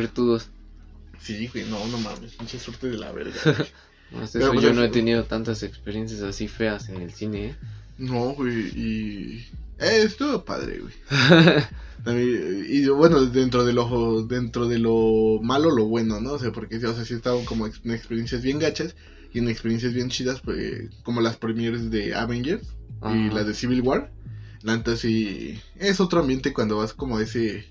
Sí, 1.20 1.46
güey, 1.46 1.64
no, 1.66 1.86
no 1.86 1.98
mames, 1.98 2.38
mucha 2.40 2.58
suerte 2.58 2.88
de 2.88 2.98
la 2.98 3.12
verga. 3.12 3.32
no, 4.10 4.18
pues, 4.20 4.32
yo 4.32 4.72
no 4.72 4.82
he 4.82 4.88
tenido 4.88 5.24
tantas 5.24 5.62
experiencias 5.62 6.20
así 6.22 6.48
feas 6.48 6.88
en 6.88 7.00
el 7.00 7.12
cine, 7.12 7.46
¿eh? 7.46 7.56
No, 7.98 8.32
güey, 8.32 8.68
y... 8.74 9.46
Eh, 9.82 10.02
estuvo 10.04 10.44
padre, 10.44 10.80
güey. 10.80 10.94
y 12.68 12.88
bueno, 12.88 13.24
dentro 13.26 13.64
de 13.64 13.72
lo 13.72 14.24
dentro 14.24 14.68
de 14.68 14.78
lo 14.78 15.40
malo, 15.42 15.70
lo 15.70 15.86
bueno, 15.86 16.20
¿no? 16.20 16.32
O 16.32 16.38
sea, 16.38 16.52
porque 16.52 16.76
o 16.76 16.94
sea, 16.94 17.04
sí 17.04 17.14
estaban 17.14 17.44
como 17.44 17.66
en 17.66 17.90
experiencias 17.90 18.42
bien 18.42 18.58
gachas 18.58 18.94
y 19.32 19.38
en 19.38 19.48
experiencias 19.48 19.92
bien 19.94 20.08
chidas, 20.08 20.40
pues, 20.40 20.90
como 21.02 21.20
las 21.20 21.36
premieres 21.36 21.90
de 21.90 22.14
Avengers 22.14 22.74
y 23.12 23.30
la 23.30 23.44
de 23.44 23.54
Civil 23.54 23.82
War. 23.82 24.12
La 24.62 24.80
sí 24.96 25.60
es 25.76 26.00
otro 26.00 26.20
ambiente 26.20 26.52
cuando 26.52 26.76
vas 26.76 26.92
como 26.92 27.16
a 27.16 27.22
ese 27.22 27.66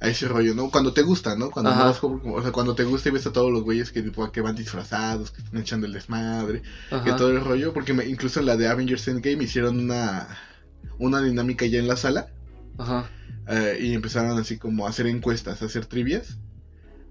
a 0.00 0.08
ese 0.08 0.28
rollo, 0.28 0.54
¿no? 0.54 0.70
Cuando 0.70 0.92
te 0.92 1.02
gusta, 1.02 1.36
¿no? 1.36 1.50
Cuando 1.50 1.70
vas 1.70 1.98
como, 1.98 2.34
o 2.34 2.42
sea, 2.42 2.52
cuando 2.52 2.74
te 2.74 2.84
gusta 2.84 3.08
y 3.08 3.12
ves 3.12 3.26
a 3.26 3.32
todos 3.32 3.52
los 3.52 3.62
güeyes 3.62 3.90
que, 3.90 4.10
que 4.32 4.40
van 4.40 4.56
disfrazados, 4.56 5.30
que 5.30 5.42
están 5.42 5.60
echando 5.60 5.86
el 5.86 5.92
desmadre, 5.92 6.62
que 7.04 7.12
todo 7.12 7.30
el 7.30 7.44
rollo, 7.44 7.74
porque 7.74 7.92
me, 7.92 8.06
incluso 8.06 8.40
en 8.40 8.46
la 8.46 8.56
de 8.56 8.68
Avengers 8.68 9.08
Endgame 9.08 9.44
hicieron 9.44 9.78
una 9.78 10.28
una 10.98 11.22
dinámica 11.22 11.66
ya 11.66 11.78
en 11.78 11.88
la 11.88 11.96
sala. 11.96 12.28
Ajá. 12.78 13.10
Eh, 13.48 13.78
y 13.80 13.94
empezaron 13.94 14.38
así 14.38 14.58
como 14.58 14.86
a 14.86 14.90
hacer 14.90 15.06
encuestas, 15.06 15.62
a 15.62 15.66
hacer 15.66 15.86
trivias. 15.86 16.38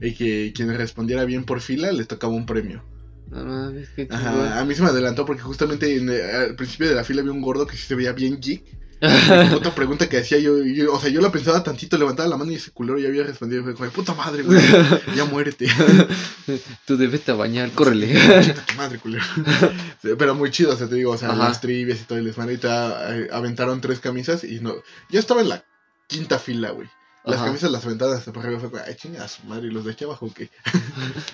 Y 0.02 0.14
que 0.14 0.54
quien 0.56 0.74
respondiera 0.76 1.26
bien 1.26 1.44
por 1.44 1.60
fila 1.60 1.92
les 1.92 2.08
tocaba 2.08 2.34
un 2.34 2.46
premio. 2.46 2.84
Ajá, 4.10 4.60
a 4.60 4.66
mí 4.66 4.74
se 4.74 4.82
me 4.82 4.90
adelantó 4.90 5.26
porque 5.26 5.42
justamente 5.42 5.96
en, 5.96 6.10
al 6.10 6.56
principio 6.56 6.90
de 6.90 6.96
la 6.96 7.04
fila 7.04 7.22
había 7.22 7.34
un 7.34 7.42
gordo 7.42 7.68
que 7.68 7.76
sí 7.76 7.86
se 7.86 7.96
veía 7.96 8.14
bien 8.14 8.40
geek. 8.40 8.64
otra 9.56 9.74
pregunta 9.74 10.10
que 10.10 10.18
hacía 10.18 10.40
yo, 10.40 10.54
o 10.92 11.00
sea, 11.00 11.10
yo 11.10 11.22
la 11.22 11.32
pensaba 11.32 11.64
tantito, 11.64 11.98
levantaba 11.98 12.28
la 12.28 12.36
mano 12.36 12.52
y 12.52 12.56
ese 12.56 12.72
culero 12.72 13.00
ya 13.00 13.08
había 13.08 13.24
respondido, 13.24 13.64
fue 13.64 13.74
como, 13.74 13.90
puta 13.92 14.14
madre, 14.14 14.44
güey, 14.44 14.62
ya 15.16 15.24
muérete. 15.26 15.68
Tú 16.86 16.98
debes 16.98 17.22
te 17.22 17.32
bañar, 17.32 17.72
córrele. 17.72 18.14
madre, 18.76 19.00
culero. 19.00 19.24
Pero 20.02 20.36
muy 20.36 20.52
chido, 20.52 20.74
o 20.74 20.76
sea, 20.76 20.90
te 20.90 20.96
digo, 20.96 21.12
o 21.12 21.18
sea, 21.18 21.34
las 21.34 21.62
trivias 21.62 22.02
y 22.02 22.04
todo, 22.04 22.20
y 22.20 22.24
les 22.24 22.36
eh, 22.38 23.28
aventaron 23.32 23.80
tres 23.80 24.00
camisas 24.00 24.44
y 24.44 24.60
no, 24.60 24.76
yo 25.10 25.20
estaba 25.20 25.42
en 25.42 25.50
la 25.50 25.64
quinta 26.08 26.38
fila, 26.38 26.72
güey. 26.72 26.90
Las 27.24 27.42
camisas 27.42 27.70
las 27.70 27.86
aventadas 27.86 28.20
hasta 28.20 28.34
por 28.34 28.44
arriba 28.44 28.60
fue 28.60 28.82
ay, 28.82 28.96
chingas, 28.96 29.44
madre, 29.44 29.68
¿y 29.68 29.72
los 29.72 29.86
de 29.86 29.92
aquí 29.92 30.04
abajo 30.04 30.32
qué? 30.34 30.50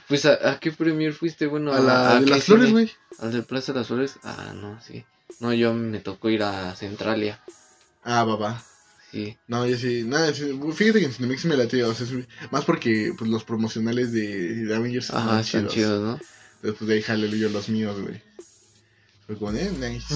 pues, 0.08 0.26
¿a, 0.26 0.60
qué 0.60 0.72
premier 0.72 1.14
fuiste? 1.14 1.48
Bueno, 1.48 1.74
a, 1.74 1.80
la 1.80 2.20
de 2.20 2.28
las 2.28 2.44
flores, 2.44 2.72
güey. 2.72 2.92
¿Al 3.20 3.32
de 3.32 3.44
Plaza 3.44 3.72
de 3.72 3.80
las 3.80 3.88
Flores? 3.88 4.18
Ah, 4.24 4.54
no, 4.56 4.80
sí. 4.82 5.06
No, 5.40 5.54
yo 5.54 5.74
me 5.74 6.00
tocó 6.00 6.30
ir 6.30 6.44
a 6.44 6.76
Centralia. 6.76 7.42
Ah, 8.04 8.24
va, 8.24 8.64
Sí. 9.12 9.38
No, 9.48 9.66
yo 9.66 9.78
sí, 9.78 10.04
nada, 10.04 10.34
fíjate 10.34 11.00
que 11.00 11.06
en 11.06 11.14
Cinemix 11.14 11.46
me 11.46 11.56
la 11.56 11.64
o 11.64 11.94
sea, 11.94 12.08
más 12.52 12.66
porque 12.66 13.14
pues, 13.18 13.30
los 13.30 13.46
promocionales 13.46 14.12
de, 14.12 14.66
de 14.66 14.76
Avengers 14.76 15.12
Ajá, 15.12 15.40
están 15.40 15.68
chidos. 15.68 16.04
¿no? 16.04 16.20
Pues 16.62 16.80
de 16.86 16.96
ahí 16.96 17.02
jale 17.02 17.30
yo 17.38 17.50
los 17.50 17.70
míos, 17.70 18.00
güey. 18.02 18.22
Fue 19.26 19.38
como, 19.38 19.52
eh, 19.58 19.72
nice. 19.80 20.14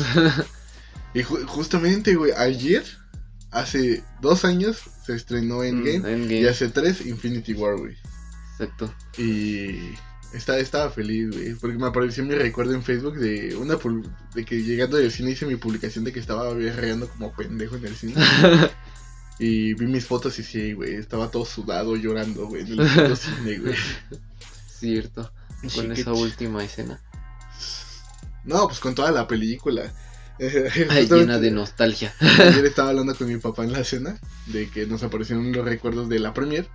y 1.13 1.23
justamente, 1.23 2.15
güey, 2.15 2.33
ayer, 2.33 2.83
hace 3.51 4.03
dos 4.21 4.43
años, 4.43 4.81
se 5.05 5.15
estrenó 5.15 5.63
Endgame, 5.63 5.99
mm, 5.99 6.05
Endgame. 6.05 6.41
y 6.41 6.47
hace 6.47 6.67
tres, 6.69 7.05
Infinity 7.05 7.53
War, 7.53 7.77
güey. 7.77 7.95
Exacto. 8.53 8.93
Y 9.17 9.93
estaba, 10.33 10.59
estaba 10.59 10.91
feliz, 10.91 11.29
güey, 11.31 11.53
porque 11.55 11.77
me 11.77 11.87
apareció 11.87 12.23
mi 12.23 12.35
recuerdo 12.35 12.73
en 12.73 12.83
Facebook 12.83 13.17
de 13.17 13.55
una 13.55 13.77
de 14.35 14.45
que 14.45 14.63
llegando 14.63 14.97
del 14.97 15.11
cine 15.11 15.31
hice 15.31 15.45
mi 15.45 15.55
publicación 15.55 16.03
de 16.03 16.11
que 16.11 16.19
estaba 16.19 16.53
berreando 16.53 17.07
como 17.09 17.33
pendejo 17.33 17.75
en 17.77 17.85
el 17.85 17.95
cine. 17.95 18.13
y 19.39 19.73
vi 19.73 19.87
mis 19.87 20.05
fotos 20.05 20.37
y 20.39 20.43
sí, 20.43 20.73
güey, 20.73 20.95
estaba 20.95 21.31
todo 21.31 21.45
sudado 21.45 21.95
llorando, 21.95 22.47
güey, 22.47 22.61
en 22.61 22.79
el 22.79 23.17
cine, 23.17 23.57
güey. 23.59 23.75
Cierto, 24.67 25.31
con 25.73 25.91
esa 25.91 26.13
última 26.13 26.63
escena. 26.63 27.01
No, 28.45 28.67
pues 28.67 28.79
con 28.79 28.95
toda 28.95 29.11
la 29.11 29.27
película. 29.27 29.91
Ay, 30.89 31.07
llena 31.07 31.37
de 31.37 31.51
nostalgia. 31.51 32.13
Ayer 32.21 32.65
estaba 32.65 32.89
hablando 32.89 33.13
con 33.13 33.27
mi 33.27 33.37
papá 33.37 33.65
en 33.65 33.73
la 33.73 33.83
cena 33.83 34.17
de 34.45 34.69
que 34.69 34.85
nos 34.85 35.03
aparecieron 35.03 35.51
los 35.51 35.65
recuerdos 35.65 36.07
de 36.07 36.19
la 36.19 36.33
premier 36.33 36.69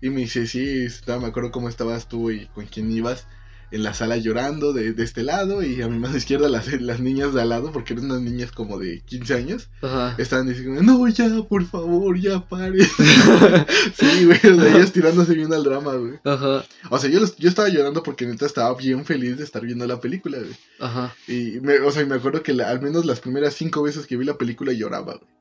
y 0.00 0.10
me 0.10 0.20
dice, 0.20 0.46
sí, 0.46 0.84
estaba, 0.84 1.20
me 1.20 1.26
acuerdo 1.26 1.50
cómo 1.50 1.68
estabas 1.68 2.08
tú 2.08 2.30
y 2.30 2.46
con 2.46 2.66
quién 2.66 2.90
ibas 2.90 3.26
en 3.70 3.82
la 3.82 3.94
sala 3.94 4.16
llorando 4.16 4.72
de, 4.72 4.92
de 4.92 5.04
este 5.04 5.22
lado 5.22 5.62
y 5.62 5.82
a 5.82 5.88
mi 5.88 5.98
mano 5.98 6.16
izquierda 6.16 6.48
las, 6.48 6.72
las 6.80 7.00
niñas 7.00 7.34
de 7.34 7.42
al 7.42 7.50
lado, 7.50 7.70
porque 7.72 7.92
eran 7.92 8.06
unas 8.06 8.22
niñas 8.22 8.52
como 8.52 8.78
de 8.78 9.00
15 9.00 9.34
años, 9.34 9.68
estaban 10.16 10.48
diciendo, 10.48 10.82
no, 10.82 11.06
ya, 11.08 11.42
por 11.42 11.64
favor, 11.66 12.18
ya 12.18 12.40
pare. 12.40 12.82
sí, 13.94 14.24
güey, 14.24 14.40
ellas 14.42 14.92
tirándose 14.92 15.34
bien 15.34 15.52
al 15.52 15.64
drama, 15.64 15.94
güey. 15.94 16.14
Ajá. 16.24 16.64
O 16.90 16.98
sea, 16.98 17.10
yo, 17.10 17.20
yo 17.38 17.48
estaba 17.48 17.68
llorando 17.68 18.02
porque 18.02 18.26
neta 18.26 18.46
estaba 18.46 18.74
bien 18.74 19.04
feliz 19.04 19.36
de 19.36 19.44
estar 19.44 19.62
viendo 19.62 19.86
la 19.86 20.00
película, 20.00 20.38
güey. 20.38 20.56
Ajá. 20.80 21.14
Y, 21.26 21.60
me, 21.60 21.80
o 21.80 21.90
sea, 21.90 22.04
me 22.06 22.16
acuerdo 22.16 22.42
que 22.42 22.52
al 22.52 22.80
menos 22.80 23.04
las 23.04 23.20
primeras 23.20 23.54
cinco 23.54 23.82
veces 23.82 24.06
que 24.06 24.16
vi 24.16 24.24
la 24.24 24.38
película 24.38 24.72
lloraba, 24.72 25.14
güey. 25.14 25.37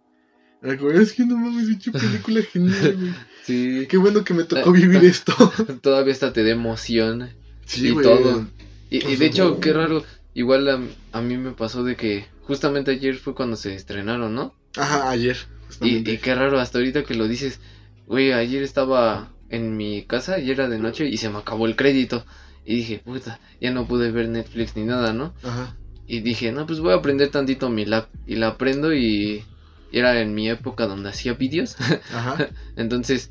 Es 0.62 1.14
que 1.14 1.26
no 1.26 1.38
mames, 1.38 1.70
hecho 1.70 1.92
película 1.92 2.42
genial, 2.52 2.98
güey. 2.98 3.14
Sí. 3.44 3.86
Qué 3.90 3.98
bueno 3.98 4.24
que 4.24 4.34
me 4.34 4.44
tocó 4.44 4.72
vivir 4.72 5.04
esto. 5.06 5.34
Todavía 5.82 6.14
hasta 6.14 6.34
te 6.34 6.44
da 6.44 6.50
emoción. 6.50 7.30
Sí, 7.66 7.90
y 7.90 8.02
todo. 8.02 8.48
Y, 8.90 9.16
de 9.16 9.26
hecho, 9.26 9.60
qué 9.60 9.74
raro. 9.74 10.04
Igual 10.34 10.92
a, 11.12 11.22
mí 11.22 11.38
me 11.38 11.52
pasó 11.52 11.84
de 11.84 11.96
que 11.96 12.26
justamente 12.44 12.92
ayer 12.92 13.16
fue 13.16 13.36
cuando 13.36 13.56
se 13.56 13.74
estrenaron, 13.76 14.34
¿no? 14.36 14.54
Ajá, 14.76 15.10
ayer. 15.10 15.38
Y, 15.82 16.04
qué 16.18 16.36
raro, 16.36 16.60
hasta 16.60 16.78
ahorita 16.78 17.04
que 17.04 17.16
lo 17.16 17.28
dices, 17.28 17.60
güey, 18.06 18.32
ayer 18.32 18.64
estaba 18.64 19.32
en 19.50 19.78
mi 19.78 20.04
casa 20.04 20.40
y 20.40 20.52
era 20.52 20.68
de 20.70 20.80
noche 20.80 21.08
y 21.08 21.18
se 21.18 21.30
me 21.30 21.40
acabó 21.40 21.66
el 21.66 21.76
crédito. 21.76 22.26
Y 22.66 22.76
dije, 22.76 23.02
puta, 23.04 23.40
ya 23.62 23.72
no 23.72 23.88
pude 23.88 24.12
ver 24.12 24.28
Netflix 24.28 24.76
ni 24.76 24.84
nada, 24.84 25.14
¿no? 25.14 25.34
Ajá. 25.44 25.76
Y 26.08 26.22
dije, 26.22 26.52
no, 26.52 26.66
pues 26.66 26.80
voy 26.80 26.94
a 26.94 26.98
aprender 26.98 27.30
tantito 27.30 27.70
mi 27.70 27.86
lap. 27.86 28.10
Y 28.26 28.36
la 28.36 28.50
aprendo 28.50 28.94
y 28.94 29.44
era 29.92 30.22
en 30.22 30.34
mi 30.34 30.50
época 30.50 30.88
donde 30.88 31.10
hacía 31.10 31.34
vídeos. 31.34 31.76
Ajá. 32.14 32.50
Entonces 32.76 33.30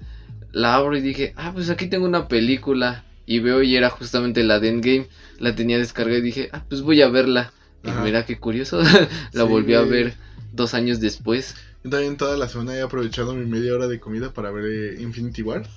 la 0.52 0.74
abro 0.74 0.96
y 0.96 1.02
dije, 1.02 1.34
ah, 1.36 1.52
pues 1.52 1.70
aquí 1.70 1.86
tengo 1.86 2.06
una 2.06 2.28
película. 2.28 3.04
Y 3.28 3.40
veo 3.40 3.62
y 3.62 3.76
era 3.76 3.90
justamente 3.90 4.42
la 4.44 4.60
de 4.60 4.68
Endgame. 4.68 5.08
La 5.38 5.54
tenía 5.54 5.78
descargada 5.78 6.18
y 6.18 6.22
dije, 6.22 6.48
ah, 6.52 6.64
pues 6.68 6.82
voy 6.82 7.02
a 7.02 7.08
verla. 7.08 7.52
Y 7.82 7.90
mira 7.90 8.24
qué 8.24 8.38
curioso. 8.38 8.80
la 9.32 9.44
volví 9.44 9.74
a 9.74 9.82
ver 9.82 10.14
dos 10.52 10.74
años 10.74 11.00
después. 11.00 11.54
Yo 11.84 11.90
también 11.90 12.16
toda 12.16 12.36
la 12.36 12.48
semana 12.48 12.74
he 12.74 12.80
aprovechado 12.80 13.34
mi 13.34 13.46
media 13.46 13.74
hora 13.74 13.86
de 13.86 14.00
comida 14.00 14.32
para 14.32 14.50
ver 14.50 14.64
eh, 14.64 15.02
Infinity 15.02 15.42
War. 15.42 15.68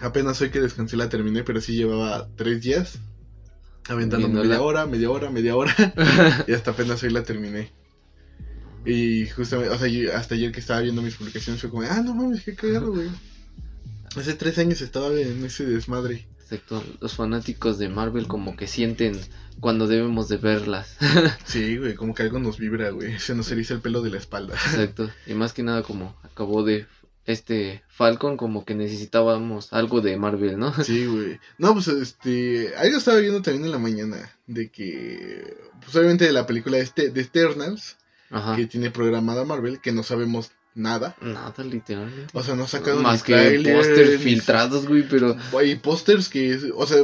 Apenas 0.00 0.40
hoy 0.40 0.50
que 0.50 0.60
descansé 0.60 0.96
la 0.96 1.08
terminé, 1.08 1.42
pero 1.42 1.60
sí 1.60 1.74
llevaba 1.74 2.28
tres 2.36 2.62
días. 2.62 2.98
Aventando 3.88 4.28
media 4.28 4.60
hora, 4.62 4.86
media 4.86 5.10
hora, 5.10 5.30
media 5.30 5.56
hora. 5.56 5.74
y 6.46 6.52
hasta 6.52 6.70
apenas 6.70 7.02
hoy 7.02 7.10
la 7.10 7.22
terminé. 7.22 7.72
Y 8.84 9.26
justamente, 9.28 9.74
o 9.74 9.78
sea, 9.78 10.18
hasta 10.18 10.34
ayer 10.34 10.52
que 10.52 10.60
estaba 10.60 10.80
viendo 10.80 11.02
mis 11.02 11.16
publicaciones 11.16 11.60
fue 11.60 11.70
como, 11.70 11.82
ah, 11.82 12.00
no 12.02 12.14
mames, 12.14 12.42
qué 12.42 12.54
cagado, 12.54 12.92
güey. 12.92 13.08
Hace 14.16 14.34
tres 14.34 14.58
años 14.58 14.80
estaba 14.80 15.08
en 15.08 15.44
ese 15.44 15.66
desmadre. 15.66 16.26
Exacto, 16.40 16.82
los 17.00 17.14
fanáticos 17.14 17.78
de 17.78 17.90
Marvel 17.90 18.26
como 18.26 18.56
que 18.56 18.66
sienten 18.66 19.20
cuando 19.60 19.86
debemos 19.86 20.28
de 20.28 20.38
verlas. 20.38 20.96
sí, 21.44 21.76
güey, 21.76 21.94
como 21.94 22.14
que 22.14 22.22
algo 22.22 22.38
nos 22.38 22.58
vibra, 22.58 22.90
güey. 22.90 23.18
Se 23.18 23.34
nos 23.34 23.50
eriza 23.50 23.74
el 23.74 23.80
pelo 23.80 24.00
de 24.00 24.10
la 24.10 24.16
espalda. 24.16 24.54
Exacto, 24.54 25.10
y 25.26 25.34
más 25.34 25.52
que 25.52 25.62
nada 25.62 25.82
como 25.82 26.16
acabó 26.22 26.64
de 26.64 26.86
este 27.26 27.82
Falcon, 27.88 28.38
como 28.38 28.64
que 28.64 28.74
necesitábamos 28.74 29.72
algo 29.74 30.00
de 30.00 30.16
Marvel, 30.16 30.58
¿no? 30.58 30.72
Sí, 30.82 31.04
güey. 31.04 31.38
No, 31.58 31.74
pues 31.74 31.88
este, 31.88 32.74
algo 32.76 32.96
estaba 32.96 33.18
viendo 33.18 33.42
también 33.42 33.66
en 33.66 33.72
la 33.72 33.78
mañana, 33.78 34.32
de 34.46 34.70
que, 34.70 35.54
pues 35.84 35.94
obviamente 35.96 36.24
de 36.24 36.32
la 36.32 36.46
película 36.46 36.78
este, 36.78 37.10
de 37.10 37.20
Eternals, 37.20 37.98
que 38.56 38.66
tiene 38.66 38.90
programada 38.90 39.44
Marvel, 39.44 39.80
que 39.80 39.92
no 39.92 40.02
sabemos 40.02 40.52
nada. 40.74 41.16
Nada, 41.20 41.64
literal. 41.64 42.10
O 42.32 42.42
sea, 42.42 42.54
no 42.54 42.64
ha 42.64 42.68
sacado 42.68 43.00
Más 43.00 43.22
que 43.22 43.60
pósters 43.64 44.20
filtrados, 44.20 44.86
güey, 44.86 45.06
pero. 45.08 45.36
Hay 45.58 45.76
pósters 45.76 46.28
que, 46.28 46.72
o 46.74 46.86
sea, 46.86 46.98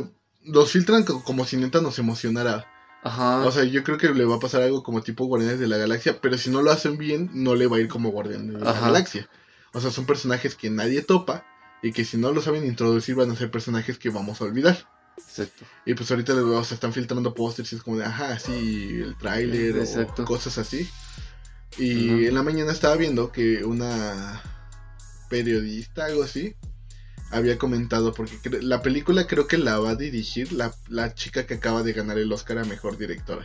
los 0.44 0.70
filtran 0.70 1.04
como 1.04 1.44
si 1.44 1.56
neta 1.56 1.80
nos 1.80 1.98
emocionara. 1.98 2.66
Ajá. 3.02 3.44
O 3.44 3.52
sea, 3.52 3.64
yo 3.64 3.84
creo 3.84 3.98
que 3.98 4.08
le 4.08 4.24
va 4.24 4.37
a 4.37 4.40
pasar 4.40 4.62
algo 4.62 4.82
como 4.82 5.02
tipo 5.02 5.26
Guardianes 5.26 5.60
de 5.60 5.68
la 5.68 5.76
Galaxia, 5.76 6.20
pero 6.22 6.38
si 6.38 6.50
no 6.50 6.62
lo 6.62 6.70
hacen 6.70 6.96
bien, 6.96 7.30
no 7.34 7.54
le 7.54 7.66
va 7.66 7.76
a 7.76 7.80
ir 7.80 7.88
como 7.88 8.10
Guardianes 8.10 8.54
de 8.54 8.60
la 8.60 8.80
Galaxia. 8.80 9.28
O 9.72 9.80
sea, 9.80 9.90
son 9.90 10.06
personajes 10.06 10.54
que 10.54 10.70
nadie 10.70 11.02
topa 11.02 11.44
y 11.82 11.92
que 11.92 12.04
si 12.04 12.16
no 12.16 12.32
lo 12.32 12.40
saben 12.40 12.64
introducir 12.64 13.14
van 13.14 13.30
a 13.30 13.37
ser 13.37 13.50
personajes 13.50 13.98
que 13.98 14.08
vamos 14.08 14.40
a 14.40 14.44
olvidar. 14.44 14.88
Exacto. 15.18 15.64
Y 15.85 15.94
pues 15.94 16.11
ahorita 16.11 16.35
o 16.35 16.64
sea, 16.64 16.74
están 16.74 16.92
filtrando 16.92 17.35
pósters 17.35 17.72
y 17.72 17.77
es 17.77 17.83
como 17.83 17.98
de, 17.98 18.05
ajá, 18.05 18.38
sí, 18.38 19.00
el 19.03 19.16
tráiler 19.16 19.79
o 19.79 20.24
cosas 20.24 20.59
así. 20.59 20.88
Y 21.79 22.27
en 22.27 22.35
la 22.35 22.42
mañana 22.42 22.72
estaba 22.72 22.94
viendo 22.96 23.33
que 23.33 23.64
una 23.64 24.40
periodista, 25.29 26.05
algo 26.05 26.22
así, 26.22 26.55
había 27.31 27.59
comentado, 27.59 28.14
porque 28.14 28.38
la 28.62 28.83
película 28.83 29.27
creo 29.27 29.48
que 29.48 29.59
la 29.59 29.79
va 29.79 29.90
a 29.90 29.96
dirigir 29.96 30.53
la, 30.53 30.72
la 30.88 31.14
chica 31.14 31.46
que 31.46 31.55
acaba 31.55 31.83
de 31.83 31.92
ganar 31.92 32.18
el 32.18 32.33
Oscar 32.33 32.59
a 32.59 32.64
Mejor 32.64 32.96
Directora. 32.96 33.44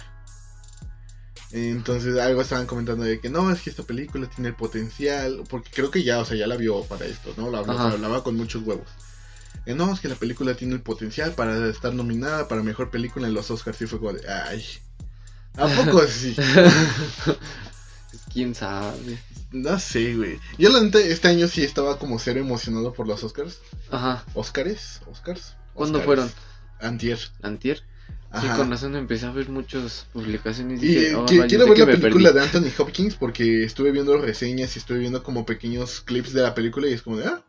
Entonces 1.51 2.17
algo 2.19 2.41
estaban 2.41 2.67
comentando 2.67 3.03
de 3.03 3.19
que 3.19 3.29
no, 3.29 3.51
es 3.51 3.61
que 3.61 3.71
esta 3.71 3.83
película 3.83 4.29
tiene 4.29 4.49
el 4.49 4.55
potencial, 4.55 5.43
porque 5.49 5.71
creo 5.73 5.89
que 5.89 6.03
ya, 6.03 6.19
o 6.19 6.25
sea, 6.25 6.37
ya 6.37 6.45
la 6.45 6.57
vio 6.57 6.83
para 6.83 7.05
esto, 7.05 7.33
¿no? 7.37 7.49
La 7.49 7.59
hablaba 7.59 8.23
con 8.23 8.35
muchos 8.35 8.63
huevos. 8.63 8.87
Que 9.65 9.75
no, 9.75 9.93
es 9.93 9.99
que 9.99 10.07
la 10.07 10.15
película 10.15 10.55
tiene 10.55 10.73
el 10.75 10.81
potencial 10.81 11.33
para 11.33 11.67
estar 11.67 11.93
nominada 11.93 12.47
para 12.47 12.63
mejor 12.63 12.89
película 12.89 13.27
en 13.27 13.33
los 13.33 13.51
Oscars. 13.51 13.81
Y 13.81 13.87
fue 13.87 13.99
como 13.99 14.13
de, 14.13 14.27
ay, 14.29 14.65
¿a 15.55 15.67
poco 15.67 16.01
sí? 16.07 16.35
¿Quién 18.33 18.55
sabe? 18.55 19.19
No 19.51 19.79
sé, 19.79 20.15
güey. 20.15 20.39
Yo 20.57 20.69
la 20.69 20.81
neta, 20.81 20.99
este 20.99 21.27
año 21.27 21.47
sí 21.47 21.63
estaba 21.63 21.97
como 21.97 22.19
cero 22.19 22.39
emocionado 22.39 22.93
por 22.93 23.07
los 23.07 23.23
Oscars. 23.23 23.59
Ajá. 23.91 24.23
¿Oscars? 24.33 25.01
¿Oscars? 25.09 25.55
¿Cuándo 25.73 26.01
fueron? 26.01 26.31
Antier. 26.79 27.19
¿Antier? 27.41 27.83
Sí, 28.39 28.47
con 28.55 28.69
razón 28.69 28.95
empecé 28.95 29.25
a 29.25 29.31
ver 29.31 29.49
muchas 29.49 30.05
publicaciones. 30.13 30.83
Y, 30.83 31.13
oh, 31.15 31.25
quiero 31.25 31.67
ver 31.67 31.79
la 31.79 31.85
película 31.87 32.31
de 32.31 32.41
Anthony 32.41 32.71
Hopkins 32.77 33.15
porque 33.15 33.63
estuve 33.63 33.91
viendo 33.91 34.17
reseñas 34.17 34.75
y 34.75 34.79
estuve 34.79 34.99
viendo 34.99 35.23
como 35.23 35.47
pequeños 35.47 36.01
clips 36.01 36.33
de 36.33 36.43
la 36.43 36.53
película 36.53 36.87
y 36.87 36.93
es 36.93 37.01
como 37.01 37.17
de, 37.17 37.25
ah, 37.25 37.43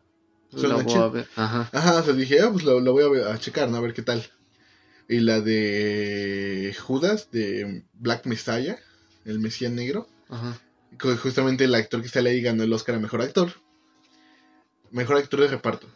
la 0.53 0.75
voy 0.75 0.93
a 0.93 1.07
ver. 1.07 1.27
Ajá. 1.35 1.69
Ajá, 1.71 1.99
o 1.99 2.03
sea, 2.03 2.13
dije, 2.13 2.41
ah, 2.41 2.49
pues 2.51 2.63
lo, 2.63 2.81
voy 2.91 3.19
a, 3.19 3.37
checar, 3.37 3.69
¿no? 3.69 3.77
A 3.77 3.81
ver 3.81 3.93
qué 3.93 4.01
tal. 4.01 4.23
Y 5.07 5.19
la 5.19 5.41
de 5.41 6.75
Judas, 6.79 7.29
de 7.31 7.83
Black 7.93 8.25
Messiah, 8.25 8.77
el 9.25 9.39
Mesías 9.39 9.71
Negro. 9.71 10.07
Ajá. 10.29 10.59
Justamente 11.21 11.63
el 11.65 11.75
actor 11.75 12.01
que 12.01 12.07
está 12.07 12.19
ahí 12.19 12.41
ganó 12.41 12.63
el 12.63 12.73
Oscar 12.73 12.95
a 12.95 12.99
Mejor 12.99 13.21
Actor. 13.21 13.53
Mejor 14.91 15.17
Actor 15.17 15.41
de 15.41 15.47
Reparto. 15.47 15.87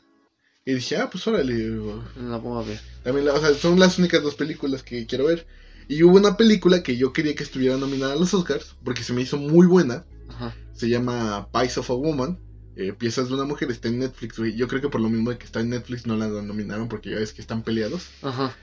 Y 0.65 0.73
dije, 0.73 0.97
ah, 0.97 1.09
pues 1.09 1.27
órale. 1.27 1.69
La 2.17 2.41
puedo 2.41 2.65
ver. 2.65 2.79
También, 3.03 3.29
o 3.29 3.39
sea, 3.39 3.53
son 3.53 3.79
las 3.79 3.99
únicas 3.99 4.23
dos 4.23 4.35
películas 4.35 4.83
que 4.83 5.05
quiero 5.05 5.25
ver. 5.25 5.45
Y 5.87 6.01
hubo 6.01 6.17
una 6.17 6.37
película 6.37 6.81
que 6.81 6.97
yo 6.97 7.13
quería 7.13 7.35
que 7.35 7.43
estuviera 7.43 7.77
nominada 7.77 8.13
a 8.13 8.15
los 8.15 8.33
Oscars, 8.33 8.75
porque 8.83 9.03
se 9.03 9.13
me 9.13 9.21
hizo 9.21 9.37
muy 9.37 9.67
buena. 9.67 10.05
Ajá. 10.29 10.55
Se 10.73 10.89
llama 10.89 11.47
Pies 11.51 11.77
of 11.77 11.91
a 11.91 11.93
Woman. 11.93 12.39
Eh, 12.75 12.93
Piezas 12.93 13.29
de 13.29 13.35
una 13.35 13.45
mujer 13.45 13.71
está 13.71 13.87
en 13.87 13.99
Netflix, 13.99 14.37
güey. 14.37 14.55
Yo 14.55 14.67
creo 14.67 14.81
que 14.81 14.89
por 14.89 15.01
lo 15.01 15.09
mismo 15.09 15.31
de 15.31 15.37
que 15.37 15.45
está 15.45 15.61
en 15.61 15.69
Netflix 15.69 16.05
no 16.05 16.17
la 16.17 16.27
nominaron 16.27 16.89
porque 16.89 17.11
ya 17.11 17.17
ves 17.17 17.33
que 17.33 17.41
están 17.41 17.63
peleados. 17.63 18.07
Ajá. 18.21 18.55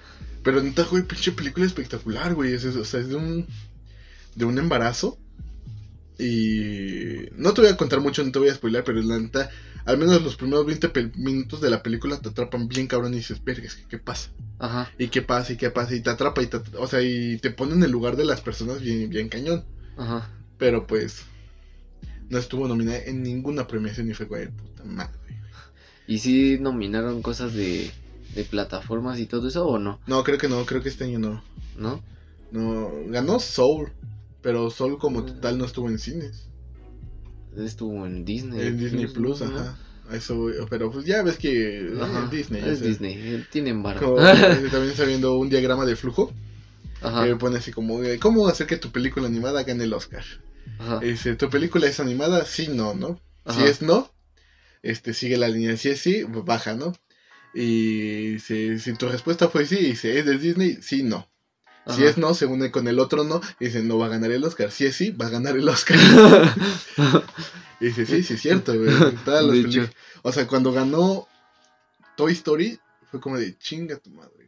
Pero 0.42 0.62
neta, 0.62 0.85
güey, 0.85 1.05
pinche 1.05 1.33
película 1.33 1.66
espectacular, 1.66 2.35
güey. 2.35 2.53
Es, 2.53 2.64
o 2.64 2.85
sea, 2.85 3.01
es 3.01 3.09
de 3.09 3.16
un, 3.16 3.46
de 4.35 4.44
un 4.44 4.59
embarazo. 4.59 5.18
Y 6.18 7.29
no 7.37 7.55
te 7.55 7.62
voy 7.62 7.70
a 7.70 7.77
contar 7.77 8.01
mucho, 8.01 8.22
no 8.22 8.33
te 8.33 8.38
voy 8.38 8.48
a 8.48 8.55
spoiler, 8.55 8.85
pero 8.85 9.01
la 9.01 9.18
neta 9.18 9.51
al 9.85 9.98
menos 9.98 10.22
los 10.22 10.37
primeros 10.37 10.66
20 10.66 11.12
minutos 11.16 11.61
de 11.61 11.70
la 11.70 11.83
película 11.83 12.18
te 12.18 12.29
atrapan 12.29 12.68
bien 12.68 12.87
cabrón 12.87 13.14
y 13.14 13.18
dices, 13.18 13.42
vergas, 13.42 13.79
¿qué, 13.88 13.98
pasa? 13.98 14.31
Ajá. 14.59 14.90
¿Y 14.98 15.09
qué 15.09 15.22
pasa? 15.22 15.53
¿Y 15.53 15.57
qué 15.57 15.70
pasa? 15.70 15.94
Y 15.94 16.01
te 16.01 16.11
atrapa 16.11 16.42
y 16.42 16.46
te, 16.46 16.61
o 16.79 16.87
sea, 16.87 17.03
y 17.03 17.38
te 17.38 17.51
pone 17.51 17.75
en 17.75 17.83
el 17.83 17.90
lugar 17.90 18.16
de 18.16 18.25
las 18.25 18.40
personas 18.40 18.81
bien, 18.81 19.11
bien 19.11 19.29
cañón. 19.29 19.64
Ajá. 19.96 20.31
Pero 20.59 20.87
pues 20.87 21.25
no 22.32 22.38
estuvo 22.38 22.66
nominada 22.66 22.98
en 22.98 23.22
ninguna 23.22 23.66
premiación 23.66 24.10
y 24.10 24.14
fue 24.14 24.26
güey, 24.26 24.48
puta 24.48 24.84
madre. 24.84 25.12
¿Y 26.06 26.18
si 26.18 26.58
nominaron 26.58 27.22
cosas 27.22 27.54
de, 27.54 27.90
de 28.34 28.44
plataformas 28.44 29.20
y 29.20 29.26
todo 29.26 29.48
eso 29.48 29.66
o 29.66 29.78
no? 29.78 30.00
No, 30.06 30.24
creo 30.24 30.38
que 30.38 30.48
no, 30.48 30.64
creo 30.66 30.82
que 30.82 30.88
este 30.88 31.04
año 31.04 31.18
no. 31.18 31.44
¿No? 31.76 32.02
No, 32.50 32.90
ganó 33.08 33.38
Soul, 33.38 33.92
pero 34.40 34.70
Soul 34.70 34.98
como 34.98 35.20
ah. 35.20 35.26
total 35.26 35.58
no 35.58 35.64
estuvo 35.66 35.88
en 35.88 35.98
cines 35.98 36.48
estuvo 37.56 38.06
en 38.06 38.24
Disney. 38.24 38.66
En 38.66 38.78
Disney 38.78 39.06
Plus, 39.08 39.42
ajá. 39.42 39.76
Eso, 40.10 40.46
pero 40.68 40.90
pues 40.90 41.04
ya 41.04 41.22
ves 41.22 41.36
que 41.36 41.92
ajá, 42.00 42.28
Disney. 42.30 42.62
Es 42.64 42.80
Disney, 42.80 43.14
eh, 43.14 43.46
tienen 43.50 43.82
barro. 43.82 44.16
también 44.70 44.90
está 44.90 45.04
viendo 45.04 45.36
un 45.36 45.48
diagrama 45.48 45.84
de 45.84 45.96
flujo. 45.96 46.32
Ajá. 47.02 47.24
Que 47.26 47.36
pone 47.36 47.58
así 47.58 47.72
como, 47.72 48.00
¿cómo 48.20 48.48
hacer 48.48 48.66
que 48.66 48.76
tu 48.76 48.90
película 48.90 49.26
animada 49.26 49.62
gane 49.64 49.84
el 49.84 49.92
Oscar? 49.92 50.24
Ajá. 50.79 51.01
Dice, 51.01 51.37
¿tu 51.37 51.48
película 51.51 51.87
es 51.87 52.01
animada? 52.01 52.44
Sí, 52.44 52.68
no, 52.68 52.94
¿no? 52.94 53.20
Si 53.51 53.62
es 53.64 53.83
no, 53.83 54.12
este 54.83 55.14
sigue 55.14 55.37
la 55.37 55.48
línea. 55.48 55.77
Si 55.77 55.88
es 55.88 56.01
sí, 56.01 56.25
baja, 56.25 56.75
¿no? 56.75 56.92
Y 57.55 58.38
si, 58.38 58.79
si 58.79 58.94
tu 58.94 59.09
respuesta 59.09 59.48
fue 59.48 59.66
sí, 59.66 59.77
dice, 59.77 60.18
¿es 60.18 60.27
de 60.27 60.38
Disney? 60.38 60.79
Sí, 60.81 61.03
no. 61.03 61.29
Si 61.88 62.05
es 62.05 62.16
no, 62.16 62.33
se 62.33 62.46
une 62.46 62.70
con 62.70 62.87
el 62.87 63.01
otro 63.01 63.25
no 63.25 63.40
y 63.59 63.64
dice, 63.64 63.83
no 63.83 63.98
va 63.98 64.07
a 64.07 64.11
ganar 64.11 64.31
el 64.31 64.44
Oscar. 64.44 64.70
Si 64.70 64.87
es 64.87 64.94
sí, 64.94 65.11
va 65.11 65.27
a 65.27 65.31
ganar 65.31 65.57
el 65.57 65.68
Oscar. 65.68 65.98
y 67.81 67.87
dice, 67.87 68.07
sí, 68.07 68.22
sí, 68.22 68.35
es 68.35 68.40
cierto, 68.40 68.75
güey. 68.75 68.94
O 70.25 70.31
sea, 70.31 70.46
cuando 70.46 70.72
ganó 70.72 71.27
Toy 72.16 72.33
Story, 72.33 72.79
fue 73.11 73.20
como 73.20 73.37
de 73.37 73.59
chinga 73.59 73.96
tu 73.96 74.11
madre, 74.11 74.41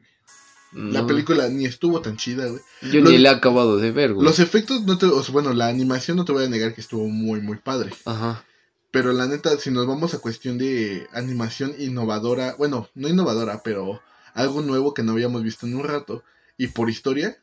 La 0.75 1.07
película 1.07 1.49
ni 1.49 1.67
estuvo 1.67 2.01
tan 2.01 2.17
chida, 2.17 2.47
güey. 2.49 2.61
Yo 2.83 3.01
ni 3.01 3.17
la 3.19 3.31
he 3.31 3.35
acabado 3.35 3.77
de 3.77 3.93
ver, 3.93 4.13
güey. 4.13 4.27
Los 4.27 4.41
efectos, 4.41 4.83
no 4.83 4.99
te, 4.99 5.07
o 5.07 5.23
sea, 5.23 5.33
bueno, 5.33 5.53
la 5.53 5.69
animación 5.69 6.17
no 6.17 6.25
te 6.25 6.33
voy 6.33 6.45
a 6.45 6.49
negar 6.49 6.75
que 6.75 6.81
estuvo 6.81 7.07
muy, 7.07 7.41
muy 7.41 7.59
padre. 7.59 7.93
Ajá. 8.05 8.45
Pero 8.91 9.13
la 9.13 9.27
neta, 9.27 9.57
si 9.59 9.71
nos 9.71 9.87
vamos 9.87 10.15
a 10.15 10.19
cuestión 10.19 10.59
de 10.59 11.07
animación 11.13 11.75
innovadora, 11.79 12.57
bueno, 12.59 12.89
no 12.95 13.09
innovadora, 13.09 13.63
pero 13.63 14.03
algo 14.35 14.63
nuevo 14.63 14.95
que 14.95 15.05
no 15.05 15.13
habíamos 15.13 15.43
visto 15.45 15.67
en 15.67 15.77
un 15.77 15.85
rato, 15.85 16.25
y 16.59 16.69
por 16.69 16.91
historia, 16.91 17.39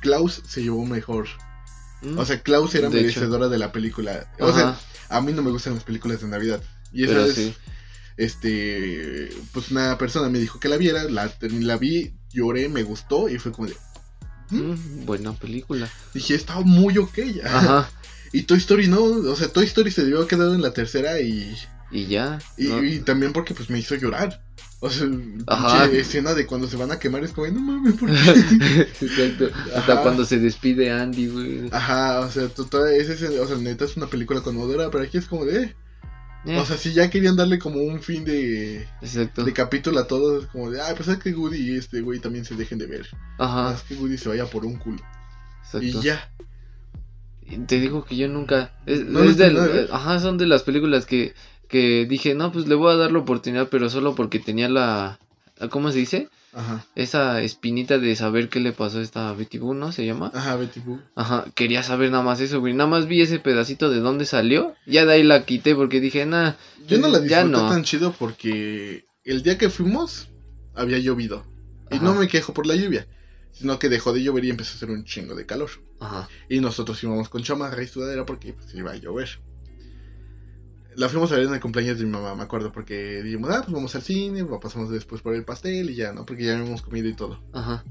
Klaus 0.00 0.42
se 0.46 0.62
llevó 0.62 0.84
mejor. 0.84 1.28
Mm. 2.02 2.18
O 2.18 2.24
sea, 2.24 2.42
Klaus 2.42 2.74
era 2.74 2.90
merecedora 2.90 3.48
de 3.48 3.58
la 3.58 3.72
película. 3.72 4.32
O 4.40 4.52
sea, 4.52 4.78
a 5.08 5.20
mí 5.20 5.32
no 5.32 5.42
me 5.42 5.50
gustan 5.50 5.74
las 5.74 5.84
películas 5.84 6.20
de 6.20 6.28
Navidad. 6.28 6.62
Y 6.92 7.04
esa 7.04 7.18
vez, 7.18 7.54
este, 8.20 9.30
pues 9.52 9.70
una 9.70 9.96
persona 9.98 10.28
me 10.28 10.38
dijo 10.38 10.60
que 10.60 10.68
la 10.68 10.76
viera, 10.76 11.04
la, 11.04 11.32
la 11.40 11.76
vi, 11.78 12.12
lloré, 12.30 12.68
me 12.68 12.82
gustó 12.82 13.28
y 13.28 13.38
fue 13.38 13.52
como 13.52 13.68
de... 13.68 13.76
¿Mm? 14.50 14.72
Mm, 14.72 15.06
buena 15.06 15.32
película. 15.32 15.88
Dije, 16.12 16.34
estaba 16.34 16.60
muy 16.62 16.98
ok. 16.98 17.18
Ajá. 17.44 17.90
Y 18.32 18.42
Toy 18.42 18.58
Story 18.58 18.86
no, 18.86 19.02
o 19.02 19.34
sea, 19.34 19.48
Toy 19.48 19.64
Story 19.64 19.90
se 19.90 20.04
debió 20.04 20.24
quedado 20.28 20.54
en 20.54 20.62
la 20.62 20.72
tercera 20.72 21.20
y... 21.20 21.52
Y 21.90 22.06
ya. 22.06 22.38
y 22.56 23.00
también 23.00 23.32
porque 23.32 23.54
pues 23.54 23.70
me 23.70 23.80
hizo 23.80 23.96
llorar. 23.96 24.40
O 24.82 24.88
sea, 24.88 25.08
Ajá. 25.46 25.86
escena 25.86 26.32
de 26.32 26.46
cuando 26.46 26.66
se 26.66 26.76
van 26.76 26.90
a 26.90 26.98
quemar 26.98 27.22
es 27.22 27.32
como, 27.32 27.48
no 27.48 27.60
mames, 27.60 27.94
¿por 27.94 28.08
qué? 28.08 28.88
Exacto. 29.00 29.50
Hasta 29.76 30.00
cuando 30.00 30.24
se 30.24 30.38
despide 30.38 30.90
Andy, 30.90 31.26
güey. 31.26 31.68
Ajá, 31.70 32.20
o 32.20 32.30
sea, 32.30 32.48
toda 32.48 32.90
ese, 32.94 33.40
o 33.40 33.46
sea, 33.46 33.56
neta 33.56 33.84
es 33.84 33.98
una 33.98 34.06
película 34.06 34.40
conmovedora, 34.40 34.90
pero 34.90 35.04
aquí 35.04 35.18
es 35.18 35.26
como 35.26 35.44
de. 35.44 35.74
Eh. 36.46 36.58
O 36.58 36.64
sea, 36.64 36.76
si 36.76 36.92
ya 36.92 37.10
querían 37.10 37.36
darle 37.36 37.58
como 37.58 37.80
un 37.80 38.00
fin 38.00 38.24
de. 38.24 38.86
Exacto. 39.02 39.44
De 39.44 39.52
capítulo 39.52 40.00
a 40.00 40.06
todos, 40.06 40.46
como 40.46 40.70
de, 40.70 40.80
ah, 40.80 40.94
pues 40.96 41.08
es 41.08 41.18
que 41.18 41.34
Woody 41.34 41.58
y 41.58 41.76
este 41.76 42.00
güey 42.00 42.18
también 42.18 42.44
se 42.44 42.54
dejen 42.54 42.78
de 42.78 42.86
ver. 42.86 43.06
Ajá. 43.38 43.74
Es 43.74 43.82
que 43.82 43.94
Woody 43.94 44.16
se 44.16 44.28
vaya 44.28 44.46
por 44.46 44.64
un 44.64 44.76
culo. 44.76 45.02
Exacto. 45.64 45.86
Y 45.86 46.02
ya. 46.02 46.32
Te 47.66 47.80
digo 47.80 48.04
que 48.04 48.16
yo 48.16 48.28
nunca. 48.28 48.72
no, 48.86 49.24
es 49.24 49.36
de, 49.36 49.88
ajá, 49.90 50.20
son 50.20 50.38
de 50.38 50.46
las 50.46 50.62
películas 50.62 51.04
que 51.04 51.34
que 51.70 52.04
dije, 52.04 52.34
no, 52.34 52.50
pues 52.50 52.66
le 52.66 52.74
voy 52.74 52.92
a 52.92 52.96
dar 52.96 53.12
la 53.12 53.20
oportunidad, 53.20 53.68
pero 53.70 53.88
solo 53.88 54.16
porque 54.16 54.40
tenía 54.40 54.68
la, 54.68 55.20
¿cómo 55.70 55.92
se 55.92 55.98
dice? 55.98 56.28
Ajá. 56.52 56.84
Esa 56.96 57.42
espinita 57.42 57.98
de 57.98 58.16
saber 58.16 58.48
qué 58.48 58.60
le 58.60 58.72
pasó 58.72 58.98
a 58.98 59.02
esta 59.02 59.32
Betty 59.32 59.58
Boo, 59.58 59.74
¿no? 59.74 59.92
¿Se 59.92 60.04
llama? 60.04 60.30
Ajá, 60.34 60.56
Betty 60.56 60.80
Boo. 60.80 61.00
Ajá, 61.14 61.46
quería 61.54 61.82
saber 61.82 62.10
nada 62.10 62.24
más 62.24 62.40
eso, 62.40 62.60
güey. 62.60 62.74
Nada 62.74 62.90
más 62.90 63.06
vi 63.06 63.22
ese 63.22 63.38
pedacito 63.38 63.90
de 63.90 64.00
dónde 64.00 64.24
salió. 64.24 64.74
Ya 64.86 65.04
de 65.06 65.12
ahí 65.12 65.22
la 65.22 65.44
quité 65.44 65.74
porque 65.74 66.00
dije, 66.00 66.26
nada. 66.26 66.56
Yo 66.86 66.98
no 66.98 67.08
la 67.08 67.20
disfruté 67.20 67.52
tan 67.52 67.84
chido 67.84 68.12
porque 68.18 69.04
el 69.24 69.42
día 69.42 69.58
que 69.58 69.70
fuimos 69.70 70.28
había 70.74 70.98
llovido. 70.98 71.44
Y 71.90 71.98
no 71.98 72.14
me 72.14 72.28
quejo 72.28 72.54
por 72.54 72.66
la 72.66 72.76
lluvia, 72.76 73.06
sino 73.52 73.78
que 73.78 73.88
dejó 73.88 74.12
de 74.12 74.22
llover 74.22 74.44
y 74.44 74.50
empezó 74.50 74.72
a 74.72 74.76
hacer 74.76 74.90
un 74.90 75.04
chingo 75.04 75.34
de 75.34 75.46
calor. 75.46 75.70
Ajá. 75.98 76.28
Y 76.48 76.60
nosotros 76.60 77.02
íbamos 77.02 77.28
con 77.28 77.42
chamarra 77.42 77.82
y 77.82 77.88
sudadera 77.88 78.24
porque 78.24 78.52
pues, 78.52 78.74
iba 78.74 78.92
a 78.92 78.96
llover 78.96 79.40
la 81.00 81.08
fuimos 81.08 81.32
a 81.32 81.36
ver 81.36 81.46
en 81.46 81.54
el 81.54 81.60
cumpleaños 81.60 81.98
de 81.98 82.04
mi 82.04 82.10
mamá, 82.10 82.34
me 82.34 82.42
acuerdo, 82.42 82.72
porque 82.72 83.22
dijimos, 83.22 83.50
ah, 83.50 83.62
pues 83.62 83.72
vamos 83.72 83.94
al 83.94 84.02
cine, 84.02 84.44
pasamos 84.44 84.90
después 84.90 85.22
por 85.22 85.34
el 85.34 85.46
pastel 85.46 85.88
y 85.88 85.94
ya, 85.94 86.12
¿no? 86.12 86.26
Porque 86.26 86.44
ya 86.44 86.58
habíamos 86.58 86.82
comido 86.82 87.08
y 87.08 87.14
todo. 87.14 87.40
Ajá. 87.54 87.82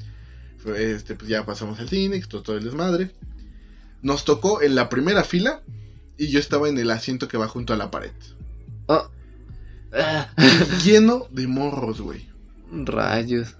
este, 0.77 1.15
pues 1.15 1.27
ya 1.27 1.43
pasamos 1.43 1.79
al 1.79 1.89
cine, 1.89 2.21
todo, 2.29 2.43
todo 2.43 2.57
el 2.57 2.63
desmadre. 2.63 3.09
Nos 4.03 4.25
tocó 4.25 4.61
en 4.61 4.75
la 4.75 4.89
primera 4.89 5.23
fila 5.23 5.63
y 6.19 6.27
yo 6.27 6.39
estaba 6.39 6.69
en 6.69 6.77
el 6.77 6.91
asiento 6.91 7.27
que 7.27 7.39
va 7.39 7.47
junto 7.47 7.73
a 7.73 7.77
la 7.77 7.89
pared. 7.89 8.11
Oh. 8.85 9.09
Lleno 10.85 11.25
de 11.31 11.47
morros, 11.47 12.01
güey. 12.01 12.29
Rayos. 12.71 13.55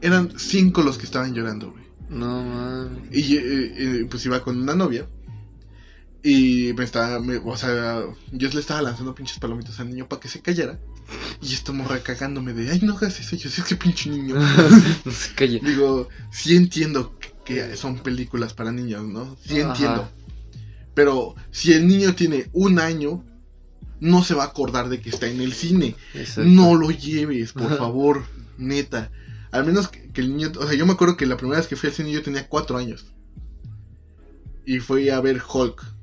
Eran 0.00 0.38
cinco 0.38 0.82
los 0.82 0.98
que 0.98 1.06
estaban 1.06 1.34
llorando, 1.34 1.72
güey. 1.72 1.84
No 2.10 2.44
mames. 2.44 3.08
Y 3.10 3.38
eh, 3.38 3.42
eh, 3.42 4.06
pues 4.08 4.24
iba 4.24 4.40
con 4.40 4.56
una 4.56 4.76
novia. 4.76 5.08
Y 6.22 6.72
me 6.76 6.84
estaba, 6.84 7.18
o 7.44 7.56
sea, 7.56 8.02
yo 8.32 8.48
le 8.48 8.60
estaba 8.60 8.82
lanzando 8.82 9.14
pinches 9.14 9.38
palomitas 9.38 9.78
al 9.78 9.90
niño 9.90 10.08
para 10.08 10.20
que 10.20 10.28
se 10.28 10.42
callara. 10.42 10.78
Y 11.40 11.54
esto 11.54 11.72
morra 11.72 12.02
cagándome 12.02 12.52
de, 12.52 12.70
ay, 12.70 12.80
no 12.82 12.96
hagas 12.96 13.20
eso. 13.20 13.36
Yo 13.36 13.48
sé 13.48 13.62
que 13.62 13.76
pinche 13.76 14.10
niño. 14.10 14.34
no 15.04 15.12
se 15.12 15.34
calle. 15.34 15.60
Digo, 15.62 16.08
sí 16.32 16.56
entiendo 16.56 17.16
que 17.44 17.76
son 17.76 17.98
películas 18.00 18.52
para 18.52 18.72
niños, 18.72 19.04
¿no? 19.04 19.36
Sí 19.44 19.60
entiendo. 19.60 20.10
Pero 20.94 21.36
si 21.52 21.72
el 21.72 21.86
niño 21.86 22.14
tiene 22.14 22.50
un 22.52 22.80
año, 22.80 23.24
no 24.00 24.24
se 24.24 24.34
va 24.34 24.42
a 24.42 24.48
acordar 24.48 24.88
de 24.88 25.00
que 25.00 25.10
está 25.10 25.28
en 25.28 25.40
el 25.40 25.52
cine. 25.52 25.94
No 26.38 26.74
lo 26.74 26.90
lleves, 26.90 27.52
por 27.52 27.78
favor, 27.78 28.24
neta. 28.58 29.10
Al 29.52 29.64
menos 29.64 29.88
que, 29.88 30.10
que, 30.10 30.20
el 30.20 30.36
niño, 30.36 30.52
o 30.58 30.66
sea, 30.66 30.76
yo 30.76 30.84
me 30.84 30.92
acuerdo 30.92 31.16
que 31.16 31.26
la 31.26 31.36
primera 31.36 31.58
vez 31.58 31.68
que 31.68 31.76
fui 31.76 31.88
al 31.88 31.94
cine 31.94 32.10
yo 32.10 32.22
tenía 32.22 32.48
cuatro 32.48 32.76
años. 32.76 33.06
Y 34.66 34.80
fui 34.80 35.08
a 35.08 35.20
ver 35.20 35.40
Hulk. 35.40 35.97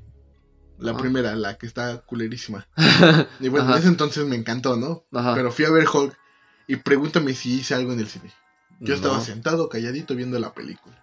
La 0.78 0.96
primera, 0.96 1.34
la 1.34 1.56
que 1.56 1.66
está 1.66 1.98
culerísima. 2.02 2.66
y 3.40 3.48
bueno, 3.48 3.72
en 3.72 3.78
ese 3.78 3.88
entonces 3.88 4.26
me 4.26 4.36
encantó, 4.36 4.76
¿no? 4.76 5.04
Pero 5.34 5.50
fui 5.50 5.64
a 5.64 5.70
ver 5.70 5.86
Hulk 5.88 6.16
Y 6.66 6.76
pregúntame 6.76 7.34
si 7.34 7.54
hice 7.54 7.74
algo 7.74 7.92
en 7.92 8.00
el 8.00 8.08
cine. 8.08 8.32
Yo 8.80 8.94
estaba 8.94 9.20
sentado, 9.20 9.68
calladito, 9.68 10.14
viendo 10.14 10.38
la 10.38 10.52
película. 10.52 11.02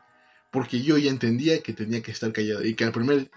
Porque 0.52 0.84
yo 0.84 1.00
ya 1.00 1.10
entendía 1.10 1.64
que 1.64 1.74
tenía 1.74 2.04
que 2.04 2.12
estar 2.12 2.32
callado. 2.32 2.64
Y 2.64 2.76
que 2.76 2.84
al 2.84 2.92
primer, 2.92 3.32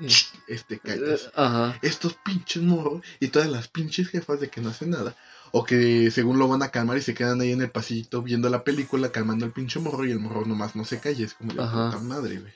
este, 0.48 0.78
callas. 0.78 1.30
Ajá. 1.34 1.78
Estos 1.80 2.14
pinches 2.22 2.62
morros 2.62 3.02
y 3.20 3.28
todas 3.28 3.48
las 3.48 3.68
pinches 3.68 4.08
jefas 4.08 4.40
de 4.40 4.50
que 4.50 4.60
no 4.60 4.68
hacen 4.68 4.90
nada. 4.90 5.16
O 5.52 5.64
que 5.64 6.10
según 6.10 6.38
lo 6.38 6.48
van 6.48 6.62
a 6.62 6.70
calmar 6.70 6.98
y 6.98 7.02
se 7.02 7.14
quedan 7.14 7.40
ahí 7.40 7.52
en 7.52 7.62
el 7.62 7.70
pasillito 7.70 8.20
viendo 8.20 8.50
la 8.50 8.64
película, 8.64 9.10
calmando 9.10 9.46
al 9.46 9.52
pinche 9.52 9.80
morro 9.80 10.04
y 10.04 10.10
el 10.10 10.18
morro 10.18 10.44
nomás 10.44 10.76
no 10.76 10.84
se 10.84 11.00
calle. 11.00 11.24
Es 11.24 11.32
como 11.32 11.54
la 11.54 11.70
puta 11.70 11.98
madre, 12.00 12.38
güey. 12.38 12.52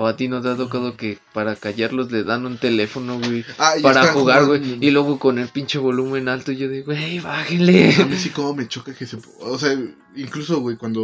O 0.00 0.06
a 0.06 0.14
ti 0.14 0.28
no 0.28 0.40
te 0.40 0.48
ha 0.48 0.56
tocado 0.56 0.96
que 0.96 1.18
para 1.34 1.56
callarlos 1.56 2.12
le 2.12 2.22
dan 2.22 2.46
un 2.46 2.56
teléfono, 2.56 3.18
güey. 3.18 3.44
Ah, 3.58 3.72
para 3.82 4.12
jugar, 4.12 4.44
güey. 4.46 4.78
Y 4.80 4.92
luego 4.92 5.18
con 5.18 5.40
el 5.40 5.48
pinche 5.48 5.78
volumen 5.78 6.28
alto 6.28 6.52
yo 6.52 6.68
digo, 6.68 6.86
güey, 6.86 7.18
bájenle. 7.18 7.96
A 7.96 8.06
mí 8.06 8.16
sí 8.16 8.30
como 8.30 8.54
me 8.54 8.68
choca 8.68 8.94
que 8.94 9.06
se... 9.06 9.18
O 9.40 9.58
sea, 9.58 9.76
incluso, 10.14 10.60
güey, 10.60 10.76
cuando... 10.76 11.02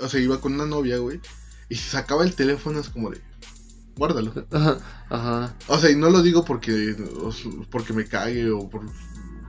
O 0.00 0.08
sea, 0.08 0.18
iba 0.18 0.40
con 0.40 0.54
una 0.54 0.64
novia, 0.64 0.96
güey. 0.96 1.20
Y 1.68 1.74
se 1.74 1.90
sacaba 1.90 2.24
el 2.24 2.34
teléfono, 2.34 2.80
es 2.80 2.88
como 2.88 3.10
de... 3.10 3.20
Guárdalo. 3.96 4.32
Ajá. 4.50 4.78
Ajá. 5.10 5.54
O 5.66 5.78
sea, 5.78 5.90
y 5.90 5.96
no 5.96 6.08
lo 6.08 6.22
digo 6.22 6.46
porque, 6.46 6.96
porque 7.70 7.92
me 7.92 8.06
cague 8.06 8.50
o 8.50 8.70
por, 8.70 8.86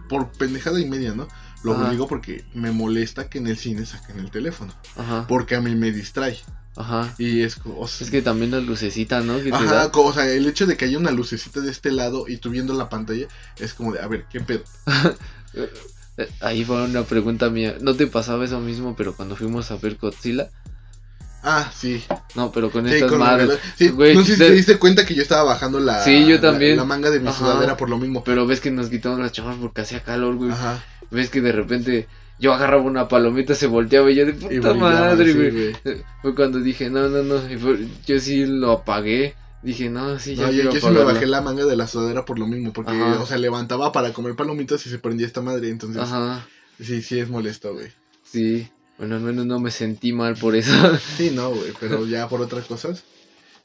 por 0.09 0.29
pendejada 0.33 0.81
y 0.81 0.89
media, 0.89 1.15
¿no? 1.15 1.25
Lo 1.63 1.89
digo 1.89 2.05
porque 2.05 2.43
me 2.53 2.71
molesta 2.73 3.29
que 3.29 3.37
en 3.37 3.47
el 3.47 3.55
cine 3.55 3.85
saquen 3.85 4.19
el 4.19 4.29
teléfono. 4.29 4.73
Ajá. 4.97 5.25
Porque 5.25 5.55
a 5.55 5.61
mí 5.61 5.73
me 5.73 5.93
distrae. 5.93 6.37
Ajá. 6.75 7.13
Y 7.17 7.41
es, 7.41 7.59
es 7.99 8.09
que 8.09 8.21
también 8.21 8.51
la 8.51 8.59
lucecita, 8.59 9.21
¿no? 9.21 9.37
Ajá, 9.51 9.91
o 9.93 10.13
sea, 10.13 10.31
el 10.31 10.47
hecho 10.47 10.65
de 10.65 10.77
que 10.77 10.85
haya 10.85 10.97
una 10.97 11.11
lucecita 11.11 11.59
de 11.59 11.71
este 11.71 11.91
lado 11.91 12.25
y 12.27 12.37
tú 12.37 12.49
viendo 12.49 12.73
la 12.73 12.89
pantalla 12.89 13.27
es 13.59 13.73
como 13.73 13.91
de, 13.91 13.99
a 13.99 14.07
ver, 14.07 14.25
¿qué 14.31 14.39
pedo? 14.39 14.63
Ahí 16.41 16.65
fue 16.65 16.83
una 16.83 17.03
pregunta 17.03 17.49
mía. 17.49 17.75
¿No 17.81 17.95
te 17.95 18.07
pasaba 18.07 18.45
eso 18.45 18.59
mismo, 18.59 18.95
pero 18.95 19.15
cuando 19.15 19.35
fuimos 19.35 19.71
a 19.71 19.77
ver 19.77 19.95
Godzilla? 19.95 20.49
Ah, 21.43 21.71
sí. 21.73 22.03
No, 22.35 22.51
pero 22.51 22.69
con 22.69 22.87
estas 22.87 23.11
madres. 23.13 23.59
Sí, 23.77 23.93
no 23.95 24.23
sé 24.23 24.33
si 24.33 24.37
te 24.37 24.51
diste 24.51 24.77
cuenta 24.77 25.05
que 25.05 25.15
yo 25.15 25.21
estaba 25.21 25.43
bajando 25.43 25.79
la, 25.79 26.03
sí, 26.03 26.25
yo 26.25 26.41
también. 26.41 26.75
la, 26.75 26.83
manga 26.83 27.09
de 27.09 27.19
mi 27.19 27.31
sudadera 27.31 27.77
por 27.77 27.89
lo 27.89 27.97
mismo. 27.97 28.23
Pero 28.23 28.45
ves 28.45 28.59
que 28.59 28.71
nos 28.71 28.89
quitamos 28.89 29.19
las 29.19 29.31
chamas 29.31 29.57
porque 29.59 29.81
hacía 29.81 30.03
calor, 30.03 30.35
güey. 30.35 30.51
Ajá. 30.51 30.83
Ves 31.11 31.29
que 31.29 31.41
de 31.41 31.51
repente 31.53 32.07
yo 32.39 32.53
agarraba 32.53 32.81
una 32.83 33.07
palomita, 33.07 33.53
se 33.55 33.67
volteaba 33.67 34.09
y 34.11 34.15
yo 34.15 34.25
de 34.25 34.33
puta 34.33 34.73
madre, 34.73 35.33
güey. 35.33 35.75
Fue 36.21 36.35
cuando 36.35 36.59
dije, 36.59 36.89
no, 36.89 37.09
no, 37.09 37.23
no. 37.23 37.41
yo 38.05 38.19
sí 38.19 38.45
lo 38.45 38.71
apagué. 38.71 39.35
Dije, 39.61 39.89
no, 39.89 40.17
sí, 40.19 40.35
ya. 40.35 40.47
No, 40.47 40.51
yo, 40.51 40.71
sí 40.71 40.87
me 40.89 41.03
bajé 41.03 41.27
la 41.27 41.41
manga 41.41 41.65
de 41.65 41.75
la 41.75 41.85
sudadera 41.85 42.23
por 42.23 42.39
lo 42.39 42.47
mismo, 42.47 42.71
porque, 42.71 42.93
o 42.93 43.25
sea, 43.25 43.37
levantaba 43.37 43.91
para 43.91 44.13
comer 44.13 44.35
palomitas 44.35 44.85
y 44.85 44.89
se 44.89 44.99
prendía 44.99 45.27
esta 45.27 45.41
madre, 45.41 45.69
entonces. 45.69 46.01
Ajá. 46.01 46.47
Sí, 46.81 47.01
sí 47.01 47.19
es 47.19 47.29
molesto, 47.29 47.73
güey. 47.73 47.91
Sí. 48.23 48.69
Bueno, 48.97 49.15
al 49.15 49.21
menos 49.21 49.45
no 49.45 49.59
me 49.59 49.71
sentí 49.71 50.13
mal 50.13 50.35
por 50.35 50.55
eso. 50.55 50.71
Sí, 51.17 51.31
no, 51.33 51.49
güey, 51.49 51.73
pero 51.79 52.05
ya 52.05 52.29
por 52.29 52.41
otras 52.41 52.65
cosas 52.65 53.03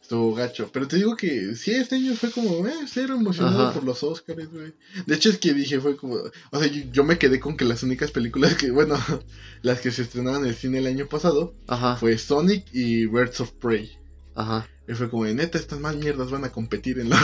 estuvo 0.04 0.34
gacho. 0.34 0.68
Pero 0.70 0.86
te 0.86 0.96
digo 0.96 1.16
que 1.16 1.54
sí, 1.56 1.72
este 1.72 1.96
año 1.96 2.14
fue 2.14 2.30
como, 2.30 2.66
eh, 2.66 2.72
cero 2.86 3.14
emocionado 3.14 3.72
por 3.72 3.84
los 3.84 4.02
Oscars, 4.02 4.50
güey. 4.50 4.74
De 5.06 5.14
hecho, 5.14 5.30
es 5.30 5.38
que 5.38 5.54
dije, 5.54 5.80
fue 5.80 5.96
como, 5.96 6.16
o 6.50 6.60
sea, 6.60 6.70
yo, 6.70 7.04
me 7.04 7.18
quedé 7.18 7.40
con 7.40 7.56
que 7.56 7.64
las 7.64 7.82
únicas 7.82 8.10
películas 8.10 8.54
que, 8.54 8.70
bueno, 8.70 8.96
las 9.62 9.80
que 9.80 9.90
se 9.90 10.02
estrenaron 10.02 10.42
en 10.42 10.50
el 10.50 10.54
cine 10.54 10.78
el 10.78 10.86
año 10.86 11.06
pasado, 11.06 11.54
Ajá. 11.66 11.96
fue 11.96 12.18
Sonic 12.18 12.66
y 12.72 13.06
Birds 13.06 13.40
of 13.40 13.52
Prey. 13.52 13.98
Ajá. 14.34 14.68
Y 14.86 14.92
fue 14.92 15.08
como, 15.08 15.24
de, 15.24 15.34
neta, 15.34 15.56
estas 15.56 15.80
más 15.80 15.96
mierdas 15.96 16.30
van 16.30 16.44
a 16.44 16.52
competir 16.52 16.98
en 16.98 17.08
la... 17.08 17.16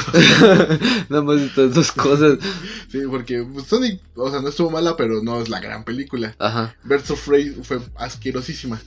Nada 1.10 1.22
más 1.22 1.38
estas 1.42 1.74
dos 1.74 1.92
cosas. 1.92 2.38
sí, 2.90 3.00
porque 3.10 3.44
pues, 3.44 3.66
Sonic, 3.66 4.00
o 4.14 4.30
sea, 4.30 4.40
no 4.40 4.48
estuvo 4.48 4.70
mala, 4.70 4.96
pero 4.96 5.22
no 5.22 5.42
es 5.42 5.50
la 5.50 5.60
gran 5.60 5.84
película. 5.84 6.34
Ajá. 6.38 6.74
Birds 6.84 7.10
of 7.10 7.28
Prey 7.28 7.50
fue 7.62 7.80
asquerosísima. 7.96 8.80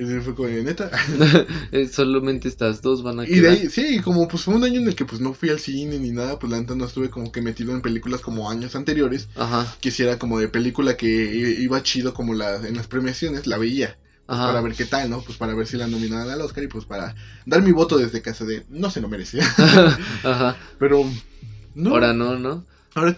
Y 0.00 0.20
fue 0.22 0.34
como 0.34 0.48
neta. 0.48 0.90
Eh, 1.72 1.86
solamente 1.86 2.48
estas 2.48 2.80
dos 2.80 3.02
van 3.02 3.20
a 3.20 3.26
quedar. 3.26 3.36
Y 3.36 3.40
de 3.40 3.48
ahí, 3.48 3.68
sí, 3.68 4.00
como 4.00 4.26
pues 4.28 4.44
fue 4.44 4.54
un 4.54 4.64
año 4.64 4.80
en 4.80 4.88
el 4.88 4.94
que 4.94 5.04
pues 5.04 5.20
no 5.20 5.34
fui 5.34 5.50
al 5.50 5.60
cine 5.60 5.98
ni 5.98 6.10
nada, 6.10 6.38
pues 6.38 6.50
la 6.50 6.58
neta 6.58 6.74
no 6.74 6.86
estuve 6.86 7.10
como 7.10 7.30
que 7.30 7.42
metido 7.42 7.74
en 7.74 7.82
películas 7.82 8.22
como 8.22 8.50
años 8.50 8.74
anteriores. 8.74 9.28
Ajá. 9.36 9.66
Quisiera 9.80 10.18
como 10.18 10.38
de 10.38 10.48
película 10.48 10.96
que 10.96 11.06
iba 11.06 11.82
chido 11.82 12.14
como 12.14 12.32
la, 12.32 12.56
en 12.66 12.76
las 12.76 12.86
premiaciones, 12.86 13.46
la 13.46 13.58
veía. 13.58 13.98
Pues, 14.24 14.38
para 14.38 14.60
ver 14.62 14.74
qué 14.74 14.86
tal, 14.86 15.10
¿no? 15.10 15.20
Pues 15.20 15.36
para 15.36 15.54
ver 15.54 15.66
si 15.66 15.76
la 15.76 15.86
nominaban 15.86 16.30
al 16.30 16.40
Oscar 16.40 16.64
y 16.64 16.68
pues 16.68 16.86
para 16.86 17.14
dar 17.44 17.62
mi 17.62 17.72
voto 17.72 17.98
desde 17.98 18.22
casa 18.22 18.46
de 18.46 18.64
no 18.70 18.90
se 18.90 19.02
lo 19.02 19.08
merecía. 19.08 19.44
Ajá. 20.24 20.56
Pero 20.78 21.04
no. 21.74 21.90
Ahora 21.90 22.14
no, 22.14 22.38
¿no? 22.38 22.64
Ahora 22.94 23.16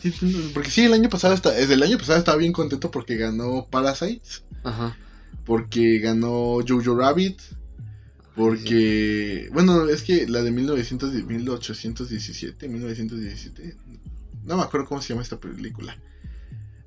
porque 0.52 0.70
sí, 0.70 0.84
el 0.84 0.94
año 0.94 1.08
pasado, 1.08 1.34
hasta, 1.34 1.50
desde 1.52 1.74
el 1.74 1.82
año 1.82 1.96
pasado 1.96 2.18
estaba 2.18 2.38
bien 2.38 2.52
contento 2.52 2.90
porque 2.90 3.16
ganó 3.16 3.68
Parasites. 3.70 4.42
Ajá 4.64 4.96
porque 5.44 5.98
ganó 5.98 6.58
Jojo 6.66 6.96
Rabbit, 6.96 7.40
porque, 8.34 9.48
bueno, 9.52 9.88
es 9.88 10.02
que 10.02 10.26
la 10.26 10.42
de 10.42 10.50
1900, 10.50 11.12
1817, 11.12 12.68
1917, 12.68 13.76
no 14.44 14.56
me 14.56 14.62
acuerdo 14.62 14.86
cómo 14.88 15.02
se 15.02 15.10
llama 15.10 15.22
esta 15.22 15.38
película. 15.38 15.98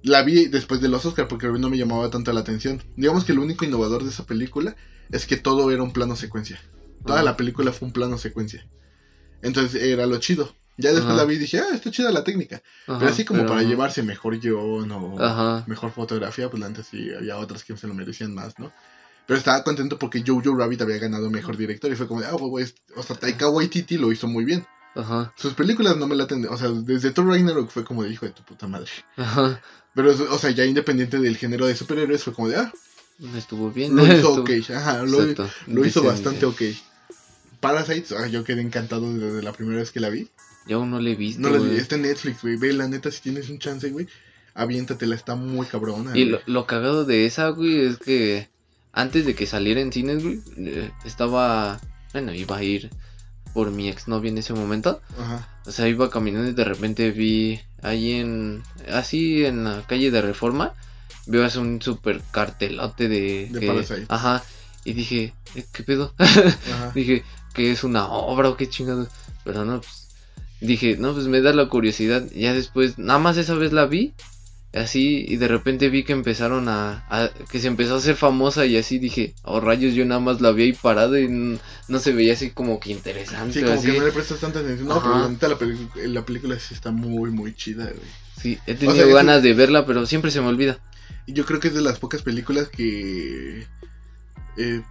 La 0.01 0.23
vi 0.23 0.47
después 0.47 0.81
de 0.81 0.87
los 0.87 1.05
Oscar 1.05 1.27
porque 1.27 1.47
no 1.47 1.69
me 1.69 1.77
llamaba 1.77 2.09
tanto 2.09 2.31
la 2.31 2.41
atención. 2.41 2.81
Digamos 2.95 3.25
que 3.25 3.33
lo 3.33 3.41
único 3.41 3.65
innovador 3.65 4.03
de 4.03 4.09
esa 4.09 4.25
película 4.25 4.75
es 5.11 5.25
que 5.25 5.37
todo 5.37 5.71
era 5.71 5.81
un 5.81 5.93
plano 5.93 6.15
secuencia. 6.15 6.59
Toda 7.05 7.23
la 7.23 7.37
película 7.37 7.71
fue 7.71 7.87
un 7.87 7.93
plano 7.93 8.17
secuencia. 8.17 8.67
Entonces 9.41 9.81
era 9.81 10.05
lo 10.05 10.17
chido. 10.17 10.55
Ya 10.77 10.91
después 10.93 11.15
la 11.15 11.23
vi 11.23 11.35
y 11.35 11.39
dije, 11.39 11.59
ah, 11.59 11.73
está 11.73 11.89
chida 11.89 12.11
la 12.11 12.23
técnica. 12.23 12.61
pero 12.85 13.07
así 13.07 13.23
como 13.23 13.45
para 13.45 13.63
llevarse 13.63 14.03
mejor 14.03 14.39
yo 14.39 14.59
o 14.59 15.65
mejor 15.67 15.91
fotografía, 15.91 16.49
pues 16.49 16.63
antes 16.63 16.87
sí 16.87 17.13
había 17.13 17.37
otras 17.37 17.63
que 17.63 17.75
se 17.77 17.87
lo 17.87 17.93
merecían 17.93 18.33
más, 18.33 18.57
¿no? 18.59 18.71
Pero 19.27 19.39
estaba 19.39 19.63
contento 19.63 19.97
porque 19.97 20.23
Jojo 20.25 20.55
Rabbit 20.55 20.81
había 20.81 20.99
ganado 20.99 21.29
mejor 21.31 21.57
director 21.57 21.91
y 21.91 21.95
fue 21.95 22.07
como, 22.07 22.21
ah, 22.21 22.37
pues, 22.37 22.75
o 22.95 23.01
sea, 23.01 23.15
Taika 23.15 23.49
Waititi 23.49 23.97
lo 23.97 24.11
hizo 24.11 24.27
muy 24.27 24.45
bien. 24.45 24.65
Ajá. 24.95 25.33
Sus 25.35 25.53
películas 25.53 25.97
no 25.97 26.07
me 26.07 26.15
la 26.15 26.25
o 26.49 26.57
sea, 26.57 26.69
desde 26.69 27.11
Thor 27.11 27.27
Ragnarok 27.27 27.69
fue 27.69 27.83
como 27.83 28.03
de 28.03 28.09
hijo 28.11 28.25
de 28.25 28.31
tu 28.31 28.43
puta 28.43 28.67
madre. 28.67 28.89
Ajá. 29.17 29.61
Pero, 29.93 30.11
o 30.11 30.37
sea, 30.37 30.51
ya 30.51 30.65
independiente 30.65 31.19
del 31.19 31.37
género 31.37 31.65
de 31.65 31.75
superhéroes 31.75 32.23
fue 32.23 32.33
como 32.33 32.49
de, 32.49 32.57
ah. 32.57 32.71
Estuvo 33.35 33.71
bien. 33.71 33.95
Lo 33.95 34.05
hizo 34.05 34.33
ok, 34.41 34.49
ajá, 34.73 35.03
lo, 35.03 35.19
lo 35.67 35.85
hizo 35.85 36.03
bastante 36.03 36.45
ok. 36.45 36.61
Parasites, 37.65 38.11
ah, 38.11 38.27
yo 38.27 38.43
quedé 38.43 38.61
encantado 38.61 39.11
desde 39.11 39.41
la 39.41 39.51
primera 39.51 39.79
vez 39.79 39.91
que 39.91 39.99
la 39.99 40.09
vi. 40.09 40.29
Yo 40.67 40.77
aún 40.77 40.91
no 40.91 40.99
le 40.99 41.13
he 41.13 41.15
visto. 41.15 41.41
No 41.41 41.49
la 41.49 41.57
vi, 41.57 41.75
está 41.77 41.95
en 41.95 42.03
Netflix, 42.03 42.43
güey. 42.43 42.57
Ve, 42.57 42.73
la 42.73 42.87
neta, 42.87 43.09
si 43.09 43.21
tienes 43.21 43.49
un 43.49 43.57
chance, 43.57 43.89
güey, 43.89 44.07
aviéntatela, 44.53 45.15
está 45.15 45.33
muy 45.33 45.65
cabrona. 45.65 46.15
Y 46.15 46.31
lo, 46.45 46.67
cagado 46.67 47.05
de 47.05 47.25
esa, 47.25 47.49
güey, 47.49 47.85
es 47.87 47.97
que 47.97 48.49
antes 48.93 49.25
de 49.25 49.33
que 49.33 49.47
saliera 49.47 49.81
en 49.81 49.91
cines, 49.91 50.23
güey, 50.23 50.41
eh, 50.57 50.91
estaba. 51.05 51.81
Bueno, 52.13 52.35
iba 52.35 52.55
a 52.55 52.63
ir 52.63 52.91
por 53.55 53.71
mi 53.71 53.89
exnovia 53.89 54.29
en 54.29 54.37
ese 54.37 54.53
momento. 54.53 55.01
Ajá. 55.19 55.49
O 55.65 55.71
sea, 55.71 55.87
iba 55.87 56.11
caminando 56.11 56.49
y 56.49 56.53
de 56.53 56.65
repente 56.65 57.09
vi 57.09 57.59
ahí 57.81 58.11
en. 58.11 58.61
Así 58.91 59.43
en 59.43 59.63
la 59.63 59.83
calle 59.87 60.11
de 60.11 60.21
Reforma. 60.21 60.73
Veo 61.25 61.43
así 61.43 61.57
un 61.57 61.81
super 61.81 62.21
cartelote 62.29 63.09
de. 63.09 63.49
De 63.49 64.05
Ajá. 64.07 64.43
Y 64.83 64.93
dije, 64.93 65.33
eh, 65.55 65.65
¿qué 65.71 65.81
pedo? 65.81 66.13
Ajá. 66.19 66.91
dije, 66.95 67.23
que 67.55 67.71
es 67.71 67.83
una 67.83 68.07
obra 68.07 68.49
o 68.49 68.57
qué 68.57 68.69
chingado. 68.69 69.07
Pero 69.43 69.65
no, 69.65 69.81
pues 69.81 70.07
dije, 70.61 70.97
no, 70.97 71.13
pues 71.13 71.27
me 71.27 71.41
da 71.41 71.53
la 71.53 71.69
curiosidad. 71.69 72.23
Ya 72.35 72.53
después, 72.53 72.97
nada 72.97 73.19
más 73.19 73.37
esa 73.37 73.55
vez 73.55 73.73
la 73.73 73.85
vi. 73.85 74.13
Así, 74.73 75.23
y 75.25 75.37
de 75.37 75.47
repente 75.47 75.87
vi 75.87 76.03
que 76.03 76.11
empezaron 76.11 76.67
a, 76.67 77.31
que 77.49 77.59
se 77.59 77.67
empezó 77.67 77.93
a 77.93 77.97
hacer 77.97 78.17
famosa 78.17 78.65
y 78.65 78.75
así 78.75 78.99
dije, 78.99 79.33
oh 79.43 79.61
rayos, 79.61 79.93
yo 79.93 80.03
nada 80.03 80.19
más 80.19 80.41
la 80.41 80.51
vi 80.51 80.63
ahí 80.63 80.73
parada 80.73 81.17
y 81.17 81.29
no, 81.29 81.99
se 81.99 82.11
veía 82.11 82.33
así 82.33 82.49
como 82.49 82.77
que 82.77 82.91
interesante. 82.91 83.53
Sí, 83.53 83.65
como 83.65 83.81
que 83.81 83.93
no 83.93 84.05
le 84.05 84.11
prestas 84.11 84.41
tanta 84.41 84.59
atención. 84.59 84.89
No, 84.89 85.01
pero 85.01 85.17
la, 85.17 86.07
la, 86.09 86.25
película 86.25 86.59
sí 86.59 86.73
está 86.73 86.91
muy, 86.91 87.31
muy 87.31 87.55
chida, 87.55 87.85
güey. 87.85 88.07
Sí, 88.37 88.59
he 88.67 88.75
tenido 88.75 89.07
ganas 89.13 89.41
de 89.43 89.53
verla, 89.53 89.85
pero 89.85 90.05
siempre 90.05 90.29
se 90.29 90.41
me 90.41 90.47
olvida. 90.47 90.77
Y 91.25 91.31
yo 91.31 91.45
creo 91.45 91.61
que 91.61 91.69
es 91.69 91.73
de 91.73 91.81
las 91.81 91.99
pocas 91.99 92.21
películas 92.21 92.67
que 92.67 93.65
eh, 94.57 94.81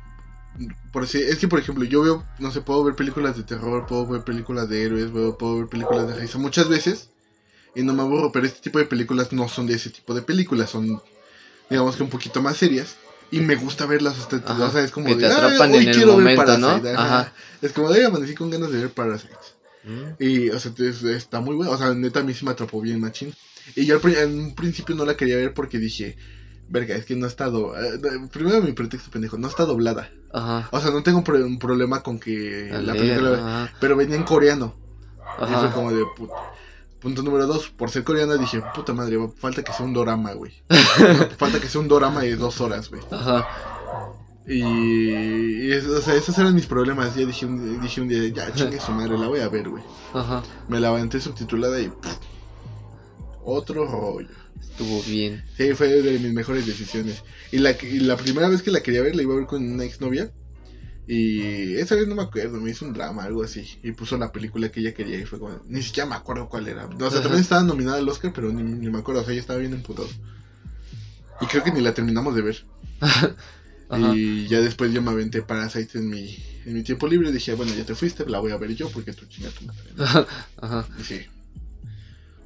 por 0.93 1.07
si, 1.07 1.19
es 1.19 1.39
que 1.39 1.49
por 1.49 1.59
ejemplo 1.59 1.85
yo 1.85 2.03
veo, 2.03 2.25
no 2.39 2.51
sé, 2.51 2.61
puedo 2.61 2.85
ver 2.85 2.95
películas 2.95 3.37
de 3.37 3.43
terror, 3.43 3.87
puedo 3.87 4.07
ver 4.07 4.23
películas 4.23 4.69
de 4.69 4.83
héroes, 4.83 5.11
puedo, 5.11 5.59
ver 5.59 5.67
películas 5.69 6.09
de 6.09 6.15
risa 6.15 6.39
muchas 6.39 6.69
veces 6.69 7.09
y 7.75 7.83
no 7.83 7.93
me 7.93 8.03
aburro, 8.03 8.31
pero 8.31 8.47
este 8.47 8.61
tipo 8.61 8.79
de 8.79 8.85
películas 8.85 9.33
no 9.33 9.49
son 9.49 9.67
de 9.67 9.75
ese 9.75 9.91
tipo 9.91 10.15
de 10.15 10.23
películas, 10.23 10.71
son 10.71 11.01
digamos 11.69 11.97
que 11.97 12.03
un 12.03 12.11
poquito 12.11 12.41
más 12.41 12.57
serias 12.57 12.97
y 13.31 13.41
me 13.41 13.57
gusta 13.57 13.87
verlas 13.87 14.19
hasta, 14.19 14.37
o 14.37 14.71
sea, 14.71 14.83
es 14.83 14.93
como 14.93 15.07
que 15.07 15.17
te 15.17 15.27
atrapan 15.27 15.75
en 15.75 15.89
el 15.89 16.07
momento, 16.07 16.59
¿no? 16.59 16.81
Ajá. 16.97 17.33
Es 17.61 17.73
como 17.73 17.91
de 17.91 18.05
amanecí 18.05 18.35
con 18.35 18.51
ganas 18.51 18.71
de 18.71 18.79
ver 18.79 18.91
Parasites. 18.91 19.55
Mm. 19.85 20.23
Y, 20.23 20.51
o 20.51 20.59
sea, 20.59 20.73
está 21.17 21.41
muy 21.41 21.55
bueno. 21.55 21.73
O 21.73 21.79
sea, 21.79 21.95
neta, 21.95 22.21
a 22.21 22.23
mí 22.23 22.35
sí 22.35 22.45
me 22.45 22.53
atrapó 22.53 22.81
bien, 22.81 23.01
machín. 23.01 23.35
Y 23.75 23.87
yo 23.87 24.01
en 24.05 24.39
un 24.39 24.55
principio 24.55 24.95
no 24.95 25.05
la 25.05 25.17
quería 25.17 25.37
ver 25.37 25.55
porque 25.55 25.79
dije, 25.79 26.17
Verga, 26.69 26.97
es 26.97 27.05
que 27.05 27.17
no 27.17 27.27
está 27.27 27.47
doblada. 27.51 27.95
Eh, 27.95 28.29
primero 28.33 28.63
mi 28.63 28.73
pretexto 28.73 29.11
pendejo, 29.11 29.39
no 29.39 29.49
está 29.49 29.65
doblada. 29.65 30.11
Ajá. 30.33 30.69
O 30.73 30.81
sea, 30.81 30.91
no 30.91 31.03
tengo 31.03 31.19
un, 31.19 31.59
problema 31.59 32.03
con 32.03 32.19
que 32.19 32.71
la 32.73 32.93
película. 32.93 33.73
Pero 33.81 33.97
venía 33.97 34.17
en 34.17 34.25
coreano. 34.25 34.75
Ajá. 35.39 35.53
Y 35.53 35.61
fue 35.61 35.73
como 35.73 35.93
de 35.93 36.05
puta. 36.17 36.35
Punto 37.01 37.23
número 37.23 37.47
dos, 37.47 37.69
por 37.69 37.91
ser 37.91 38.03
coreana 38.03 38.37
dije, 38.37 38.63
puta 38.75 38.95
madre, 38.95 39.19
falta 39.37 39.63
que 39.63 39.75
sea 39.75 39.85
un 39.85 39.93
drama, 39.93 40.33
güey. 40.33 40.53
falta 41.39 41.61
que 41.61 41.69
sea 41.69 41.83
un 41.83 41.89
drama 41.89 42.23
de 42.23 42.35
dos 42.35 42.63
horas, 42.63 42.89
güey. 42.89 43.03
Ajá. 43.11 43.47
Y, 44.47 45.71
o 45.73 46.01
sea, 46.01 46.15
esos 46.15 46.39
eran 46.39 46.55
mis 46.55 46.67
problemas. 46.67 47.15
Ya 47.15 47.27
dije 47.27 47.47
un, 47.47 47.81
dije 47.81 48.01
un 48.01 48.09
día, 48.09 48.27
ya 48.29 48.53
chingue 48.53 48.81
su 48.81 48.93
madre, 48.93 49.19
la 49.19 49.29
voy 49.29 49.41
a 49.41 49.49
ver, 49.49 49.69
güey. 49.69 49.83
Ajá. 50.13 50.43
Me 50.69 50.81
la 50.81 50.89
aventé 50.89 51.21
subtitulada 51.21 51.79
y. 51.81 51.93
otro 53.45 53.87
rollo. 53.87 54.29
Estuvo 54.61 55.03
bien. 55.03 55.45
Sí, 55.57 55.75
fue 55.75 55.89
de 55.89 56.19
mis 56.19 56.33
mejores 56.33 56.67
decisiones. 56.67 57.23
Y 57.53 57.59
la, 57.59 57.73
y 57.73 58.01
la 58.01 58.17
primera 58.17 58.49
vez 58.49 58.63
que 58.63 58.71
la 58.71 58.83
quería 58.83 59.03
ver, 59.03 59.15
la 59.15 59.23
iba 59.23 59.35
a 59.35 59.39
ver 59.39 59.47
con 59.47 59.63
una 59.63 59.85
exnovia. 59.85 60.33
Y 61.07 61.75
esa 61.75 61.97
vez 61.97 62.09
no 62.09 62.15
me 62.15 62.23
acuerdo, 62.23 62.59
me 62.61 62.71
hizo 62.71 62.87
un 62.87 62.95
drama, 62.95 63.25
algo 63.25 63.43
así. 63.43 63.79
Y 63.83 63.93
puso 63.93 64.17
la 64.17 64.33
película 64.33 64.71
que 64.71 64.81
ella 64.81 64.95
quería 64.95 65.19
y 65.19 65.25
fue 65.25 65.39
como, 65.39 65.61
ni 65.67 65.83
siquiera 65.83 66.09
me 66.09 66.15
acuerdo 66.15 66.49
cuál 66.49 66.67
era. 66.67 66.87
O 66.87 67.11
sea, 67.11 67.21
también 67.21 67.43
estaba 67.43 67.63
nominada 67.63 67.99
al 67.99 68.09
Oscar, 68.09 68.33
pero 68.35 68.51
ni, 68.53 68.63
me 68.63 68.99
acuerdo, 68.99 69.21
o 69.21 69.25
sea, 69.25 69.33
ella 69.33 69.43
estaba 69.43 69.59
bien 69.59 69.75
emputado. 69.75 70.09
Y 71.41 71.47
creo 71.47 71.63
que 71.63 71.73
ni 71.73 71.81
la 71.81 71.95
terminamos 71.95 72.35
de 72.35 72.43
ver. 72.43 72.65
Y 73.97 74.49
ya 74.49 74.61
después 74.61 74.93
yo 74.93 75.03
me 75.03 75.13
aventé 75.13 75.43
Parasite 75.43 75.99
en 75.99 76.09
mi, 76.09 76.37
en 76.65 76.75
mi 76.75 76.83
tiempo 76.83 77.07
libre. 77.07 77.31
Dije, 77.31 77.55
bueno, 77.55 77.73
ya 77.75 77.85
te 77.85 77.95
fuiste, 77.95 78.29
la 78.29 78.41
voy 78.41 78.51
a 78.51 78.57
ver 78.57 78.75
yo 78.75 78.89
porque 78.89 79.13
tú 79.13 79.27
chingas 79.27 79.55
tu 79.55 79.67
madre. 79.67 79.83
Ajá. 80.57 80.89
sí. 81.01 81.21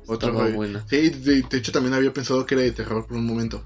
Otra 0.09 0.31
buena. 0.31 0.85
Sí, 0.89 1.11
de, 1.11 1.45
hecho 1.53 1.71
también 1.71 1.95
había 1.95 2.13
pensado 2.13 2.47
que 2.47 2.55
era 2.55 2.65
de 2.65 2.73
terror 2.73 3.07
por 3.07 3.17
un 3.17 3.27
momento. 3.27 3.63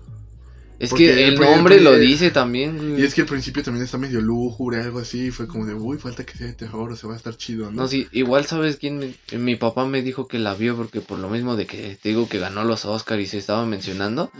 Es 0.83 0.93
que 0.93 1.29
el 1.29 1.39
nombre 1.39 1.81
lo 1.81 1.97
dice 1.97 2.33
también. 2.33 2.97
Y 2.99 3.03
es 3.03 3.15
que 3.15 3.21
al 3.21 3.29
principio 3.29 3.63
también 3.63 3.85
está 3.85 3.99
medio 3.99 4.21
lúgubre, 4.21 4.81
algo 4.81 4.99
así. 4.99 5.31
Fue 5.31 5.47
como 5.47 5.65
de, 5.65 5.75
uy, 5.75 5.97
falta 5.97 6.25
que 6.25 6.37
sea 6.37 6.49
de 6.49 6.55
terror, 6.55 6.91
o 6.91 6.97
se 6.97 7.07
va 7.07 7.15
a 7.15 7.17
estar 7.17 7.37
chido, 7.37 7.67
¿no? 7.67 7.83
No, 7.83 7.89
sí, 7.89 8.09
igual 8.11 8.47
sabes 8.47 8.79
quién. 8.79 9.15
Mi 9.31 9.55
papá 9.55 9.87
me 9.87 10.03
dijo 10.03 10.27
que 10.27 10.41
la 10.41 10.55
vio 10.55 10.77
porque 10.77 11.01
por 11.01 11.21
lo 11.21 11.29
mismo 11.31 11.55
de 11.55 11.67
que 11.67 11.97
te 12.03 12.09
digo 12.09 12.29
que 12.29 12.41
ganó 12.41 12.65
los 12.65 12.85
Oscars 12.85 13.23
y 13.23 13.27
se 13.27 13.39
estaba 13.39 13.65
mencionando. 13.65 14.33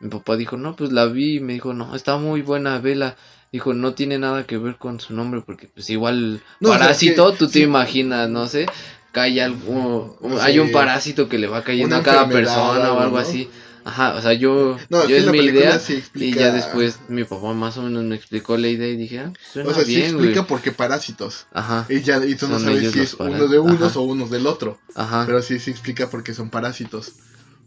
Mi 0.00 0.08
papá 0.08 0.38
dijo, 0.38 0.56
no, 0.56 0.74
pues 0.74 0.90
la 0.90 1.04
vi 1.04 1.36
y 1.36 1.40
me 1.40 1.52
dijo, 1.52 1.74
no, 1.74 1.94
está 1.94 2.16
muy 2.16 2.40
buena, 2.40 2.78
vela. 2.78 3.16
Dijo, 3.52 3.74
no 3.74 3.92
tiene 3.92 4.18
nada 4.18 4.46
que 4.46 4.56
ver 4.56 4.76
con 4.76 5.00
su 5.00 5.12
nombre 5.12 5.42
porque, 5.44 5.66
pues 5.66 5.90
igual, 5.90 6.40
parásito, 6.62 7.34
tú 7.34 7.48
te 7.48 7.58
imaginas, 7.58 8.30
no 8.30 8.46
sé, 8.46 8.66
cae 9.12 9.40
algo. 9.42 10.18
hay 10.40 10.58
un 10.58 10.72
parásito 10.72 11.28
que 11.28 11.38
le 11.38 11.46
va 11.46 11.62
cayendo 11.62 11.96
a 11.96 12.02
cada 12.02 12.28
persona 12.28 12.92
o 12.92 13.00
algo 13.00 13.18
así. 13.18 13.48
Ajá, 13.82 14.14
o 14.14 14.20
sea, 14.20 14.34
yo, 14.34 14.76
yo 14.90 15.16
es 15.16 15.26
mi 15.30 15.38
idea 15.38 15.80
y 16.14 16.34
ya 16.34 16.52
después 16.52 16.98
mi 17.08 17.24
papá 17.24 17.54
más 17.54 17.78
o 17.78 17.82
menos 17.82 18.04
me 18.04 18.14
explicó 18.14 18.58
la 18.58 18.68
idea 18.68 18.88
y 18.88 18.96
dije, 18.96 19.20
ah, 19.20 19.32
suena 19.52 19.70
O 19.70 19.74
sea, 19.74 19.84
sí 19.84 20.02
explica 20.02 20.46
por 20.46 20.60
qué 20.60 20.70
parásitos. 20.70 21.46
Ajá. 21.52 21.86
Y, 21.88 22.02
ya, 22.02 22.24
y 22.24 22.34
tú 22.34 22.46
no 22.48 22.58
sabes 22.58 22.92
si 22.92 23.00
es 23.00 23.14
uno 23.14 23.48
de 23.48 23.58
unos 23.58 23.96
o 23.96 24.02
unos 24.02 24.30
del 24.30 24.46
otro. 24.46 24.78
Ajá. 24.94 25.24
Pero 25.26 25.40
sí, 25.40 25.58
sí 25.58 25.70
explica 25.70 26.10
por 26.10 26.22
qué 26.22 26.34
son 26.34 26.50
parásitos. 26.50 27.12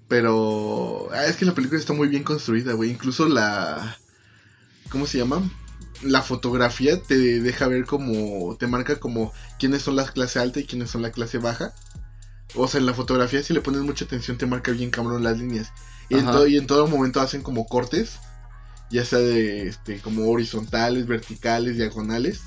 Pero 0.08 1.10
ah, 1.12 1.26
es 1.26 1.36
que 1.36 1.46
la 1.46 1.56
película 1.56 1.80
está 1.80 1.94
muy 1.94 2.08
bien 2.08 2.24
construida, 2.24 2.74
güey. 2.74 2.92
Incluso 2.92 3.28
la... 3.28 3.98
¿Cómo 4.90 5.08
se 5.08 5.18
llama? 5.18 5.42
La 6.04 6.22
fotografía 6.22 7.02
te 7.02 7.42
deja 7.42 7.68
ver 7.68 7.86
como... 7.86 8.56
Te 8.58 8.68
marca 8.68 9.00
como 9.00 9.34
quiénes 9.60 9.82
son 9.82 9.96
la 9.96 10.06
clase 10.06 10.40
alta 10.40 10.60
y 10.60 10.66
quiénes 10.66 10.90
son 10.90 11.02
la 11.02 11.12
clase 11.12 11.38
baja. 11.38 11.74
O 12.56 12.68
sea, 12.68 12.80
en 12.80 12.86
la 12.86 12.94
fotografía 12.94 13.42
si 13.42 13.54
le 13.54 13.62
pones 13.62 13.82
mucha 13.82 14.06
atención 14.06 14.38
te 14.38 14.46
marca 14.46 14.72
bien 14.72 14.92
cabrón 14.92 15.24
las 15.24 15.38
líneas. 15.38 15.72
Y 16.10 16.16
en, 16.16 16.26
todo, 16.26 16.48
y 16.48 16.58
en 16.58 16.68
todo 16.68 16.88
momento 16.88 17.22
hacen 17.22 17.42
como 17.42 17.66
cortes, 17.66 18.20
ya 18.92 19.04
sea 19.06 19.20
de 19.20 19.68
este, 19.68 20.00
como 20.00 20.30
horizontales, 20.30 21.08
verticales, 21.08 21.78
diagonales. 21.78 22.42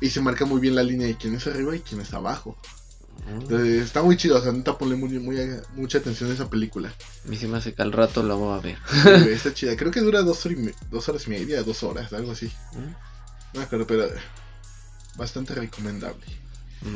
Y 0.00 0.10
se 0.10 0.20
marca 0.20 0.44
muy 0.44 0.60
bien 0.60 0.76
la 0.76 0.84
línea 0.84 1.08
de 1.08 1.16
quién 1.16 1.34
es 1.34 1.46
arriba 1.46 1.74
y 1.74 1.80
quién 1.80 2.00
es 2.00 2.12
abajo. 2.14 2.56
Entonces, 3.26 3.84
está 3.84 4.02
muy 4.02 4.16
chido, 4.16 4.38
o 4.38 4.40
sea, 4.40 4.52
neta 4.52 4.78
ponle 4.78 4.96
muy, 4.96 5.18
muy, 5.18 5.36
mucha 5.74 5.98
atención 5.98 6.30
a 6.30 6.34
esa 6.34 6.48
película. 6.48 6.92
A 7.24 7.28
mí 7.28 7.36
se 7.36 7.46
me 7.46 7.58
hace 7.58 7.74
que 7.74 7.82
al 7.82 7.92
rato 7.92 8.22
la 8.22 8.34
voy 8.34 8.56
a 8.56 8.60
ver. 8.60 8.78
está 9.30 9.52
chida, 9.52 9.76
creo 9.76 9.90
que 9.90 10.00
dura 10.00 10.22
dos 10.22 10.44
horas 10.46 10.58
y, 10.58 10.70
dos 10.90 11.08
horas 11.08 11.26
y 11.26 11.30
media, 11.30 11.62
dos 11.62 11.82
horas, 11.82 12.12
algo 12.12 12.32
así. 12.32 12.50
No 13.52 13.60
me 13.60 13.62
acuerdo, 13.62 13.86
pero 13.86 14.08
bastante 15.16 15.54
recomendable. 15.54 16.24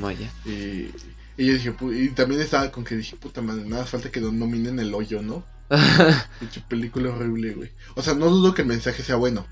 Vaya. 0.01 0.31
Y, 0.47 0.91
y 1.37 1.47
yo 1.47 1.53
dije, 1.55 1.75
y 1.93 2.09
también 2.11 2.41
estaba 2.41 2.71
con 2.71 2.85
que 2.85 2.97
dije, 2.97 3.17
puta 3.17 3.43
madre, 3.43 3.65
nada 3.65 3.85
falta 3.85 4.11
que 4.11 4.21
nominen 4.21 4.79
el 4.79 4.95
hoyo, 4.95 5.23
¿no? 5.23 5.45
película 6.69 7.11
horrible, 7.11 7.55
güey. 7.55 7.73
O 7.95 8.03
sea, 8.03 8.15
no 8.15 8.29
dudo 8.29 8.55
que 8.55 8.63
el 8.63 8.69
mensaje 8.69 9.03
sea 9.03 9.17
bueno. 9.17 9.47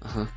Ajá. 0.00 0.28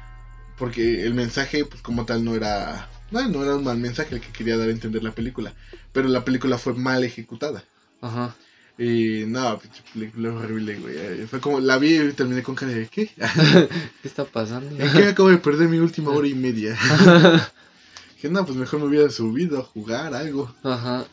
Porque 0.58 1.04
el 1.04 1.14
mensaje, 1.14 1.66
pues 1.66 1.82
como 1.82 2.06
tal, 2.06 2.24
no 2.24 2.36
era. 2.36 2.90
No, 3.14 3.28
no 3.30 3.44
era 3.44 3.56
un 3.56 3.64
mal 3.64 3.78
mensaje 3.78 4.16
el 4.16 4.22
que 4.22 4.32
quería 4.32 4.58
dar 4.58 4.68
a 4.68 4.72
entender 4.72 5.04
la 5.04 5.12
película. 5.12 5.54
Pero 5.92 6.08
la 6.10 6.26
película 6.26 6.58
fue 6.58 6.74
mal 6.74 7.04
ejecutada. 7.04 7.64
Ajá. 8.02 8.36
Y 8.78 9.26
nada, 9.28 9.60
pinche 9.60 9.84
película 9.94 10.34
horrible, 10.34 10.76
güey. 10.76 10.96
Eh, 10.98 11.28
fue 11.30 11.40
como, 11.40 11.60
la 11.60 11.78
vi 11.78 11.96
y 11.96 12.12
terminé 12.14 12.42
con 12.42 12.56
cara 12.56 12.72
de 12.72 12.88
¿qué? 12.88 13.08
¿Qué 14.02 14.08
está 14.08 14.26
pasando? 14.26 14.84
¿En 14.84 14.92
qué 14.92 15.06
acabo 15.06 15.30
de 15.30 15.38
perder 15.38 15.70
mi 15.70 15.78
última 15.78 16.12
hora 16.12 16.28
y 16.28 16.34
media? 16.34 16.78
que 18.22 18.30
no, 18.30 18.46
pues 18.46 18.58
mejor 18.58 18.80
me 18.80 18.88
hubiera 18.88 19.10
subido 19.10 19.60
a 19.60 19.64
jugar 19.64 20.14
algo. 20.14 20.54
Ajá. 20.64 21.06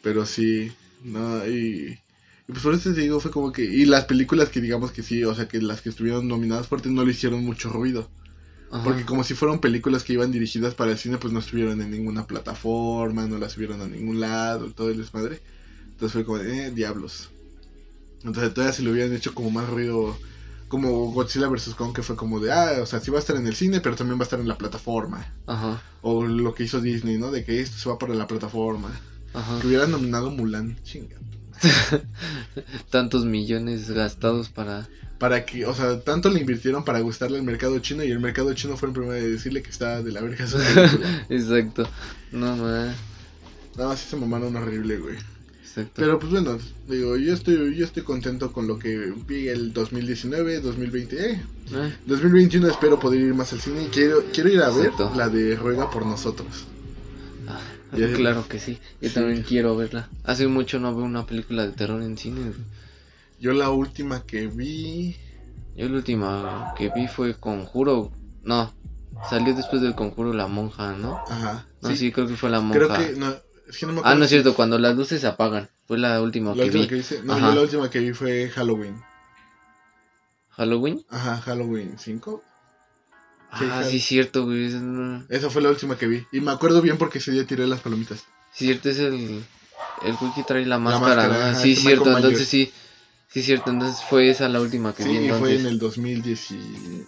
Pero 0.00 0.24
sí, 0.24 0.72
no, 1.02 1.46
y 1.46 1.98
y 2.48 2.52
pues 2.52 2.62
por 2.62 2.74
eso 2.74 2.92
te 2.92 3.00
digo, 3.00 3.20
fue 3.20 3.30
como 3.30 3.52
que. 3.52 3.62
Y 3.62 3.84
las 3.84 4.04
películas 4.04 4.48
que 4.48 4.60
digamos 4.60 4.90
que 4.90 5.02
sí, 5.02 5.24
o 5.24 5.34
sea, 5.34 5.46
que 5.48 5.60
las 5.60 5.80
que 5.80 5.90
estuvieron 5.90 6.26
nominadas 6.26 6.66
fuertes 6.66 6.90
no 6.92 7.04
le 7.04 7.12
hicieron 7.12 7.44
mucho 7.44 7.68
ruido. 7.70 8.10
Porque 8.84 9.04
como 9.04 9.22
si 9.22 9.34
fueron 9.34 9.58
películas 9.58 10.02
que 10.02 10.14
iban 10.14 10.32
dirigidas 10.32 10.74
para 10.74 10.92
el 10.92 10.98
cine, 10.98 11.18
pues 11.18 11.30
no 11.32 11.40
estuvieron 11.40 11.82
en 11.82 11.90
ninguna 11.90 12.26
plataforma, 12.26 13.26
no 13.26 13.36
las 13.36 13.52
subieron 13.52 13.82
a 13.82 13.86
ningún 13.86 14.18
lado, 14.18 14.70
todo 14.70 14.88
el 14.88 14.96
desmadre. 14.96 15.42
Entonces 15.90 16.12
fue 16.12 16.24
como, 16.24 16.38
eh, 16.38 16.70
diablos. 16.70 17.28
Entonces 18.24 18.54
todavía 18.54 18.72
si 18.72 18.82
lo 18.82 18.92
hubieran 18.92 19.14
hecho 19.14 19.34
como 19.34 19.50
más 19.50 19.68
ruido, 19.68 20.16
como 20.68 21.12
Godzilla 21.12 21.48
vs. 21.48 21.74
Kong, 21.74 21.94
que 21.94 22.02
fue 22.02 22.16
como 22.16 22.40
de, 22.40 22.50
ah, 22.50 22.78
o 22.80 22.86
sea, 22.86 22.98
sí 23.00 23.10
va 23.10 23.18
a 23.18 23.20
estar 23.20 23.36
en 23.36 23.46
el 23.46 23.54
cine, 23.54 23.80
pero 23.80 23.94
también 23.94 24.18
va 24.18 24.22
a 24.22 24.24
estar 24.24 24.40
en 24.40 24.48
la 24.48 24.56
plataforma. 24.56 25.34
Ajá. 25.46 25.82
O 26.00 26.24
lo 26.24 26.54
que 26.54 26.64
hizo 26.64 26.80
Disney, 26.80 27.18
¿no? 27.18 27.30
De 27.30 27.44
que 27.44 27.60
esto 27.60 27.76
se 27.76 27.90
va 27.90 27.98
para 27.98 28.14
la 28.14 28.26
plataforma. 28.26 28.90
Ajá. 29.34 29.60
Que 29.60 29.66
hubieran 29.66 29.90
nominado 29.90 30.30
Mulan, 30.30 30.78
chinga. 30.82 31.16
Tantos 32.90 33.26
millones 33.26 33.90
gastados 33.90 34.48
para... 34.48 34.88
Para 35.22 35.46
que, 35.46 35.64
o 35.66 35.72
sea, 35.72 36.00
tanto 36.00 36.30
le 36.30 36.40
invirtieron 36.40 36.84
para 36.84 36.98
gustarle 36.98 37.38
al 37.38 37.44
mercado 37.44 37.78
chino 37.78 38.02
y 38.02 38.10
el 38.10 38.18
mercado 38.18 38.52
chino 38.54 38.76
fue 38.76 38.88
el 38.88 38.92
primero 38.92 39.14
de 39.14 39.30
decirle 39.30 39.62
que 39.62 39.70
estaba 39.70 40.02
de 40.02 40.10
la 40.10 40.20
verga 40.20 40.44
Exacto. 41.28 41.88
No, 42.32 42.56
man. 42.56 42.92
No, 43.78 43.90
así 43.92 44.10
se 44.10 44.16
mamaron 44.16 44.56
horrible, 44.56 44.96
güey. 44.98 45.14
Exacto. 45.60 45.92
Pero 45.94 46.18
pues 46.18 46.32
bueno, 46.32 46.58
digo, 46.88 47.16
yo 47.16 47.34
estoy, 47.34 47.76
yo 47.76 47.84
estoy 47.84 48.02
contento 48.02 48.52
con 48.52 48.66
lo 48.66 48.80
que 48.80 49.14
vi 49.28 49.46
el 49.46 49.72
2019, 49.72 50.58
2020. 50.58 51.30
Eh. 51.30 51.42
2021 52.04 52.66
espero 52.66 52.98
poder 52.98 53.20
ir 53.20 53.32
más 53.32 53.52
al 53.52 53.60
cine 53.60 53.90
quiero, 53.92 54.24
quiero 54.32 54.50
ir 54.50 54.60
a 54.60 54.70
ver 54.70 54.90
la 55.14 55.28
de 55.28 55.54
Ruega 55.54 55.88
por 55.88 56.04
nosotros. 56.04 56.64
claro 58.16 58.48
que 58.48 58.58
sí. 58.58 58.80
Yo 59.00 59.12
también 59.12 59.44
quiero 59.44 59.76
verla. 59.76 60.08
Hace 60.24 60.48
mucho 60.48 60.80
no 60.80 60.92
veo 60.96 61.04
una 61.04 61.26
película 61.26 61.64
de 61.64 61.70
terror 61.70 62.02
en 62.02 62.18
cine. 62.18 62.40
Yo 63.42 63.52
la 63.52 63.70
última 63.70 64.24
que 64.24 64.46
vi. 64.46 65.16
Yo 65.74 65.88
la 65.88 65.96
última 65.96 66.74
que 66.78 66.92
vi 66.94 67.08
fue 67.08 67.34
Conjuro. 67.34 68.12
No, 68.44 68.72
salió 69.28 69.52
después 69.52 69.82
del 69.82 69.96
Conjuro 69.96 70.32
la 70.32 70.46
monja, 70.46 70.92
¿no? 70.92 71.20
Ajá. 71.28 71.66
No, 71.80 71.96
sí, 71.96 72.12
creo 72.12 72.28
que 72.28 72.36
fue 72.36 72.50
la 72.50 72.60
monja. 72.60 72.78
Creo 72.78 72.96
que 72.96 73.18
no. 73.18 73.34
Es 73.68 73.78
que 73.78 73.86
no 73.86 73.94
me 73.94 73.98
acuerdo 73.98 74.14
ah, 74.14 74.14
no 74.16 74.24
es 74.24 74.30
cierto, 74.30 74.54
cuando 74.54 74.78
las 74.78 74.94
luces 74.94 75.22
se 75.22 75.26
apagan. 75.26 75.68
Fue 75.88 75.98
la 75.98 76.22
última 76.22 76.54
que 76.54 76.70
vi. 76.70 76.88
no, 77.24 77.36
yo 77.36 77.52
la 77.52 77.60
última 77.62 77.90
que 77.90 77.98
vi 77.98 78.12
fue 78.12 78.48
Halloween. 78.48 79.02
¿Halloween? 80.50 81.04
Ajá, 81.08 81.38
Halloween 81.38 81.98
5 81.98 82.44
ah, 83.50 83.82
sí, 83.82 83.98
cierto, 83.98 84.44
güey. 84.44 84.72
Esa 85.30 85.50
fue 85.50 85.62
la 85.62 85.70
última 85.70 85.98
que 85.98 86.06
vi. 86.06 86.24
Y 86.30 86.40
me 86.40 86.52
acuerdo 86.52 86.80
bien 86.80 86.96
porque 86.96 87.18
ese 87.18 87.32
día 87.32 87.44
tiré 87.44 87.66
las 87.66 87.80
palomitas. 87.80 88.24
Cierto, 88.52 88.88
es 88.88 89.00
el. 89.00 89.42
El 90.04 90.14
güey 90.14 90.32
que 90.32 90.44
trae 90.44 90.64
la 90.64 90.78
máscara. 90.78 91.56
sí, 91.56 91.74
cierto, 91.74 92.16
entonces 92.16 92.46
sí. 92.46 92.72
Sí, 93.32 93.42
cierto, 93.42 93.70
entonces 93.70 94.04
fue 94.04 94.28
esa 94.28 94.48
la 94.48 94.60
última 94.60 94.94
que 94.94 95.04
vi. 95.04 95.18
Sí, 95.18 95.30
fue 95.38 95.56
en 95.56 95.66
el 95.66 95.78
2019. 95.78 97.06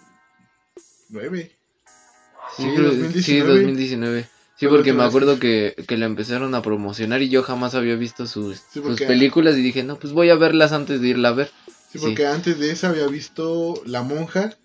Sí, 2.57 2.65
2019. 2.77 3.23
Sí, 3.23 3.39
2019. 3.41 4.29
Sí, 4.57 4.67
porque 4.69 4.93
me 4.93 5.03
acuerdo 5.03 5.39
que, 5.39 5.75
que 5.87 5.97
la 5.97 6.07
empezaron 6.07 6.55
a 6.55 6.63
promocionar 6.63 7.21
y 7.23 7.29
yo 7.29 7.43
jamás 7.43 7.75
había 7.75 7.97
visto 7.97 8.27
sus, 8.27 8.63
sus 8.73 9.01
películas 9.01 9.57
y 9.57 9.63
dije, 9.63 9.83
no, 9.83 9.99
pues 9.99 10.13
voy 10.13 10.31
a 10.31 10.37
verlas 10.37 10.73
antes 10.73 11.01
de 11.01 11.09
irla 11.09 11.31
a 11.31 11.33
ver. 11.33 11.51
Sí, 11.91 11.99
porque 11.99 12.27
antes 12.27 12.59
de 12.59 12.71
esa 12.71 12.89
había 12.89 13.07
visto 13.07 13.83
La 13.85 14.03
Monja, 14.03 14.57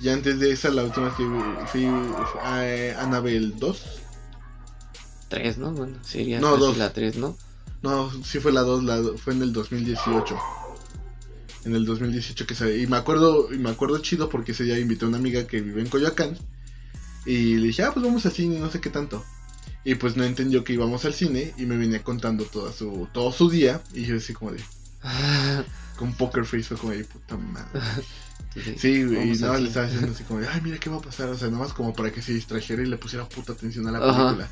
y 0.00 0.10
antes 0.10 0.38
de 0.38 0.52
esa, 0.52 0.70
la 0.70 0.84
última 0.84 1.14
que 1.16 1.24
fui, 1.66 1.82
eh, 2.62 2.94
Annabelle 2.98 3.52
2. 3.56 3.82
3, 5.28 5.58
¿no? 5.58 5.72
Bueno, 5.72 5.98
sería 6.04 6.40
no, 6.40 6.56
la 6.74 6.92
3, 6.92 7.16
¿no? 7.16 7.36
No, 7.82 8.10
sí 8.22 8.38
fue 8.38 8.52
la 8.52 8.62
2, 8.62 8.84
la, 8.84 9.02
fue 9.16 9.34
en 9.34 9.42
el 9.42 9.52
2018. 9.52 10.36
En 11.68 11.74
el 11.74 11.84
2018 11.84 12.46
que 12.46 12.54
salió. 12.54 12.76
Y 12.76 12.86
me 12.86 12.96
acuerdo, 12.96 13.52
y 13.52 13.58
me 13.58 13.68
acuerdo 13.68 13.98
chido 13.98 14.30
porque 14.30 14.52
ese 14.52 14.64
día 14.64 14.78
invité 14.78 15.04
a 15.04 15.08
una 15.08 15.18
amiga 15.18 15.46
que 15.46 15.60
vive 15.60 15.82
en 15.82 15.88
Coyoacán. 15.88 16.38
Y 17.26 17.56
le 17.56 17.66
dije, 17.66 17.82
ah, 17.82 17.90
pues 17.92 18.06
vamos 18.06 18.24
al 18.24 18.32
cine, 18.32 18.58
no 18.58 18.70
sé 18.70 18.80
qué 18.80 18.88
tanto. 18.88 19.22
Y 19.84 19.96
pues 19.96 20.16
no 20.16 20.24
entendió 20.24 20.64
que 20.64 20.72
íbamos 20.72 21.04
al 21.04 21.12
cine 21.12 21.52
y 21.58 21.66
me 21.66 21.76
venía 21.76 22.02
contando 22.02 22.44
todo 22.44 22.72
su, 22.72 23.06
todo 23.12 23.32
su 23.32 23.50
día. 23.50 23.82
Y 23.92 24.06
yo 24.06 24.16
así 24.16 24.32
como 24.32 24.52
de... 24.52 24.62
con 25.98 26.14
poker 26.14 26.46
face 26.46 26.62
fue 26.62 26.78
como 26.78 26.92
de 26.92 27.04
puta 27.04 27.36
madre. 27.36 27.80
Sí, 28.78 29.04
güey, 29.04 29.32
y 29.32 29.38
nada 29.38 29.58
le 29.58 29.68
estaba 29.68 29.86
diciendo 29.86 30.12
así 30.14 30.24
como 30.24 30.40
de, 30.40 30.48
ay, 30.48 30.60
mira 30.62 30.78
qué 30.78 30.88
va 30.88 30.96
a 30.96 31.02
pasar. 31.02 31.28
O 31.28 31.36
sea, 31.36 31.48
nada 31.48 31.60
más 31.64 31.74
como 31.74 31.92
para 31.92 32.10
que 32.10 32.22
se 32.22 32.32
distrajera 32.32 32.82
y 32.82 32.86
le 32.86 32.96
pusiera 32.96 33.28
puta 33.28 33.52
atención 33.52 33.86
a 33.88 33.92
la 33.92 34.00
película. 34.00 34.48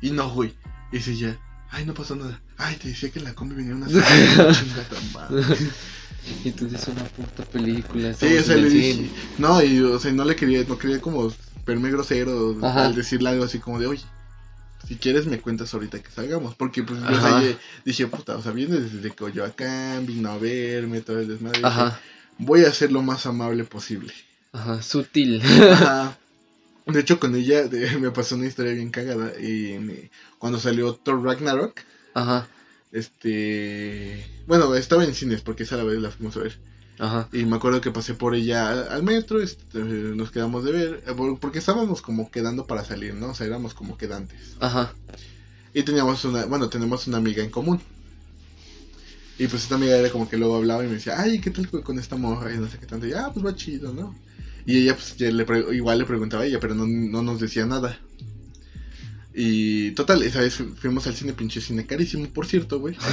Y 0.00 0.10
no, 0.12 0.30
güey. 0.30 0.54
Y 0.92 0.98
dice 0.98 1.16
ya, 1.16 1.38
ay, 1.70 1.84
no 1.84 1.94
pasó 1.94 2.14
nada. 2.14 2.40
Ay, 2.56 2.76
te 2.76 2.88
decía 2.88 3.10
que 3.10 3.18
en 3.18 3.24
la 3.24 3.34
combi 3.34 3.56
venía 3.56 3.74
una 3.74 3.86
chinga 3.88 4.88
tan 4.88 5.12
madre. 5.12 5.44
Y 6.44 6.50
dices 6.50 6.88
una 6.88 7.04
puta 7.04 7.42
película. 7.44 8.14
Sí, 8.14 8.36
o 8.36 8.42
sea, 8.42 8.56
le 8.56 8.68
dije, 8.68 9.10
no, 9.38 9.62
y 9.62 9.80
o 9.80 9.98
sea, 9.98 10.12
no 10.12 10.24
le 10.24 10.36
quería, 10.36 10.64
no 10.66 10.78
quería 10.78 11.00
como 11.00 11.32
verme 11.66 11.90
grosero 11.90 12.56
al 12.62 12.94
decirle 12.94 13.30
algo 13.30 13.44
así 13.44 13.58
como 13.58 13.78
de, 13.78 13.86
oye, 13.86 14.02
si 14.86 14.96
quieres 14.96 15.26
me 15.26 15.40
cuentas 15.40 15.72
ahorita 15.72 16.00
que 16.00 16.10
salgamos. 16.10 16.54
Porque 16.54 16.82
pues 16.82 17.00
yo 17.00 17.54
dije, 17.84 18.06
puta, 18.06 18.36
o 18.36 18.42
sea, 18.42 18.52
viene 18.52 18.80
desde 18.80 19.10
Coyoacán, 19.10 20.06
vino 20.06 20.30
a 20.30 20.38
verme, 20.38 21.00
todo 21.00 21.20
el 21.20 21.28
desmadre. 21.28 21.60
Ajá. 21.62 22.00
voy 22.38 22.64
a 22.64 22.72
ser 22.72 22.92
lo 22.92 23.02
más 23.02 23.26
amable 23.26 23.64
posible. 23.64 24.12
Ajá, 24.52 24.82
sutil. 24.82 25.42
Ajá. 25.42 26.16
De 26.86 27.00
hecho, 27.00 27.20
con 27.20 27.34
ella 27.36 27.64
me 28.00 28.10
pasó 28.10 28.34
una 28.34 28.46
historia 28.46 28.72
bien 28.72 28.90
cagada. 28.90 29.38
Y 29.40 30.10
cuando 30.38 30.58
salió 30.58 30.94
Thor 30.94 31.22
Ragnarok. 31.22 31.80
Ajá. 32.14 32.48
Este. 32.92 34.24
Bueno, 34.46 34.74
estaba 34.74 35.04
en 35.04 35.14
cines 35.14 35.42
porque 35.42 35.62
esa 35.62 35.76
la 35.76 35.84
vez 35.84 36.00
la 36.00 36.10
fuimos 36.10 36.36
a 36.36 36.40
ver. 36.40 36.58
Ajá. 36.98 37.28
Y 37.32 37.46
me 37.46 37.56
acuerdo 37.56 37.80
que 37.80 37.90
pasé 37.90 38.12
por 38.14 38.34
ella 38.34 38.92
al, 38.92 39.02
metro, 39.02 39.40
este, 39.40 39.78
nos 39.78 40.30
quedamos 40.30 40.64
de 40.64 40.72
ver, 40.72 41.04
eh, 41.06 41.36
porque 41.40 41.58
estábamos 41.58 42.02
como 42.02 42.30
quedando 42.30 42.66
para 42.66 42.84
salir, 42.84 43.14
¿no? 43.14 43.30
O 43.30 43.34
sea, 43.34 43.46
éramos 43.46 43.72
como 43.72 43.96
quedantes. 43.96 44.56
Ajá. 44.60 44.92
Y 45.72 45.82
teníamos 45.82 46.24
una, 46.26 46.44
bueno, 46.44 46.68
tenemos 46.68 47.06
una 47.06 47.16
amiga 47.16 47.42
en 47.42 47.50
común. 47.50 47.80
Y 49.38 49.46
pues 49.46 49.62
esta 49.62 49.76
amiga 49.76 49.96
era 49.96 50.10
como 50.10 50.28
que 50.28 50.36
luego 50.36 50.56
hablaba 50.56 50.84
y 50.84 50.88
me 50.88 50.94
decía, 50.94 51.18
ay, 51.18 51.40
¿qué 51.40 51.50
tal 51.50 51.70
con 51.70 51.98
esta 51.98 52.16
morra? 52.16 52.52
Y 52.52 52.58
no 52.58 52.68
sé 52.68 52.76
qué 52.78 52.84
tanto. 52.84 53.06
Y 53.06 53.14
ah, 53.14 53.30
pues 53.32 53.46
va 53.46 53.54
chido, 53.54 53.94
¿no? 53.94 54.14
Y 54.66 54.82
ella, 54.82 54.94
pues, 54.94 55.18
le 55.18 55.74
igual 55.74 55.98
le 55.98 56.04
preguntaba 56.04 56.42
a 56.42 56.46
ella, 56.46 56.60
pero 56.60 56.74
no, 56.74 56.86
no 56.86 57.22
nos 57.22 57.40
decía 57.40 57.64
nada. 57.64 57.98
Y 59.34 59.92
total, 59.92 60.22
esa 60.22 60.40
vez 60.40 60.62
fuimos 60.76 61.06
al 61.06 61.14
cine, 61.14 61.32
pinche 61.32 61.60
cine 61.60 61.86
carísimo, 61.86 62.26
por 62.28 62.46
cierto, 62.46 62.80
güey. 62.80 62.96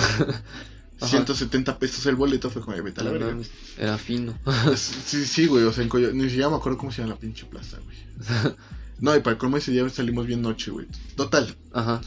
170 1.06 1.78
pesos 1.78 2.06
el 2.08 2.16
boleto 2.16 2.50
fue 2.50 2.62
como 2.62 2.76
de 2.76 2.82
vete 2.82 3.02
a 3.02 3.04
la 3.04 3.12
verga. 3.12 3.38
Era 3.78 3.98
fino. 3.98 4.38
sí, 4.76 5.26
sí, 5.26 5.46
güey, 5.46 5.64
o 5.64 5.72
sea, 5.72 5.84
en 5.84 5.90
Coyo... 5.90 6.12
ni 6.12 6.24
siquiera 6.24 6.50
me 6.50 6.56
acuerdo 6.56 6.78
cómo 6.78 6.92
se 6.92 7.02
llama 7.02 7.14
la 7.14 7.20
pinche 7.20 7.46
plaza, 7.46 7.78
güey. 7.84 7.98
no, 9.00 9.16
y 9.16 9.20
para 9.20 9.34
el 9.34 9.38
colmo 9.38 9.58
ese 9.58 9.72
día 9.72 9.88
salimos 9.90 10.26
bien 10.26 10.42
noche, 10.42 10.72
güey. 10.72 10.88
Total. 11.16 11.56
Ajá. 11.72 12.02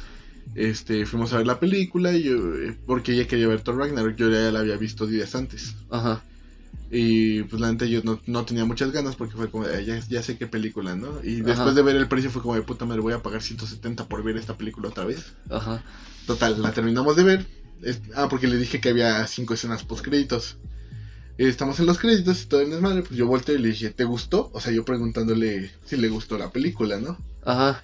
Este, 0.57 1.07
fuimos 1.07 1.33
a 1.33 1.39
ver 1.39 1.47
la 1.47 1.61
película 1.61 2.13
y 2.13 2.25
yo, 2.25 2.57
eh, 2.57 2.77
porque 2.85 3.13
ella 3.13 3.29
quería 3.29 3.47
ver 3.47 3.61
Thor 3.61 3.77
Ragnarok, 3.77 4.17
yo 4.17 4.29
ya 4.29 4.51
la 4.51 4.61
había 4.61 4.77
visto 4.77 5.07
días 5.07 5.37
antes. 5.37 5.77
Ajá. 5.91 6.25
Y 6.91 7.45
pues 7.45 7.61
la 7.61 7.71
neta 7.71 7.87
yo 7.87 8.03
no, 8.03 8.21
no, 8.27 8.45
tenía 8.45 8.65
muchas 8.65 8.91
ganas 8.91 9.15
porque 9.15 9.37
fue 9.37 9.49
como, 9.49 9.65
ya, 9.65 10.01
ya, 10.01 10.23
sé 10.23 10.37
qué 10.37 10.49
película, 10.49 10.97
¿no? 10.97 11.23
Y 11.23 11.41
después 11.41 11.75
de 11.77 11.83
ver 11.83 11.95
el 11.95 12.09
precio 12.09 12.31
fue 12.31 12.43
como, 12.43 12.57
de 12.57 12.63
puta 12.63 12.85
madre, 12.85 13.01
voy 13.01 13.13
a 13.13 13.23
pagar 13.23 13.43
170 13.43 14.09
por 14.09 14.25
ver 14.25 14.37
esta 14.37 14.57
película 14.57 14.89
otra 14.89 15.05
vez. 15.05 15.35
Ajá. 15.49 15.85
Total, 16.27 16.61
la 16.61 16.73
terminamos 16.73 17.17
de 17.17 17.23
ver 17.23 17.47
ah, 18.15 18.29
porque 18.29 18.47
le 18.47 18.57
dije 18.57 18.81
que 18.81 18.91
había 18.91 19.27
cinco 19.27 19.55
escenas 19.55 19.85
post 19.85 20.05
créditos. 20.05 20.59
Estamos 21.39 21.81
en 21.81 21.87
los 21.87 21.99
créditos 21.99 22.43
y 22.43 22.47
todo 22.47 22.61
el 22.61 22.71
desmadre. 22.71 23.03
Pues 23.03 23.17
yo 23.17 23.27
volteé 23.27 23.55
y 23.55 23.59
le 23.59 23.69
dije, 23.69 23.91
¿te 23.91 24.05
gustó? 24.05 24.51
O 24.53 24.61
sea, 24.61 24.73
yo 24.73 24.85
preguntándole 24.85 25.71
si 25.85 25.97
le 25.97 26.09
gustó 26.09 26.37
la 26.37 26.51
película, 26.51 27.01
¿no? 27.01 27.17
Ajá. 27.45 27.83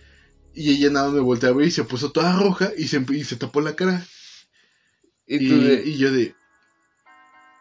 Y 0.54 0.72
ella 0.72 0.90
nada 0.90 1.10
me 1.10 1.20
volteó 1.20 1.48
a 1.50 1.52
ver 1.52 1.66
y 1.66 1.70
se 1.70 1.84
puso 1.84 2.12
toda 2.12 2.36
roja 2.36 2.70
y 2.76 2.88
se, 2.88 3.04
y 3.08 3.24
se 3.24 3.36
tapó 3.36 3.60
la 3.60 3.74
cara. 3.74 4.04
Y, 5.26 5.36
y, 5.36 5.96
yo 5.96 6.12
de. 6.12 6.34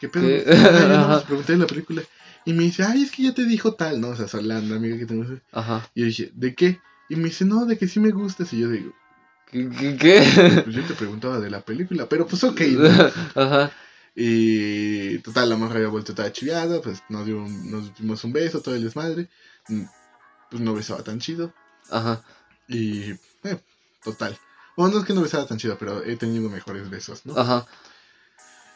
¿Qué 0.05 0.09
pedo? 0.09 0.27
¿Qué? 0.27 0.43
Pues, 0.45 1.23
pregunté 1.27 1.53
de 1.53 1.59
la 1.59 1.67
película. 1.67 2.01
Y 2.45 2.53
me 2.53 2.63
dice, 2.63 2.83
ay, 2.83 3.03
es 3.03 3.11
que 3.11 3.23
ya 3.23 3.33
te 3.33 3.45
dijo 3.45 3.73
tal, 3.73 3.99
¿no? 3.99 4.09
O 4.09 4.15
sea, 4.15 4.41
la 4.41 4.57
amiga 4.57 4.97
que 4.97 5.05
tengo. 5.05 5.25
Ajá. 5.51 5.89
Y 5.95 6.01
yo 6.01 6.05
dije, 6.05 6.31
¿de 6.35 6.53
qué? 6.53 6.79
Y 7.09 7.15
me 7.15 7.25
dice, 7.25 7.45
no, 7.45 7.65
de 7.65 7.77
que 7.77 7.87
sí 7.87 7.99
me 7.99 8.11
gustas. 8.11 8.53
Y 8.53 8.59
yo 8.59 8.69
digo, 8.69 8.93
¿Qué? 9.51 10.61
Pues 10.63 10.75
yo 10.75 10.83
te 10.83 10.93
preguntaba 10.93 11.39
de 11.39 11.49
la 11.49 11.61
película, 11.61 12.07
pero 12.09 12.27
pues 12.27 12.43
ok. 12.43 12.61
Ajá. 13.35 13.71
Y 14.15 15.19
total, 15.19 15.49
la 15.49 15.57
mujer 15.57 15.77
había 15.77 15.89
vuelto 15.89 16.15
toda 16.15 16.31
chiviada, 16.31 16.81
pues 16.81 17.03
nos, 17.09 17.25
dio 17.25 17.45
nos 17.65 17.95
dimos 17.97 18.23
un 18.23 18.33
beso, 18.33 18.61
todo 18.61 18.75
el 18.75 18.83
desmadre. 18.83 19.29
Mm, 19.67 19.83
pues 20.51 20.61
no 20.61 20.73
besaba 20.73 21.03
tan 21.03 21.19
chido. 21.19 21.53
Ajá. 21.89 22.23
Y, 22.67 23.11
eh, 23.43 23.59
total. 24.03 24.37
Bueno, 24.77 24.93
no 24.95 24.99
es 25.01 25.05
que 25.05 25.13
no 25.13 25.21
besaba 25.21 25.45
tan 25.45 25.57
chido, 25.57 25.77
pero 25.77 26.03
he 26.03 26.15
tenido 26.15 26.49
mejores 26.49 26.89
besos, 26.89 27.25
¿no? 27.25 27.37
Ajá. 27.37 27.65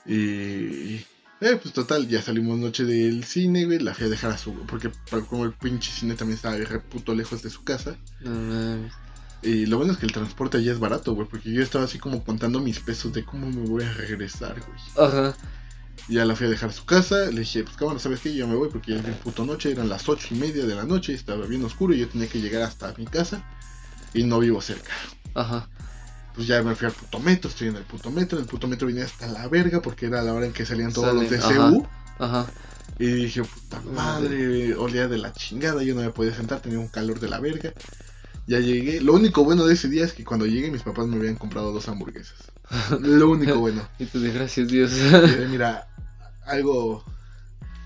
Y, 0.05 1.05
eh, 1.41 1.59
pues 1.61 1.73
total, 1.73 2.07
ya 2.07 2.21
salimos 2.21 2.57
noche 2.57 2.85
del 2.85 3.23
cine, 3.23 3.65
güey, 3.65 3.79
la 3.79 3.93
fui 3.93 4.07
a 4.07 4.09
dejar 4.09 4.31
a 4.31 4.37
su... 4.37 4.53
Porque 4.65 4.91
como 5.29 5.45
el 5.45 5.53
pinche 5.53 5.91
cine 5.91 6.15
también 6.15 6.35
estaba 6.35 6.57
re 6.57 6.79
puto 6.79 7.15
lejos 7.15 7.41
de 7.41 7.49
su 7.49 7.63
casa. 7.63 7.97
No, 8.21 8.89
y 9.41 9.65
lo 9.67 9.77
bueno 9.77 9.93
es 9.93 9.99
que 9.99 10.05
el 10.05 10.11
transporte 10.11 10.57
allá 10.57 10.73
es 10.73 10.79
barato, 10.79 11.13
güey, 11.13 11.27
porque 11.27 11.51
yo 11.51 11.61
estaba 11.61 11.85
así 11.85 11.97
como 11.97 12.23
contando 12.23 12.59
mis 12.59 12.79
pesos 12.79 13.13
de 13.13 13.23
cómo 13.23 13.49
me 13.49 13.65
voy 13.67 13.83
a 13.83 13.93
regresar, 13.93 14.59
güey. 14.59 15.07
Ajá. 15.07 15.35
Ya 16.09 16.25
la 16.25 16.35
fui 16.35 16.47
a 16.47 16.49
dejar 16.49 16.69
a 16.69 16.73
su 16.73 16.85
casa, 16.85 17.27
le 17.27 17.41
dije, 17.41 17.63
pues 17.63 17.77
cabrón, 17.77 17.99
¿sabes 17.99 18.19
qué? 18.19 18.35
Yo 18.35 18.47
me 18.47 18.55
voy 18.55 18.69
porque 18.69 18.91
ya 18.91 18.97
es 18.97 19.05
bien 19.05 19.17
puto 19.17 19.45
noche, 19.45 19.71
eran 19.71 19.87
las 19.87 20.09
ocho 20.09 20.27
y 20.31 20.37
media 20.37 20.65
de 20.65 20.75
la 20.75 20.83
noche, 20.83 21.13
estaba 21.13 21.45
bien 21.45 21.63
oscuro 21.63 21.93
y 21.93 21.99
yo 21.99 22.09
tenía 22.09 22.27
que 22.27 22.41
llegar 22.41 22.63
hasta 22.63 22.93
mi 22.97 23.05
casa 23.05 23.43
y 24.13 24.23
no 24.23 24.39
vivo 24.39 24.59
cerca. 24.59 24.91
Ajá. 25.35 25.69
Pues 26.39 26.47
ya 26.47 26.63
me 26.63 26.73
fui 26.73 26.87
al 26.87 26.93
puto 26.93 27.19
metro, 27.19 27.49
estoy 27.49 27.67
en 27.67 27.75
el 27.75 27.83
puto 27.83 28.09
metro, 28.11 28.37
en 28.37 28.45
el 28.45 28.49
puto 28.49 28.65
metro 28.65 28.87
vine 28.87 29.01
hasta 29.01 29.27
la 29.27 29.49
verga 29.49 29.81
porque 29.81 30.05
era 30.05 30.21
la 30.21 30.33
hora 30.33 30.45
en 30.45 30.53
que 30.53 30.65
salían 30.65 30.93
todos 30.93 31.13
los 31.13 31.29
de 31.29 31.37
CU. 31.37 31.85
Ajá. 32.17 32.47
Y 32.97 33.07
dije, 33.07 33.43
puta 33.43 33.81
madre, 33.81 34.73
olía 34.73 35.09
de 35.09 35.17
la 35.17 35.33
chingada, 35.33 35.83
yo 35.83 35.95
no 35.95 36.01
me 36.01 36.11
podía 36.11 36.33
sentar, 36.33 36.61
tenía 36.61 36.79
un 36.79 36.87
calor 36.87 37.19
de 37.19 37.27
la 37.27 37.41
verga. 37.41 37.73
Ya 38.47 38.59
llegué. 38.61 39.01
Lo 39.01 39.15
único 39.15 39.43
bueno 39.43 39.65
de 39.65 39.73
ese 39.73 39.89
día 39.89 40.05
es 40.05 40.13
que 40.13 40.23
cuando 40.23 40.45
llegué 40.45 40.71
mis 40.71 40.81
papás 40.81 41.07
me 41.07 41.17
habían 41.17 41.35
comprado 41.35 41.73
dos 41.73 41.89
hamburguesas. 41.89 42.37
Lo 43.01 43.31
único 43.31 43.55
bueno. 43.59 43.85
y 43.99 44.05
tú 44.05 44.21
de 44.21 44.31
gracias 44.31 44.69
Dios. 44.69 44.93
mira, 45.49 45.89
algo... 46.45 47.03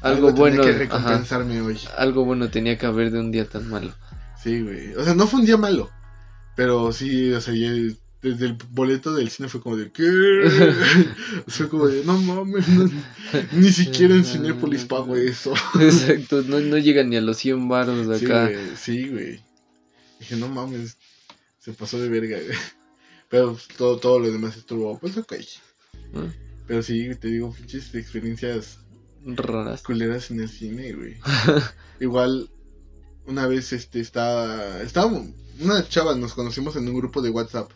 Algo, 0.03 0.31
bueno. 0.31 0.61
Tenía 0.61 0.73
que 0.73 0.77
recompensarme 0.77 1.59
hoy. 1.59 1.79
Algo 1.97 2.23
bueno 2.23 2.51
tenía 2.51 2.77
que 2.77 2.85
haber 2.85 3.09
de 3.09 3.19
un 3.19 3.31
día 3.31 3.49
tan 3.49 3.67
malo. 3.67 3.95
Sí, 4.43 4.61
güey. 4.61 4.93
O 4.93 5.03
sea, 5.03 5.15
no 5.15 5.25
fue 5.25 5.39
un 5.39 5.47
día 5.47 5.57
malo. 5.57 5.89
Pero 6.55 6.91
sí, 6.91 7.33
o 7.33 7.41
sea, 7.41 7.55
desde 8.23 8.45
el 8.45 8.57
boleto 8.71 9.13
del 9.13 9.29
cine 9.29 9.49
fue 9.49 9.61
como 9.61 9.75
de 9.75 9.91
¿qué? 9.91 10.03
fue 11.47 11.67
como 11.67 11.87
de 11.87 12.05
no 12.05 12.17
mames, 12.17 12.65
ni 13.51 13.69
siquiera 13.69 14.15
en 14.15 14.23
Cinépolis 14.23 14.85
pago 14.85 15.15
eso. 15.17 15.53
Exacto, 15.79 16.41
no, 16.43 16.61
no 16.61 16.77
llega 16.77 17.03
ni 17.03 17.17
a 17.17 17.21
los 17.21 17.37
100 17.37 17.67
baros 17.67 18.07
de 18.07 18.15
acá. 18.15 18.49
Sí, 18.77 19.09
güey. 19.09 19.41
Dije, 20.19 20.37
no 20.37 20.47
mames, 20.47 20.97
se 21.59 21.73
pasó 21.73 21.99
de 21.99 22.07
verga, 22.07 22.37
Pero 23.29 23.57
todo, 23.77 23.97
todo 23.97 24.19
lo 24.19 24.31
demás 24.31 24.55
estuvo, 24.55 24.97
pues 24.99 25.17
ok. 25.17 25.33
Ah. 26.15 26.31
Pero 26.67 26.81
sí, 26.81 27.13
te 27.15 27.27
digo, 27.27 27.51
pinches 27.51 27.93
experiencias 27.93 28.77
raras. 29.25 29.81
Culeras 29.81 30.31
en 30.31 30.39
el 30.39 30.49
cine, 30.49 30.93
güey. 30.93 31.17
Igual, 31.99 32.49
una 33.25 33.47
vez 33.47 33.73
este 33.73 33.99
estaba. 33.99 34.81
Estaba. 34.81 35.11
Una 35.59 35.87
chava, 35.89 36.15
nos 36.15 36.33
conocimos 36.33 36.75
en 36.75 36.87
un 36.87 36.95
grupo 36.95 37.21
de 37.21 37.31
WhatsApp. 37.31 37.71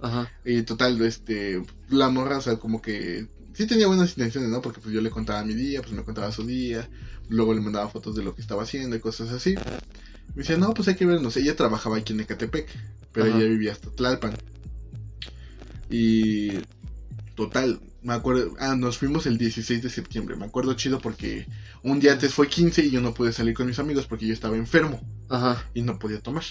Ajá. 0.00 0.30
Y 0.44 0.62
total, 0.62 1.00
este. 1.02 1.62
La 1.88 2.08
morra, 2.08 2.38
o 2.38 2.40
sea, 2.40 2.56
como 2.56 2.80
que. 2.82 3.28
Sí 3.54 3.66
tenía 3.66 3.86
buenas 3.86 4.10
intenciones, 4.10 4.50
¿no? 4.50 4.60
Porque 4.60 4.80
pues 4.80 4.92
yo 4.92 5.00
le 5.00 5.10
contaba 5.10 5.44
mi 5.44 5.54
día, 5.54 5.80
pues 5.80 5.92
me 5.92 6.02
contaba 6.02 6.32
su 6.32 6.44
día. 6.44 6.88
Luego 7.28 7.54
le 7.54 7.60
mandaba 7.60 7.88
fotos 7.88 8.16
de 8.16 8.22
lo 8.22 8.34
que 8.34 8.40
estaba 8.40 8.64
haciendo 8.64 8.96
y 8.96 9.00
cosas 9.00 9.30
así. 9.30 9.54
Me 10.34 10.42
decía, 10.42 10.56
no, 10.56 10.74
pues 10.74 10.88
hay 10.88 10.96
que 10.96 11.06
vernos. 11.06 11.36
Ella 11.36 11.54
trabajaba 11.54 11.96
aquí 11.96 12.12
en 12.12 12.20
Ecatepec, 12.20 12.68
pero 13.12 13.26
ella 13.26 13.46
vivía 13.46 13.72
hasta 13.72 13.90
Tlalpan. 13.90 14.36
Y 15.88 16.50
total, 17.36 17.80
me 18.02 18.12
acuerdo, 18.12 18.54
ah, 18.58 18.74
nos 18.76 18.98
fuimos 18.98 19.26
el 19.26 19.38
16 19.38 19.82
de 19.82 19.90
septiembre. 19.90 20.36
Me 20.36 20.44
acuerdo 20.44 20.74
chido 20.74 20.98
porque 21.00 21.46
un 21.82 22.00
día 22.00 22.12
antes 22.12 22.34
fue 22.34 22.48
15 22.48 22.84
y 22.84 22.90
yo 22.90 23.00
no 23.00 23.14
pude 23.14 23.32
salir 23.32 23.54
con 23.54 23.66
mis 23.66 23.78
amigos 23.78 24.06
porque 24.06 24.26
yo 24.26 24.34
estaba 24.34 24.56
enfermo. 24.56 25.00
Ajá. 25.28 25.64
Y 25.72 25.82
no 25.82 25.98
podía 25.98 26.20
tomar. 26.20 26.44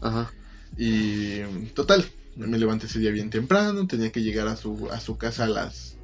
Ajá. 0.00 0.32
Y 0.76 1.40
total, 1.74 2.04
me 2.36 2.58
levanté 2.58 2.86
ese 2.86 2.98
día 2.98 3.10
bien 3.10 3.30
temprano, 3.30 3.86
tenía 3.86 4.10
que 4.10 4.22
llegar 4.22 4.48
a 4.48 4.56
su, 4.56 4.88
a 4.90 5.00
su 5.00 5.18
casa 5.18 5.44
a 5.44 5.48
las 5.48 5.96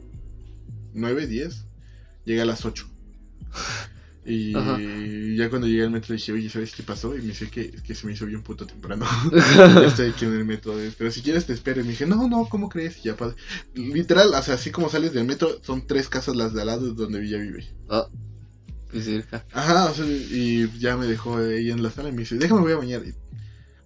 9, 0.94 1.26
10. 1.26 1.64
Llegué 2.24 2.42
a 2.42 2.44
las 2.44 2.64
8. 2.64 2.88
Y 4.30 5.36
ya 5.36 5.48
cuando 5.48 5.66
llegué 5.66 5.84
al 5.84 5.90
metro 5.90 6.14
dije, 6.14 6.32
oye, 6.32 6.50
¿sabes 6.50 6.74
qué 6.74 6.82
pasó? 6.82 7.16
Y 7.16 7.20
me 7.22 7.28
dice 7.28 7.48
que, 7.48 7.70
que 7.70 7.94
se 7.94 8.06
me 8.06 8.12
hizo 8.12 8.26
bien 8.26 8.42
puto 8.42 8.66
temprano. 8.66 9.06
ya 9.32 9.86
estoy 9.86 10.10
aquí 10.10 10.26
en 10.26 10.34
el 10.34 10.44
metro. 10.44 10.74
Pero 10.98 11.10
si 11.10 11.22
quieres 11.22 11.46
te 11.46 11.54
espero. 11.54 11.80
Y 11.80 11.84
me 11.84 11.90
dije, 11.90 12.04
no, 12.04 12.28
no, 12.28 12.46
¿cómo 12.46 12.68
crees? 12.68 12.98
Y 12.98 13.02
ya 13.04 13.16
Literal, 13.74 14.34
o 14.34 14.42
sea, 14.42 14.54
así 14.54 14.70
como 14.70 14.90
sales 14.90 15.14
del 15.14 15.24
metro, 15.24 15.58
son 15.62 15.86
tres 15.86 16.10
casas 16.10 16.36
las 16.36 16.52
de 16.52 16.60
al 16.60 16.66
lado 16.66 16.92
donde 16.92 17.24
ella 17.24 17.38
vive. 17.38 17.66
Ah, 17.88 18.06
qué 18.92 19.00
cerca. 19.00 19.46
Ajá, 19.52 19.86
o 19.86 19.94
sea, 19.94 20.04
y 20.04 20.70
ya 20.78 20.98
me 20.98 21.06
dejó 21.06 21.40
ella 21.40 21.72
en 21.72 21.82
la 21.82 21.90
sala 21.90 22.10
y 22.10 22.12
me 22.12 22.18
dice, 22.18 22.36
déjame 22.36 22.60
voy 22.60 22.72
a 22.72 22.76
bañar. 22.76 23.02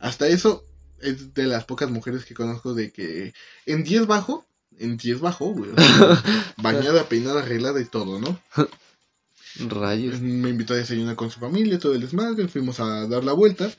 hasta 0.01 0.27
eso, 0.27 0.65
es 1.03 1.35
de 1.35 1.45
las 1.45 1.65
pocas 1.65 1.91
mujeres 1.91 2.25
que 2.25 2.35
conozco 2.35 2.75
de 2.75 2.93
que 2.93 3.35
en 3.67 3.85
10 3.85 4.07
bajo, 4.07 4.47
en 4.79 4.97
10 4.97 5.21
bajo, 5.21 5.47
güey. 5.47 5.71
bañada, 6.57 7.09
peinada, 7.09 7.43
arreglada 7.43 7.81
y 7.81 7.85
todo, 7.85 8.19
¿no? 8.19 8.41
Rayos. 9.69 10.21
Me 10.21 10.51
invitó 10.51 10.75
a 10.75 10.79
desayunar 10.79 11.17
con 11.17 11.31
su 11.31 11.41
familia, 11.41 11.79
todo 11.79 11.95
el 11.95 12.01
desmadre, 12.01 12.49
fuimos 12.49 12.81
a 12.81 13.07
dar 13.07 13.25
la 13.25 13.33
vuelta. 13.33 13.71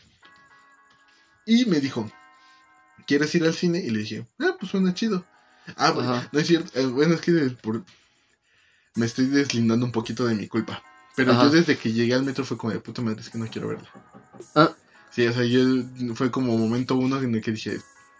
Y 1.45 1.65
me 1.65 1.79
dijo, 1.79 2.09
¿quieres 3.07 3.33
ir 3.35 3.43
al 3.45 3.53
cine? 3.53 3.79
Y 3.79 3.89
le 3.89 3.99
dije, 3.99 4.25
ah, 4.39 4.55
pues 4.59 4.71
suena 4.71 4.93
chido. 4.93 5.25
Ah, 5.77 6.27
no 6.31 6.39
es 6.39 6.47
cierto. 6.47 6.77
Eh, 6.79 6.85
bueno, 6.85 7.15
es 7.15 7.21
que 7.21 7.55
me 8.95 9.05
estoy 9.05 9.25
deslindando 9.27 9.85
un 9.85 9.91
poquito 9.91 10.25
de 10.25 10.35
mi 10.35 10.47
culpa. 10.47 10.83
Pero 11.15 11.33
yo 11.33 11.49
desde 11.49 11.77
que 11.77 11.93
llegué 11.93 12.13
al 12.13 12.23
metro 12.23 12.43
fue 12.43 12.57
como 12.57 12.73
de 12.73 12.79
puta 12.79 13.01
madre, 13.01 13.21
es 13.21 13.29
que 13.29 13.37
no 13.37 13.47
quiero 13.47 13.69
verla. 13.69 13.89
Ah. 14.55 14.73
Sí, 15.13 15.27
o 15.27 15.33
sea, 15.33 15.43
yo 15.43 15.61
fue 16.15 16.31
como 16.31 16.57
momento 16.57 16.95
uno 16.95 17.21
en 17.21 17.35
el 17.35 17.41
que 17.41 17.51
dije, 17.51 17.79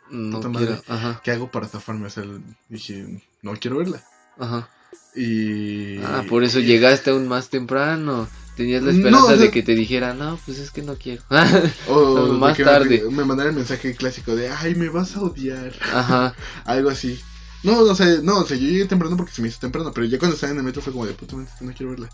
puta 0.10 0.50
madre, 0.50 0.80
¿qué 1.24 1.32
hago 1.32 1.50
para 1.50 1.68
zafarme? 1.68 2.08
O 2.08 2.10
sea, 2.10 2.24
dije, 2.70 3.24
no 3.41 3.54
quiero 3.54 3.78
verla. 3.78 4.04
Ajá. 4.38 4.70
Y... 5.16 5.98
Ah, 6.04 6.24
por 6.30 6.44
eso 6.44 6.60
llegaste 6.60 7.12
aún 7.12 7.28
más 7.28 7.50
temprano. 7.50 8.28
Tenías 8.56 8.84
la 8.84 8.91
esperanza 8.91 9.36
de 9.36 9.50
que 9.50 9.64
te 9.64 9.74
dijera, 9.74 10.14
no, 10.14 10.39
pues 10.46 10.60
es 10.60 10.70
que 10.70 10.84
no 10.84 10.96
quiero. 10.96 11.24
o 11.88 12.34
más 12.34 12.58
tarde. 12.58 13.04
Me, 13.10 13.18
me 13.18 13.26
mandaron 13.26 13.54
el 13.54 13.58
mensaje 13.58 13.96
clásico 13.96 14.36
de, 14.36 14.50
ay, 14.50 14.76
me 14.76 14.89
vas 14.89 15.16
a 15.16 15.22
odiar. 15.22 15.74
Ajá. 15.91 16.36
Algo 16.66 16.89
así. 16.89 17.20
No, 17.64 17.84
no 17.86 17.96
sé, 17.96 18.22
no, 18.22 18.39
o 18.39 18.46
sea, 18.46 18.58
yo 18.58 18.68
llegué 18.68 18.86
temprano 18.86 19.18
porque 19.18 19.32
se 19.32 19.41
me 19.41 19.48
hizo 19.48 19.60
temprano, 19.60 19.91
pero 19.94 20.06
ya 20.06 20.20
cuando 20.20 20.36
estaba 20.36 20.52
en 20.52 20.60
el 20.60 20.64
metro 20.64 20.82
fue 20.82 20.91
como 20.91 21.06
de 21.06 21.14
puta 21.14 21.38
madre, 21.38 21.50
no 21.62 21.74
quiero 21.74 21.91
verla. 21.91 22.10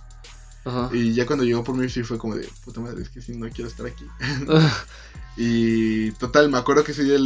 Ajá. 0.70 0.90
Y 0.96 1.14
ya 1.14 1.26
cuando 1.26 1.46
llegó 1.46 1.64
por 1.64 1.76
mí 1.76 1.90
sí 1.90 2.04
fue 2.04 2.18
como 2.18 2.36
de 2.36 2.48
puta 2.64 2.80
madre, 2.80 3.02
es 3.02 3.10
que 3.10 3.22
sí, 3.22 3.34
no 3.36 3.50
quiero 3.50 3.70
estar 3.70 3.86
aquí. 3.86 4.06
y 5.38 6.12
total, 6.12 6.50
me 6.50 6.58
acuerdo 6.58 6.84
que 6.84 6.92
ese 6.92 7.04
día, 7.04 7.18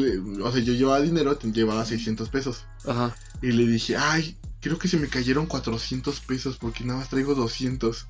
o 0.41 0.51
sea, 0.51 0.61
yo 0.61 0.73
llevaba 0.73 1.01
dinero, 1.01 1.37
llevaba 1.39 1.85
600 1.85 2.29
pesos. 2.29 2.65
Ajá. 2.85 3.15
Y 3.41 3.51
le 3.51 3.67
dije, 3.67 3.97
ay, 3.97 4.37
creo 4.61 4.79
que 4.79 4.87
se 4.87 4.97
me 4.97 5.09
cayeron 5.09 5.45
400 5.45 6.19
pesos 6.21 6.57
porque 6.57 6.83
nada 6.85 6.99
más 6.99 7.09
traigo 7.09 7.35
200. 7.35 8.07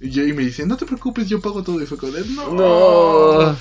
Y, 0.00 0.10
yo, 0.10 0.24
y 0.24 0.32
me 0.32 0.44
dice, 0.44 0.66
no 0.66 0.76
te 0.76 0.86
preocupes, 0.86 1.28
yo 1.28 1.40
pago 1.40 1.62
todo. 1.62 1.82
Y 1.82 1.86
fue 1.86 1.98
como 1.98 2.12
de, 2.12 2.24
no. 2.26 2.52
no. 2.52 3.56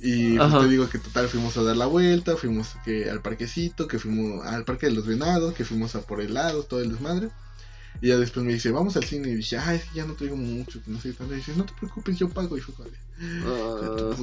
Y 0.00 0.36
pues, 0.36 0.58
te 0.60 0.68
digo 0.68 0.88
que 0.88 0.98
total 0.98 1.28
fuimos 1.28 1.56
a 1.56 1.62
dar 1.62 1.76
la 1.76 1.86
vuelta, 1.86 2.36
fuimos 2.36 2.76
que 2.84 3.10
al 3.10 3.20
parquecito, 3.20 3.88
que 3.88 3.98
fuimos 3.98 4.46
al 4.46 4.64
parque 4.64 4.86
de 4.86 4.92
los 4.92 5.06
venados, 5.06 5.54
que 5.54 5.64
fuimos 5.64 5.94
a 5.96 6.02
por 6.02 6.20
helados, 6.20 6.68
todo 6.68 6.80
el 6.80 6.90
desmadre. 6.90 7.30
Y 8.00 8.08
ya 8.08 8.16
después 8.16 8.46
me 8.46 8.52
dice, 8.52 8.70
vamos 8.70 8.96
al 8.96 9.04
cine. 9.04 9.28
Y 9.28 9.34
dije, 9.36 9.58
ay, 9.58 9.80
ya 9.94 10.04
no 10.04 10.14
traigo 10.14 10.36
mucho, 10.36 10.82
que 10.82 10.90
no 10.90 11.00
sé 11.00 11.12
cuándo. 11.14 11.34
Y 11.34 11.38
dice, 11.38 11.52
no 11.56 11.64
te 11.64 11.72
preocupes, 11.74 12.16
yo 12.16 12.28
pago. 12.28 12.56
Y 12.56 12.60
fue 12.60 12.74
como 12.74 12.88
uh... 12.88 14.14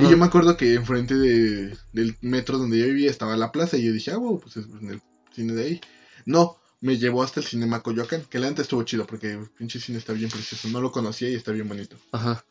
Y 0.00 0.10
yo 0.10 0.16
me 0.16 0.26
acuerdo 0.26 0.56
que 0.56 0.74
enfrente 0.74 1.14
de, 1.14 1.76
del 1.92 2.16
metro 2.22 2.58
donde 2.58 2.78
yo 2.78 2.86
vivía 2.86 3.10
estaba 3.10 3.36
la 3.36 3.52
plaza. 3.52 3.76
Y 3.76 3.84
yo 3.84 3.92
dije, 3.92 4.12
ah, 4.12 4.16
bueno, 4.16 4.38
pues 4.38 4.56
es 4.56 4.66
en 4.80 4.90
el 4.90 5.02
cine 5.34 5.52
de 5.52 5.64
ahí. 5.64 5.80
No, 6.24 6.56
me 6.80 6.96
llevó 6.96 7.22
hasta 7.22 7.40
el 7.40 7.46
cinema 7.46 7.82
Coyoacán, 7.82 8.22
que 8.30 8.38
la 8.38 8.48
antes 8.48 8.62
estuvo 8.62 8.82
chido 8.82 9.06
porque 9.06 9.32
el 9.32 9.50
pinche 9.50 9.80
cine 9.80 9.98
está 9.98 10.12
bien 10.12 10.30
precioso. 10.30 10.68
No 10.68 10.80
lo 10.80 10.90
conocía 10.90 11.28
y 11.28 11.34
está 11.34 11.52
bien 11.52 11.68
bonito. 11.68 11.96
Ajá. 12.12 12.44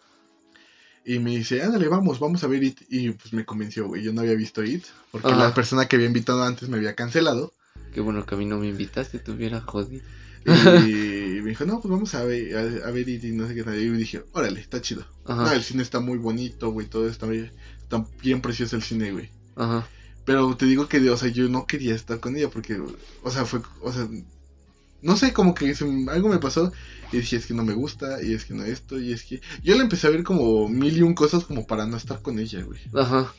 Y 1.05 1.19
me 1.19 1.31
dice, 1.31 1.63
ándale, 1.63 1.88
vamos, 1.88 2.19
vamos 2.19 2.43
a 2.43 2.47
ver 2.47 2.63
It. 2.63 2.81
Y 2.89 3.11
pues 3.11 3.31
me 3.31 3.45
convenció, 3.45 3.88
güey. 3.88 4.03
Yo 4.03 4.11
no 4.11 4.21
había 4.21 4.35
visto 4.35 4.61
It. 4.63 4.83
Porque 5.09 5.29
la 5.29 5.53
persona 5.53 5.88
que 5.88 5.95
había 5.95 6.07
invitado 6.07 6.43
antes 6.43 6.67
me 6.67 6.77
había 6.77 6.95
cancelado. 6.95 7.53
Qué 7.93 8.01
bueno 8.01 8.25
que 8.25 8.35
a 8.35 8.38
mí 8.38 8.45
no 8.45 8.57
me 8.57 8.67
invitaste, 8.67 9.19
te 9.19 9.31
hubiera 9.31 9.61
jodido. 9.61 10.03
Y 10.45 10.45
me 11.41 11.49
dijo, 11.49 11.65
no, 11.65 11.81
pues 11.81 11.91
vamos 11.91 12.13
a 12.15 12.23
ver, 12.23 12.83
a, 12.83 12.91
ver 12.91 13.09
y 13.09 13.31
no 13.31 13.47
sé 13.47 13.55
qué 13.55 13.63
tal. 13.63 13.77
Y 13.77 13.89
dije, 13.89 14.23
órale, 14.31 14.59
está 14.59 14.81
chido. 14.81 15.05
Ajá. 15.25 15.53
el 15.53 15.63
cine 15.63 15.83
está 15.83 15.99
muy 15.99 16.17
bonito, 16.17 16.71
güey. 16.71 16.88
Todo 16.88 17.07
está 17.07 17.25
bien, 17.27 17.51
está 17.81 18.05
bien 18.21 18.41
precioso 18.41 18.75
el 18.75 18.83
cine, 18.83 19.11
güey. 19.11 19.29
Ajá. 19.55 19.88
Pero 20.25 20.55
te 20.55 20.65
digo 20.65 20.88
que, 20.88 21.09
o 21.09 21.17
sea, 21.17 21.29
yo 21.29 21.47
no 21.49 21.65
quería 21.65 21.95
estar 21.95 22.19
con 22.19 22.35
ella 22.35 22.49
porque, 22.49 22.79
o 23.23 23.31
sea, 23.31 23.45
fue, 23.45 23.61
o 23.81 23.93
sea, 23.93 24.07
no 25.01 25.15
sé, 25.15 25.31
como 25.31 25.53
que 25.53 25.73
algo 26.09 26.29
me 26.29 26.39
pasó 26.39 26.71
y 27.11 27.17
dije, 27.17 27.38
es 27.38 27.45
que 27.45 27.53
no 27.53 27.63
me 27.63 27.73
gusta, 27.73 28.21
y 28.21 28.33
es 28.33 28.43
que 28.45 28.53
no 28.53 28.65
esto, 28.65 28.99
y 28.99 29.13
es 29.13 29.23
que... 29.23 29.41
Yo 29.63 29.75
le 29.75 29.83
empecé 29.83 30.07
a 30.07 30.09
ver 30.09 30.23
como 30.23 30.67
mil 30.67 30.97
y 30.97 31.01
un 31.01 31.13
cosas 31.13 31.45
como 31.45 31.65
para 31.65 31.85
no 31.85 31.95
estar 31.95 32.21
con 32.21 32.39
ella, 32.39 32.61
güey. 32.63 32.81
Ajá. 32.93 33.33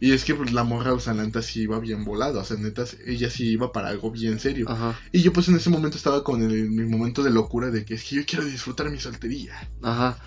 Y 0.00 0.12
es 0.12 0.24
que 0.24 0.34
pues, 0.34 0.52
la 0.52 0.64
morra, 0.64 0.94
o 0.94 1.00
sea, 1.00 1.12
neta 1.12 1.42
sí 1.42 1.62
iba 1.62 1.78
bien 1.78 2.04
volada, 2.04 2.40
o 2.40 2.44
sea, 2.44 2.56
neta, 2.56 2.84
ella 3.06 3.28
sí 3.28 3.50
iba 3.50 3.70
para 3.70 3.88
algo 3.88 4.10
bien 4.10 4.40
serio. 4.40 4.66
Ajá. 4.68 4.98
Y 5.12 5.20
yo 5.20 5.32
pues 5.32 5.48
en 5.48 5.56
ese 5.56 5.68
momento 5.68 5.98
estaba 5.98 6.24
con 6.24 6.42
el, 6.42 6.70
mi 6.70 6.84
momento 6.84 7.22
de 7.22 7.30
locura 7.30 7.70
de 7.70 7.84
que 7.84 7.94
es 7.94 8.04
que 8.04 8.16
yo 8.16 8.22
quiero 8.26 8.44
disfrutar 8.44 8.90
mi 8.90 8.98
soltería. 8.98 9.54
Ajá. 9.82 10.18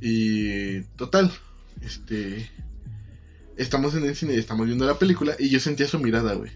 Y 0.00 0.82
total, 0.96 1.32
este... 1.80 2.50
Estamos 3.56 3.94
en 3.94 4.04
el 4.04 4.16
cine, 4.16 4.36
estamos 4.36 4.66
viendo 4.66 4.86
la 4.86 4.98
película 4.98 5.36
y 5.38 5.50
yo 5.50 5.60
sentía 5.60 5.86
su 5.86 5.98
mirada, 5.98 6.32
güey. 6.32 6.50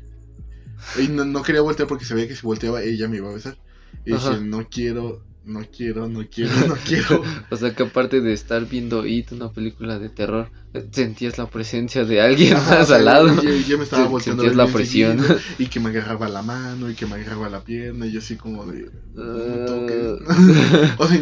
Y 1.03 1.09
no, 1.09 1.25
no 1.27 1.43
quería 1.43 1.61
voltear 1.61 1.87
porque 1.87 2.07
sabía 2.07 2.27
que 2.27 2.37
si 2.37 2.43
volteaba 2.43 2.83
ella 2.83 3.09
me 3.09 3.19
iba 3.19 3.31
a 3.31 3.35
besar. 3.35 3.59
Y 4.07 4.13
dije, 4.13 4.41
no 4.41 4.69
quiero, 4.69 5.23
no 5.45 5.63
quiero, 5.71 6.09
no 6.09 6.25
quiero, 6.29 6.55
no 6.67 6.75
quiero. 6.75 7.23
o 7.51 7.57
sea 7.57 7.75
que 7.75 7.83
aparte 7.83 8.21
de 8.21 8.33
estar 8.33 8.67
viendo 8.67 9.07
It, 9.07 9.33
una 9.33 9.53
película 9.53 9.99
de 9.99 10.09
terror, 10.09 10.51
sentías 10.91 11.39
la 11.39 11.47
presencia 11.47 12.05
de 12.05 12.21
alguien 12.21 12.55
más 12.55 12.91
al 12.91 13.05
lado. 13.05 13.43
Yo, 13.43 13.51
yo, 13.51 13.79
me 13.79 13.85
estaba 13.85 14.07
volteando. 14.07 14.43
Sentías 14.43 14.57
la 14.57 14.73
presión. 14.73 15.25
y 15.59 15.67
que 15.67 15.81
me 15.81 15.91
agarraba 15.91 16.29
la 16.29 16.43
mano 16.43 16.91
y 16.91 16.95
que 16.95 17.07
me 17.07 17.17
agarraba 17.17 17.49
la 17.49 17.63
pierna 17.63 18.07
y 18.07 18.13
yo 18.13 18.21
así 18.21 18.37
como 18.37 18.65
de... 18.67 18.91
Ah. 19.19 20.95
o, 20.99 21.07
sea, 21.07 21.21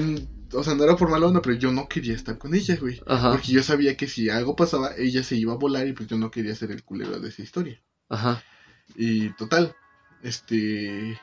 o 0.53 0.65
sea, 0.65 0.75
no 0.75 0.85
era 0.85 0.97
por 0.97 1.11
mala 1.11 1.27
onda, 1.27 1.43
pero 1.43 1.57
yo 1.57 1.73
no 1.73 1.89
quería 1.89 2.15
estar 2.15 2.39
con 2.39 2.55
ella, 2.55 2.77
güey. 2.81 3.01
Porque 3.05 3.53
yo 3.53 3.63
sabía 3.63 3.97
que 3.97 4.07
si 4.07 4.31
algo 4.31 4.55
pasaba, 4.55 4.93
ella 4.97 5.23
se 5.23 5.37
iba 5.37 5.53
a 5.53 5.57
volar 5.57 5.87
y 5.89 5.93
pues 5.93 6.09
yo 6.09 6.17
no 6.17 6.31
quería 6.31 6.55
ser 6.55 6.71
el 6.71 6.85
culero 6.85 7.19
de 7.19 7.29
esa 7.29 7.43
historia. 7.43 7.81
Ajá. 8.09 8.43
Y 8.95 9.31
total, 9.31 9.75
este 10.23 11.19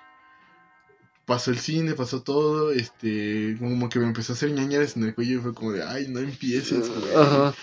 pasó 1.29 1.51
el 1.51 1.59
cine, 1.59 1.93
pasó 1.93 2.23
todo, 2.23 2.71
este, 2.71 3.55
como 3.59 3.87
que 3.87 3.99
me 3.99 4.07
empezó 4.07 4.33
a 4.33 4.35
hacer 4.35 4.51
ñañares 4.51 4.97
en 4.97 5.03
el 5.03 5.13
cuello 5.13 5.37
y 5.37 5.41
fue 5.41 5.53
como 5.53 5.71
de, 5.73 5.83
ay, 5.83 6.07
no 6.09 6.19
empieces, 6.19 6.89
Ajá. 7.15 7.53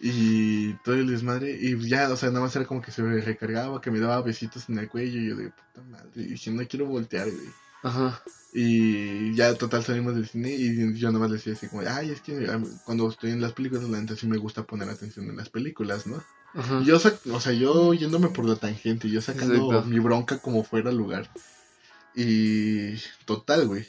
Y 0.00 0.74
todo 0.84 0.96
el 0.96 1.08
desmadre, 1.08 1.56
y 1.60 1.78
ya, 1.88 2.10
o 2.10 2.16
sea, 2.16 2.30
nada 2.30 2.40
más 2.40 2.56
era 2.56 2.66
como 2.66 2.82
que 2.82 2.90
se 2.90 3.02
me 3.02 3.20
recargaba, 3.20 3.80
que 3.80 3.92
me 3.92 4.00
daba 4.00 4.20
besitos 4.22 4.68
en 4.68 4.78
el 4.78 4.88
cuello, 4.88 5.20
y 5.20 5.28
yo 5.28 5.36
de 5.36 5.50
puta 5.50 5.88
madre, 5.88 6.10
y 6.16 6.24
dije, 6.24 6.50
no 6.50 6.66
quiero 6.66 6.86
voltear, 6.86 7.30
güey. 7.30 7.48
Ajá. 7.84 8.20
Y 8.52 9.32
ya 9.36 9.54
total 9.54 9.84
salimos 9.84 10.16
del 10.16 10.26
cine 10.26 10.50
y 10.50 10.98
yo 10.98 11.08
nada 11.08 11.20
más 11.20 11.30
le 11.30 11.36
decía 11.36 11.52
así 11.52 11.68
como, 11.68 11.82
ay, 11.88 12.10
es 12.10 12.20
que 12.20 12.48
cuando 12.84 13.08
estoy 13.08 13.30
en 13.30 13.40
las 13.40 13.52
películas, 13.52 13.88
la 13.88 14.00
neta 14.00 14.16
sí 14.16 14.26
me 14.26 14.38
gusta 14.38 14.64
poner 14.64 14.88
atención 14.88 15.30
en 15.30 15.36
las 15.36 15.50
películas, 15.50 16.06
¿no? 16.08 16.20
Yo, 16.84 16.96
o 16.96 17.40
sea, 17.40 17.52
yo 17.52 17.94
yéndome 17.94 18.28
por 18.28 18.44
la 18.44 18.56
tangente, 18.56 19.08
yo 19.08 19.20
sacando 19.20 19.84
mi 19.84 20.00
bronca 20.00 20.38
como 20.38 20.64
fuera 20.64 20.90
lugar. 20.90 21.30
Y 22.20 23.00
total, 23.26 23.68
güey. 23.68 23.86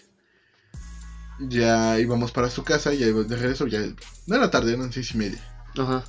Ya 1.40 2.00
íbamos 2.00 2.32
para 2.32 2.52
su 2.52 2.64
casa, 2.64 2.94
ya 2.94 3.08
de 3.08 3.36
regreso, 3.36 3.66
ya 3.66 3.80
no 4.28 4.36
era 4.36 4.52
tarde, 4.52 4.74
eran 4.74 4.94
seis 4.94 5.16
y 5.16 5.18
media. 5.18 5.44
Ajá. 5.76 6.04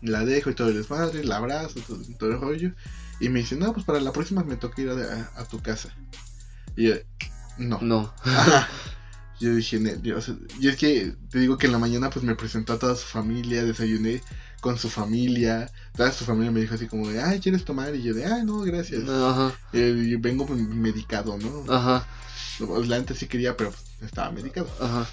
La 0.00 0.24
dejo 0.24 0.48
y 0.48 0.54
todo 0.54 0.68
el 0.68 0.76
desmadre, 0.76 1.24
la 1.24 1.36
abrazo, 1.36 1.80
todo, 1.86 2.30
el 2.30 2.40
rollo. 2.40 2.72
Y 3.20 3.28
me 3.28 3.40
dice, 3.40 3.54
no, 3.56 3.74
pues 3.74 3.84
para 3.84 4.00
la 4.00 4.12
próxima 4.12 4.44
me 4.44 4.56
toca 4.56 4.80
ir 4.80 4.88
a, 4.88 5.44
tu 5.44 5.60
casa. 5.60 5.90
Y 6.74 6.88
yo, 6.88 6.94
no. 7.58 7.78
No. 7.82 8.14
Yo 9.40 9.54
dije, 9.54 9.78
y 10.58 10.66
es 10.66 10.76
que 10.76 11.14
te 11.30 11.38
digo 11.38 11.58
que 11.58 11.66
en 11.66 11.72
la 11.72 11.78
mañana 11.78 12.10
pues 12.10 12.24
me 12.24 12.34
presentó 12.34 12.72
a 12.72 12.78
toda 12.80 12.96
su 12.96 13.06
familia, 13.06 13.64
desayuné 13.64 14.20
con 14.60 14.78
su 14.78 14.88
familia. 14.88 15.70
Toda 15.96 16.12
su 16.12 16.24
familia 16.24 16.50
me 16.50 16.60
dijo 16.60 16.74
así 16.74 16.86
como 16.86 17.08
de, 17.08 17.22
ay, 17.22 17.40
¿quieres 17.40 17.64
tomar? 17.64 17.94
Y 17.94 18.02
yo 18.02 18.14
de, 18.14 18.26
ay, 18.26 18.44
no, 18.44 18.60
gracias. 18.60 19.08
Ajá. 19.08 19.52
Y 19.72 20.16
vengo 20.16 20.46
medicado, 20.48 21.38
¿no? 21.38 21.72
Ajá. 21.72 22.06
La 22.86 22.96
antes 22.96 23.18
sí 23.18 23.26
quería, 23.26 23.56
pero 23.56 23.72
estaba 24.00 24.30
medicado. 24.30 24.68
Ajá. 24.80 25.08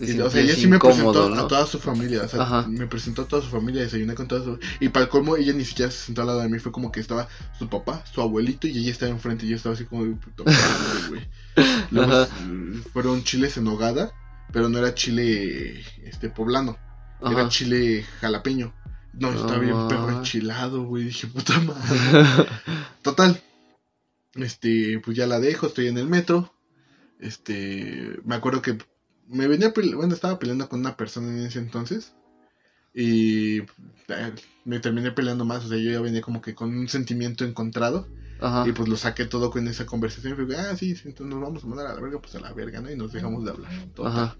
o 0.00 0.30
sea, 0.30 0.40
ella 0.40 0.54
sí 0.54 0.66
me 0.66 0.78
presentó 0.78 1.34
a 1.34 1.48
toda 1.48 1.66
su 1.66 1.78
familia, 1.78 2.22
o 2.22 2.28
sea, 2.28 2.66
me 2.68 2.86
presentó 2.86 3.22
a 3.22 3.28
toda 3.28 3.42
su 3.42 3.48
familia, 3.48 3.82
desayuné 3.82 4.14
con 4.14 4.26
toda 4.26 4.44
su... 4.44 4.58
Y 4.80 4.88
para 4.88 5.04
el 5.04 5.10
colmo, 5.10 5.36
ella 5.36 5.52
ni 5.52 5.64
siquiera 5.64 5.90
se 5.90 6.06
sentó 6.06 6.22
al 6.22 6.28
lado 6.28 6.40
de 6.40 6.48
mí, 6.48 6.58
fue 6.58 6.72
como 6.72 6.90
que 6.90 7.00
estaba 7.00 7.28
su 7.58 7.68
papá, 7.68 8.04
su 8.12 8.20
abuelito, 8.20 8.66
y 8.66 8.76
ella 8.78 8.90
estaba 8.90 9.12
enfrente, 9.12 9.46
y 9.46 9.50
yo 9.50 9.56
estaba 9.56 9.74
así 9.74 9.84
como 9.84 10.04
de 10.04 10.14
puta 10.14 10.44
güey. 11.08 11.26
Luego 11.90 12.26
fueron 12.92 13.22
chiles 13.22 13.56
en 13.56 13.68
hogada, 13.68 14.12
pero 14.52 14.68
no 14.68 14.78
era 14.78 14.94
chile 14.94 15.84
este 16.04 16.28
poblano. 16.28 16.76
Era 17.20 17.48
chile 17.48 18.04
jalapeño. 18.20 18.72
No, 19.14 19.32
estaba 19.32 19.58
bien 19.58 19.88
perro 19.88 20.10
enchilado, 20.10 20.84
güey. 20.84 21.04
Dije, 21.04 21.26
puta 21.26 21.58
madre. 21.60 21.98
Total. 23.02 23.42
Este, 24.34 25.00
pues 25.04 25.16
ya 25.16 25.26
la 25.26 25.40
dejo, 25.40 25.66
estoy 25.66 25.88
en 25.88 25.98
el 25.98 26.06
metro. 26.06 26.54
Este, 27.18 28.16
me 28.24 28.36
acuerdo 28.36 28.62
que 28.62 28.78
me 29.26 29.48
venía, 29.48 29.72
bueno, 29.94 30.14
estaba 30.14 30.38
peleando 30.38 30.68
con 30.68 30.80
una 30.80 30.96
persona 30.96 31.28
en 31.28 31.46
ese 31.46 31.58
entonces. 31.58 32.14
Y 32.94 33.60
eh, 34.08 34.32
me 34.64 34.80
terminé 34.80 35.10
peleando 35.12 35.44
más, 35.44 35.64
o 35.64 35.68
sea, 35.68 35.78
yo 35.78 35.90
ya 35.90 36.00
venía 36.00 36.20
como 36.20 36.40
que 36.40 36.54
con 36.54 36.76
un 36.76 36.88
sentimiento 36.88 37.44
encontrado. 37.44 38.08
Y 38.66 38.72
pues 38.72 38.88
lo 38.88 38.96
saqué 38.96 39.24
todo 39.24 39.50
con 39.50 39.66
esa 39.66 39.84
conversación. 39.84 40.34
Y 40.34 40.36
fui, 40.36 40.54
ah, 40.54 40.76
sí, 40.76 40.90
entonces 41.04 41.26
nos 41.26 41.40
vamos 41.40 41.64
a 41.64 41.66
mandar 41.66 41.88
a 41.88 41.94
la 41.94 42.00
verga, 42.00 42.20
pues 42.20 42.36
a 42.36 42.40
la 42.40 42.52
verga, 42.52 42.80
¿no? 42.80 42.90
Y 42.90 42.96
nos 42.96 43.12
dejamos 43.12 43.44
de 43.44 43.50
hablar. 43.50 43.72
Ajá. 44.04 44.36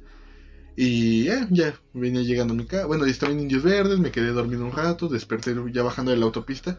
Y 0.81 1.25
ya 1.25 1.75
venía 1.93 2.23
llegando 2.23 2.55
a 2.55 2.57
mi 2.57 2.65
casa. 2.65 2.87
Bueno, 2.87 3.05
estaba 3.05 3.33
en 3.33 3.41
Indios 3.41 3.65
Verdes, 3.65 3.99
me 3.99 4.13
quedé 4.13 4.29
dormido 4.29 4.65
un 4.65 4.71
rato, 4.71 5.09
desperté 5.09 5.53
ya 5.73 5.83
bajando 5.83 6.13
de 6.13 6.19
la 6.19 6.27
autopista. 6.27 6.79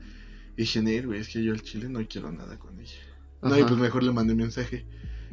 Y 0.55 0.61
dije, 0.61 1.01
güey, 1.01 1.19
es 1.19 1.27
que 1.27 1.43
yo 1.43 1.51
al 1.51 1.61
chile 1.61 1.89
no 1.89 1.99
quiero 2.07 2.31
nada 2.31 2.57
con 2.57 2.79
ella. 2.79 2.93
No, 3.41 3.59
y 3.59 3.63
pues 3.63 3.77
mejor 3.77 4.03
le 4.03 4.13
mandé 4.13 4.35
mensaje. 4.35 4.85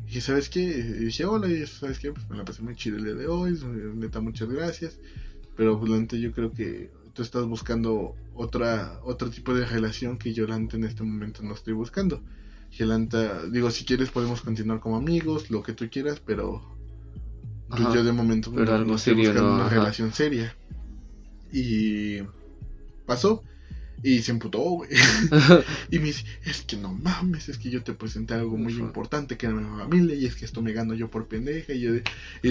Y 0.03 0.07
dije, 0.07 0.21
¿sabes 0.21 0.49
qué? 0.49 0.63
Y 0.63 1.05
dije, 1.05 1.25
hola, 1.25 1.47
y 1.47 1.65
¿sabes 1.65 2.01
qué? 2.01 2.11
Pues 2.11 2.29
me 2.29 2.37
la 2.37 2.45
pasé 2.45 2.63
muy 2.63 2.75
chido 2.75 2.97
el 2.97 3.05
día 3.05 3.15
de 3.15 3.29
hoy, 3.29 3.57
neta, 3.95 4.21
muchas 4.21 4.49
gracias. 4.49 4.99
Pero 5.57 5.79
pues 5.79 6.11
yo 6.21 6.33
creo 6.33 6.53
que 6.53 6.91
tú 7.15 7.23
estás 7.23 7.47
buscando 7.47 8.17
otra 8.35 8.99
otro 9.05 9.31
tipo 9.31 9.55
de 9.55 9.65
relación 9.65 10.19
que 10.19 10.35
yo 10.35 10.45
en 10.45 10.83
este 10.83 11.05
momento 11.05 11.41
no 11.45 11.55
estoy 11.55 11.73
buscando. 11.73 12.21
Gelanta, 12.73 13.47
digo, 13.47 13.71
si 13.71 13.85
quieres 13.85 14.11
podemos 14.11 14.41
continuar 14.41 14.81
como 14.81 14.97
amigos, 14.97 15.53
lo 15.53 15.63
que 15.63 15.73
tú 15.73 15.89
quieras, 15.89 16.19
pero 16.19 16.76
pues 17.69 17.95
yo 17.95 18.05
de 18.05 18.13
momento 18.13 18.53
Pero 18.55 18.79
no, 18.85 18.95
estoy 18.95 19.15
buscando 19.15 19.55
una 19.55 19.69
relación 19.69 20.13
seria. 20.13 20.57
Y 21.53 22.21
pasó. 23.07 23.43
Y 24.03 24.23
se 24.23 24.33
emputó, 24.33 24.59
güey. 24.59 24.91
y 25.91 25.99
me 25.99 26.07
dice, 26.07 26.25
es 26.45 26.63
que 26.63 26.77
no 26.77 26.93
mames, 26.93 27.49
es 27.49 27.59
que 27.59 27.71
yo 27.71 27.83
te 27.83 27.95
presenté 27.95 28.35
algo 28.35 28.57
muy 28.57 28.75
importante 28.75 29.37
que 29.37 29.47
era 29.47 29.55
mi 29.55 29.65
familia 29.79 30.15
y 30.15 30.27
es 30.27 30.37
que 30.37 30.45
esto 30.45 30.63
me 30.63 30.73
gano 30.73 30.95
yo 30.95 31.11
por 31.11 31.27
pendeja. 31.27 31.73
Y 31.73 31.81
yo, 31.81 31.95
y 32.43 32.51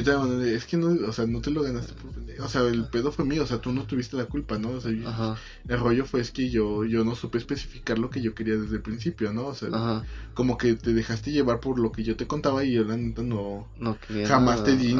es 0.50 0.66
que 0.66 0.78
no, 0.78 0.88
o 1.08 1.14
sea, 1.14 1.26
no 1.26 1.42
te 1.42 1.52
lo 1.52 1.62
ganaste 1.62 1.94
por 1.94 2.12
pendeja. 2.12 2.44
O 2.44 2.50
sea, 2.50 2.62
el 2.62 2.88
pedo 2.88 3.12
fue 3.12 3.26
mío, 3.26 3.44
o 3.44 3.48
sea, 3.48 3.60
tú 3.60 3.72
no 3.72 3.84
tuviste 3.84 4.18
la 4.18 4.26
culpa, 4.26 4.58
¿no? 4.58 4.70
O 4.70 4.82
sea, 4.82 4.92
el 4.92 5.80
rollo 5.80 6.06
fue 6.06 6.22
es 6.22 6.32
que 6.32 6.50
yo, 6.50 6.86
yo 6.86 7.04
no 7.04 7.16
supe 7.16 7.38
especificar 7.38 8.00
lo 8.00 8.10
que 8.10 8.22
yo 8.22 8.34
quería 8.34 8.56
desde 8.56 8.78
el 8.78 8.82
principio, 8.82 9.32
¿no? 9.34 9.48
O 9.48 9.56
sea, 9.56 10.04
como 10.34 10.58
que 10.58 10.76
te 10.76 10.94
dejaste 10.94 11.32
llevar 11.32 11.60
por 11.60 11.80
lo 11.80 11.92
que 11.92 12.04
yo 12.04 12.16
te 12.16 12.28
contaba 12.28 12.64
y 12.64 12.74
yo 12.74 12.84
la 12.84 12.98
neta 12.98 13.22
no, 13.22 13.68
no 13.78 13.98
jamás 14.28 14.64
te 14.64 14.76
di, 14.76 14.96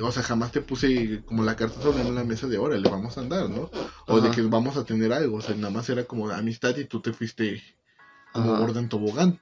o 0.00 0.12
sea, 0.12 0.22
jamás 0.22 0.52
te 0.52 0.60
puse 0.60 1.22
como 1.24 1.42
la 1.44 1.56
carta 1.56 1.80
sobre 1.82 2.04
la 2.04 2.24
mesa 2.24 2.46
de 2.46 2.56
ahora, 2.56 2.76
le 2.76 2.88
vamos 2.88 3.16
a 3.18 3.20
andar, 3.22 3.48
¿no? 3.50 3.70
O 4.06 4.20
de 4.20 4.30
que 4.30 4.42
vamos 4.42 4.76
a 4.76 4.84
tener 4.84 5.12
algo, 5.12 5.38
o 5.38 5.40
sea, 5.40 5.54
nada 5.56 5.70
más 5.70 5.85
era 5.88 6.04
como 6.04 6.30
amistad 6.30 6.76
y 6.76 6.84
tú 6.84 7.00
te 7.00 7.12
fuiste 7.12 7.62
como 8.32 8.56
gordo 8.56 8.78
en 8.78 8.88
tobogán. 8.88 9.40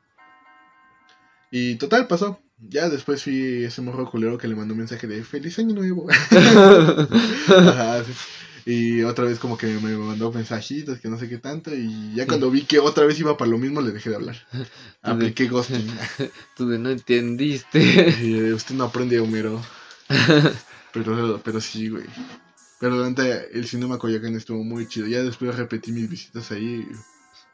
Y 1.51 1.77
total, 1.77 2.07
pasó. 2.07 2.41
Ya 2.59 2.89
después 2.89 3.23
fui 3.23 3.65
ese 3.65 3.83
morro 3.83 4.11
culero 4.11 4.39
que 4.39 4.49
le 4.49 4.57
mandó 4.57 4.75
un 4.75 4.79
mensaje 4.79 5.07
de 5.07 5.25
feliz 5.25 5.59
año 5.59 5.75
nuevo. 5.75 6.07
Y 8.67 9.03
otra 9.03 9.27
vez 9.27 9.39
como 9.39 9.59
que 9.59 9.67
me 9.67 9.97
mandó 9.97 10.33
mensajitos 10.33 10.99
que 10.99 11.09
no 11.09 11.19
sé 11.19 11.29
qué 11.29 11.37
tanto. 11.37 11.75
Y 11.75 12.15
ya 12.15 12.27
cuando 12.27 12.51
vi 12.51 12.63
que 12.63 12.79
otra 12.79 13.05
vez 13.05 13.21
iba 13.21 13.37
para 13.37 13.51
lo 13.51 13.59
mismo, 13.59 13.83
le 13.83 13.93
dejé 13.93 14.09
de 14.11 14.17
hablar. 14.17 14.37
Apliqué 15.03 15.49
ghosting. 15.49 15.87
Tú 16.57 16.69
de 16.69 16.79
no 16.79 16.91
entendiste. 16.91 17.79
Y, 18.23 18.53
usted 18.53 18.75
no 18.75 18.85
aprende 18.85 19.21
Homero. 19.21 19.61
pero, 20.95 21.41
pero 21.45 21.61
sí, 21.61 21.91
güey. 21.91 22.07
Pero 22.85 22.97
durante 22.97 23.59
el 23.59 23.67
cinema 23.67 23.97
Coyoacán 23.97 24.37
estuvo 24.37 24.63
muy 24.63 24.87
chido. 24.87 25.07
Ya 25.07 25.23
después 25.23 25.57
repetí 25.57 25.91
mis 25.91 26.07
visitas 26.07 26.51
ahí. 26.51 26.87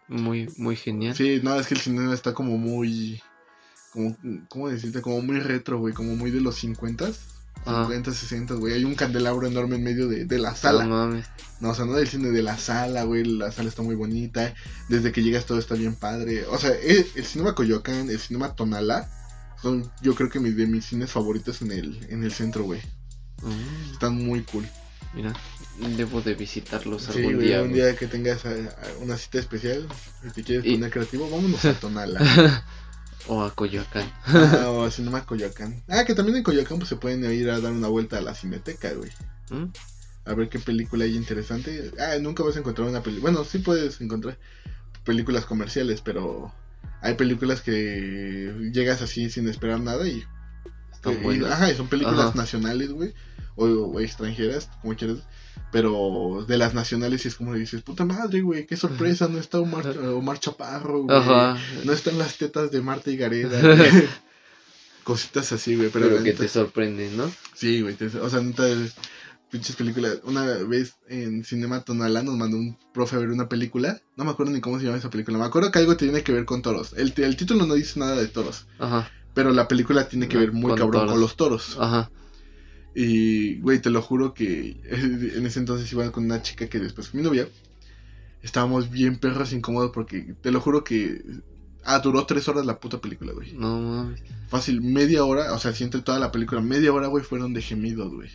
Muy, 0.08 0.52
muy 0.56 0.74
genial. 0.74 1.14
Sí, 1.14 1.38
no, 1.40 1.54
es 1.54 1.68
que 1.68 1.74
el 1.74 1.80
cinema 1.80 2.12
está 2.12 2.34
como 2.34 2.58
muy. 2.58 3.22
Como, 3.92 4.16
¿Cómo 4.48 4.68
decirte? 4.68 5.00
Como 5.00 5.22
muy 5.22 5.38
retro, 5.38 5.78
güey. 5.78 5.94
Como 5.94 6.16
muy 6.16 6.32
de 6.32 6.40
los 6.40 6.56
50 6.56 7.12
50, 7.64 8.12
60, 8.12 8.54
güey. 8.54 8.74
Hay 8.74 8.84
un 8.84 8.96
candelabro 8.96 9.46
enorme 9.46 9.76
en 9.76 9.84
medio 9.84 10.08
de, 10.08 10.38
la 10.40 10.56
sala. 10.56 10.82
No 10.82 10.96
mames. 10.96 11.28
No, 11.60 11.70
o 11.70 11.74
sea, 11.76 11.84
no 11.84 11.92
del 11.92 12.08
cine, 12.08 12.30
de 12.30 12.42
la 12.42 12.58
sala, 12.58 13.04
güey. 13.04 13.22
La 13.22 13.52
sala 13.52 13.68
está 13.68 13.82
muy 13.82 13.94
bonita. 13.94 14.52
Desde 14.88 15.12
que 15.12 15.22
llegas 15.22 15.46
todo 15.46 15.60
está 15.60 15.76
bien 15.76 15.94
padre. 15.94 16.44
O 16.46 16.58
sea, 16.58 16.72
el, 16.72 17.04
cinema 17.24 17.54
Coyoacán, 17.54 18.10
el 18.10 18.18
cinema 18.18 18.56
Tonala, 18.56 19.08
son 19.62 19.88
yo 20.02 20.16
creo 20.16 20.28
que 20.28 20.40
mis, 20.40 20.56
de 20.56 20.66
mis 20.66 20.86
cines 20.86 21.12
favoritos 21.12 21.62
en 21.62 21.70
el, 21.70 22.04
en 22.10 22.24
el 22.24 22.32
centro, 22.32 22.64
güey. 22.64 22.80
Mm. 23.44 23.92
Están 23.92 24.16
muy 24.16 24.42
cool. 24.42 24.66
Mira, 25.12 25.32
debo 25.96 26.20
de 26.20 26.34
visitarlos 26.34 27.08
algún 27.08 27.40
día. 27.40 27.62
Un 27.62 27.72
día 27.72 27.96
que 27.96 28.06
tengas 28.06 28.44
eh, 28.44 28.68
una 29.00 29.16
cita 29.16 29.38
especial 29.38 29.88
y 30.24 30.30
te 30.30 30.42
quieres 30.42 30.72
poner 30.72 30.90
creativo, 30.90 31.28
vámonos 31.28 31.64
a 31.64 31.74
Tonala. 31.74 32.20
o 33.26 33.42
a 33.42 33.54
Coyoacán. 33.54 34.10
ah, 34.26 34.70
o 34.70 34.84
a 34.84 34.90
Cinema 34.90 35.26
Coyoacán. 35.26 35.82
Ah, 35.88 36.04
que 36.04 36.14
también 36.14 36.36
en 36.36 36.42
Coyoacán 36.44 36.78
pues, 36.78 36.88
se 36.88 36.96
pueden 36.96 37.24
ir 37.32 37.50
a 37.50 37.60
dar 37.60 37.72
una 37.72 37.88
vuelta 37.88 38.18
a 38.18 38.20
la 38.20 38.34
cineteca, 38.34 38.92
güey. 38.92 39.10
¿Mm? 39.50 39.72
A 40.26 40.34
ver 40.34 40.48
qué 40.48 40.60
película 40.60 41.04
hay 41.04 41.16
interesante. 41.16 41.90
Ah, 41.98 42.16
nunca 42.20 42.44
vas 42.44 42.56
a 42.56 42.60
encontrar 42.60 42.88
una 42.88 43.02
película. 43.02 43.32
Bueno, 43.32 43.44
sí 43.44 43.58
puedes 43.58 44.00
encontrar 44.00 44.38
películas 45.04 45.44
comerciales, 45.44 46.02
pero 46.02 46.52
hay 47.00 47.14
películas 47.14 47.62
que 47.62 48.70
llegas 48.72 49.02
así 49.02 49.28
sin 49.28 49.48
esperar 49.48 49.80
nada 49.80 50.06
y. 50.06 50.22
Están 50.92 51.22
buenas. 51.22 51.50
Ajá, 51.52 51.70
y 51.70 51.74
son 51.74 51.88
películas 51.88 52.36
nacionales, 52.36 52.92
güey 52.92 53.14
o, 53.56 54.00
extranjeras, 54.00 54.68
como 54.80 54.94
quieras. 54.94 55.18
Pero 55.72 56.44
de 56.48 56.58
las 56.58 56.74
nacionales 56.74 57.26
es 57.26 57.36
como 57.36 57.54
dices, 57.54 57.82
puta 57.82 58.04
madre, 58.04 58.40
güey, 58.40 58.66
qué 58.66 58.76
sorpresa, 58.76 59.28
no 59.28 59.38
está 59.38 59.60
Omar, 59.60 59.86
Omar 59.98 60.40
Chaparro, 60.40 61.02
güey. 61.02 61.18
No 61.84 61.92
están 61.92 62.18
las 62.18 62.38
tetas 62.38 62.70
de 62.70 62.80
Marta 62.80 63.10
y 63.10 63.16
Gareda, 63.16 63.60
Cositas 65.04 65.52
así, 65.52 65.76
güey. 65.76 65.90
Pero, 65.90 66.22
que 66.22 66.32
te 66.32 66.48
sorprenden, 66.48 67.16
¿no? 67.16 67.30
Sí, 67.54 67.80
güey. 67.82 67.96
o 68.20 68.30
sea, 68.30 68.40
neta, 68.40 68.64
pinches 69.50 69.76
películas. 69.76 70.18
Una 70.24 70.44
vez 70.44 70.94
en 71.08 71.44
Cinema 71.44 71.82
Tonalá 71.82 72.22
nos 72.22 72.36
mandó 72.36 72.56
un 72.56 72.76
profe 72.92 73.16
a 73.16 73.18
ver 73.18 73.30
una 73.30 73.48
película. 73.48 74.00
No 74.16 74.24
me 74.24 74.30
acuerdo 74.30 74.52
ni 74.52 74.60
cómo 74.60 74.78
se 74.78 74.84
llama 74.84 74.98
esa 74.98 75.10
película. 75.10 75.38
Me 75.38 75.44
acuerdo 75.44 75.70
que 75.70 75.78
algo 75.78 75.96
tiene 75.96 76.22
que 76.22 76.32
ver 76.32 76.44
con 76.44 76.62
toros. 76.62 76.94
El, 76.96 77.12
el 77.16 77.36
título 77.36 77.66
no 77.66 77.74
dice 77.74 77.98
nada 77.98 78.16
de 78.16 78.28
toros. 78.28 78.66
Ajá. 78.78 79.10
Pero 79.34 79.52
la 79.52 79.68
película 79.68 80.08
tiene 80.08 80.28
que 80.28 80.38
ver 80.38 80.52
muy 80.52 80.74
cabrón 80.74 81.08
con 81.08 81.20
los 81.20 81.36
toros. 81.36 81.76
Ajá. 81.78 82.10
Y, 82.94 83.60
güey, 83.60 83.80
te 83.80 83.90
lo 83.90 84.02
juro 84.02 84.34
que 84.34 84.80
en 84.90 85.46
ese 85.46 85.60
entonces 85.60 85.90
iba 85.92 86.10
con 86.10 86.24
una 86.24 86.42
chica 86.42 86.68
que 86.68 86.78
después 86.78 87.08
fue 87.08 87.20
mi 87.20 87.26
novia. 87.26 87.48
Estábamos 88.42 88.90
bien 88.90 89.18
perros 89.18 89.52
incómodos 89.52 89.90
porque 89.92 90.34
te 90.40 90.50
lo 90.50 90.60
juro 90.60 90.82
que. 90.82 91.22
Ah, 91.84 91.98
duró 92.00 92.26
tres 92.26 92.46
horas 92.48 92.66
la 92.66 92.78
puta 92.78 93.00
película, 93.00 93.32
güey. 93.32 93.52
No 93.52 93.78
mames. 93.78 94.22
Fácil, 94.48 94.82
media 94.82 95.24
hora, 95.24 95.52
o 95.54 95.58
sea, 95.58 95.72
siento 95.72 96.02
toda 96.02 96.18
la 96.18 96.30
película, 96.30 96.60
media 96.60 96.92
hora, 96.92 97.06
güey, 97.06 97.24
fueron 97.24 97.54
de 97.54 97.62
gemidos, 97.62 98.12
güey. 98.12 98.28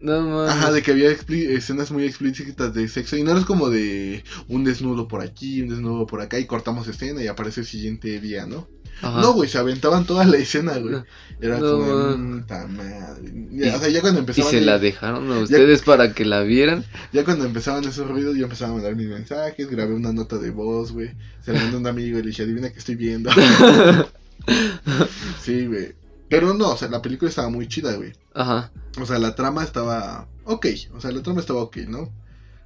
No 0.00 0.20
mames. 0.22 0.50
Ajá, 0.50 0.72
de 0.72 0.82
que 0.82 0.90
había 0.90 1.10
escenas 1.10 1.90
muy 1.90 2.04
explícitas 2.04 2.74
de 2.74 2.88
sexo. 2.88 3.16
Y 3.16 3.22
no 3.22 3.30
era 3.30 3.44
como 3.44 3.70
de 3.70 4.24
un 4.48 4.64
desnudo 4.64 5.08
por 5.08 5.22
aquí, 5.22 5.62
un 5.62 5.68
desnudo 5.68 6.06
por 6.06 6.20
acá, 6.20 6.38
y 6.38 6.46
cortamos 6.46 6.88
escena 6.88 7.22
y 7.22 7.28
aparece 7.28 7.60
el 7.60 7.66
siguiente 7.66 8.20
día, 8.20 8.46
¿no? 8.46 8.66
No, 9.02 9.34
güey, 9.34 9.48
se 9.48 9.58
aventaban 9.58 10.06
toda 10.06 10.24
la 10.24 10.36
escena, 10.36 10.78
güey. 10.78 11.02
Era 11.40 11.58
como, 11.58 12.40
puta 12.40 12.66
madre. 12.66 13.74
o 13.74 13.78
sea, 13.78 13.88
ya 13.88 14.00
cuando 14.00 14.20
empezaban. 14.20 14.54
¿Y 14.54 14.58
se 14.58 14.64
la 14.64 14.78
dejaron 14.78 15.30
a 15.30 15.40
ustedes 15.40 15.82
para 15.82 16.14
que 16.14 16.24
la 16.24 16.42
vieran? 16.42 16.84
Ya 17.12 17.24
cuando 17.24 17.44
empezaban 17.44 17.84
esos 17.84 18.08
ruidos, 18.08 18.36
yo 18.36 18.44
empezaba 18.44 18.70
a 18.70 18.74
mandar 18.74 18.96
mis 18.96 19.08
mensajes, 19.08 19.68
grabé 19.68 19.94
una 19.94 20.12
nota 20.12 20.38
de 20.38 20.50
voz, 20.50 20.92
güey. 20.92 21.10
Se 21.44 21.52
la 21.52 21.60
mandé 21.60 21.76
a 21.76 21.80
un 21.80 21.86
amigo 21.86 22.18
y 22.18 22.22
le 22.22 22.28
dije, 22.28 22.44
adivina 22.44 22.72
qué 22.72 22.78
estoy 22.78 22.94
viendo. 22.94 23.30
sí, 25.42 25.66
güey. 25.66 25.94
Pero 26.28 26.54
no, 26.54 26.70
o 26.70 26.76
sea, 26.76 26.88
la 26.88 27.02
película 27.02 27.28
estaba 27.28 27.50
muy 27.50 27.68
chida, 27.68 27.94
güey. 27.94 28.12
Ajá. 28.32 28.70
O 29.00 29.06
sea, 29.06 29.18
la 29.18 29.34
trama 29.34 29.62
estaba 29.62 30.28
ok. 30.44 30.66
O 30.94 31.00
sea, 31.00 31.10
la 31.10 31.22
trama 31.22 31.40
estaba 31.40 31.62
ok, 31.62 31.78
¿no? 31.88 32.10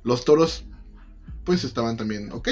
Los 0.05 0.25
toros, 0.25 0.65
pues 1.49 1.65
estaban 1.65 1.97
también 1.97 2.31
ok. 2.31 2.51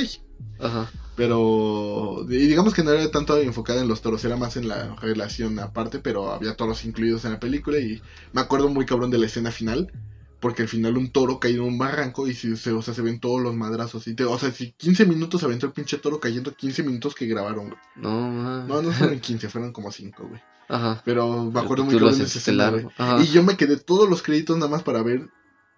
Ajá. 0.58 0.90
Pero 1.16 2.24
digamos 2.26 2.72
que 2.72 2.82
no 2.82 2.92
era 2.92 3.10
tanto 3.10 3.36
enfocada 3.38 3.82
en 3.82 3.88
los 3.88 4.00
toros, 4.00 4.24
era 4.24 4.36
más 4.38 4.56
en 4.56 4.68
la 4.68 4.96
relación 4.96 5.58
aparte, 5.58 5.98
pero 5.98 6.32
había 6.32 6.56
toros 6.56 6.82
incluidos 6.86 7.26
en 7.26 7.32
la 7.32 7.38
película 7.38 7.78
y 7.78 8.00
me 8.32 8.40
acuerdo 8.40 8.70
muy 8.70 8.86
cabrón 8.86 9.10
de 9.10 9.18
la 9.18 9.26
escena 9.26 9.50
final, 9.50 9.92
porque 10.40 10.62
al 10.62 10.68
final 10.68 10.96
un 10.96 11.10
toro 11.10 11.38
cae 11.38 11.52
en 11.52 11.60
un 11.60 11.76
barranco 11.76 12.26
y 12.26 12.32
se, 12.32 12.72
o 12.72 12.80
sea, 12.80 12.94
se 12.94 13.02
ven 13.02 13.20
todos 13.20 13.42
los 13.42 13.54
madrazos. 13.54 14.06
Y 14.08 14.14
te, 14.14 14.24
o 14.24 14.38
sea, 14.38 14.50
si 14.50 14.72
15 14.72 15.04
minutos 15.04 15.44
aventó 15.44 15.66
el 15.66 15.72
pinche 15.72 15.98
toro 15.98 16.20
cayendo, 16.20 16.54
15 16.54 16.82
minutos 16.82 17.14
que 17.14 17.26
grabaron, 17.26 17.74
No, 17.96 18.66
No, 18.66 18.80
no 18.80 18.92
fueron 18.92 19.20
15, 19.20 19.50
fueron 19.50 19.72
como 19.74 19.92
5, 19.92 20.26
güey. 20.26 20.40
Ajá. 20.68 21.02
Pero 21.04 21.44
me 21.44 21.60
acuerdo 21.60 21.84
muy 21.84 21.94
cabrón 21.94 22.16
de 22.16 22.24
esa 22.24 22.38
escena, 22.38 22.72
Y 23.22 23.26
yo 23.26 23.42
me 23.42 23.58
quedé 23.58 23.76
todos 23.76 24.08
los 24.08 24.22
créditos 24.22 24.56
nada 24.56 24.70
más 24.70 24.82
para 24.82 25.02
ver 25.02 25.28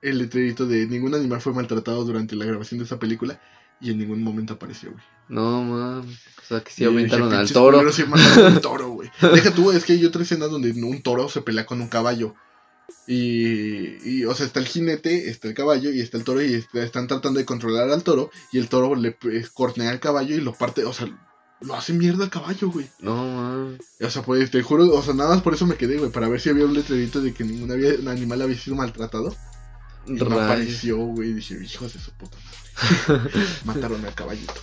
el 0.03 0.18
letrerito 0.18 0.66
de 0.66 0.86
ningún 0.86 1.14
animal 1.14 1.40
fue 1.40 1.53
maltratado 1.53 2.05
durante 2.05 2.36
la 2.36 2.44
grabación 2.44 2.78
de 2.78 2.84
esa 2.84 2.99
película 2.99 3.40
y 3.80 3.90
en 3.90 3.99
ningún 3.99 4.22
momento 4.22 4.55
apareció, 4.55 4.90
güey. 4.90 5.05
No, 5.28 5.62
mames. 5.62 6.18
O 6.42 6.46
sea, 6.46 6.61
que 6.61 6.70
sí 6.70 6.84
aumentaron 6.84 7.32
al 7.32 7.51
toro. 7.53 7.78
Pero 7.78 7.92
sí 7.92 8.05
al 8.12 8.61
toro, 8.61 8.90
güey. 8.90 9.11
Deja 9.34 9.53
tú, 9.53 9.70
es 9.70 9.84
que 9.84 9.92
hay 9.92 10.05
otra 10.05 10.22
escena 10.22 10.46
donde 10.46 10.70
un 10.70 11.03
toro 11.03 11.28
se 11.28 11.42
pelea 11.42 11.66
con 11.66 11.80
un 11.80 11.88
caballo. 11.88 12.34
Y, 13.07 13.99
y, 14.09 14.24
o 14.24 14.34
sea, 14.34 14.46
está 14.46 14.61
el 14.61 14.66
jinete, 14.66 15.28
está 15.28 15.49
el 15.49 15.55
caballo 15.55 15.90
y 15.90 16.01
está 16.01 16.16
el 16.16 16.24
toro 16.24 16.42
y 16.42 16.64
están 16.72 17.07
tratando 17.07 17.38
de 17.38 17.44
controlar 17.44 17.90
al 17.90 18.03
toro 18.03 18.30
y 18.51 18.59
el 18.59 18.68
toro 18.68 18.94
le 18.94 19.16
cornea 19.53 19.90
al 19.90 20.01
caballo 20.01 20.34
y 20.34 20.40
lo 20.40 20.55
parte, 20.55 20.84
o 20.84 20.92
sea, 20.92 21.07
lo 21.61 21.74
hace 21.74 21.92
mierda 21.92 22.24
al 22.24 22.30
caballo, 22.30 22.70
güey. 22.70 22.88
No, 23.01 23.16
mames. 23.16 23.80
O 24.01 24.11
sea, 24.11 24.22
pues 24.22 24.51
te 24.51 24.62
juro, 24.62 24.90
o 24.90 25.03
sea, 25.03 25.14
nada 25.14 25.34
más 25.34 25.42
por 25.42 25.55
eso 25.55 25.66
me 25.66 25.76
quedé, 25.76 25.99
güey, 25.99 26.11
para 26.11 26.28
ver 26.28 26.40
si 26.40 26.49
había 26.49 26.64
un 26.64 26.74
letrerito 26.74 27.20
de 27.20 27.34
que 27.34 27.44
ningún 27.44 27.70
animal 28.09 28.42
había 28.42 28.57
sido 28.57 28.76
maltratado. 28.76 29.34
Y 30.09 30.12
no 30.12 30.40
apareció, 30.40 30.96
güey, 30.98 31.34
dije, 31.34 31.59
hijos 31.62 31.92
de 31.92 32.00
su 32.00 32.11
puta 32.12 32.36
madre. 32.36 33.30
Mataron 33.64 34.04
al 34.04 34.14
caballito. 34.14 34.54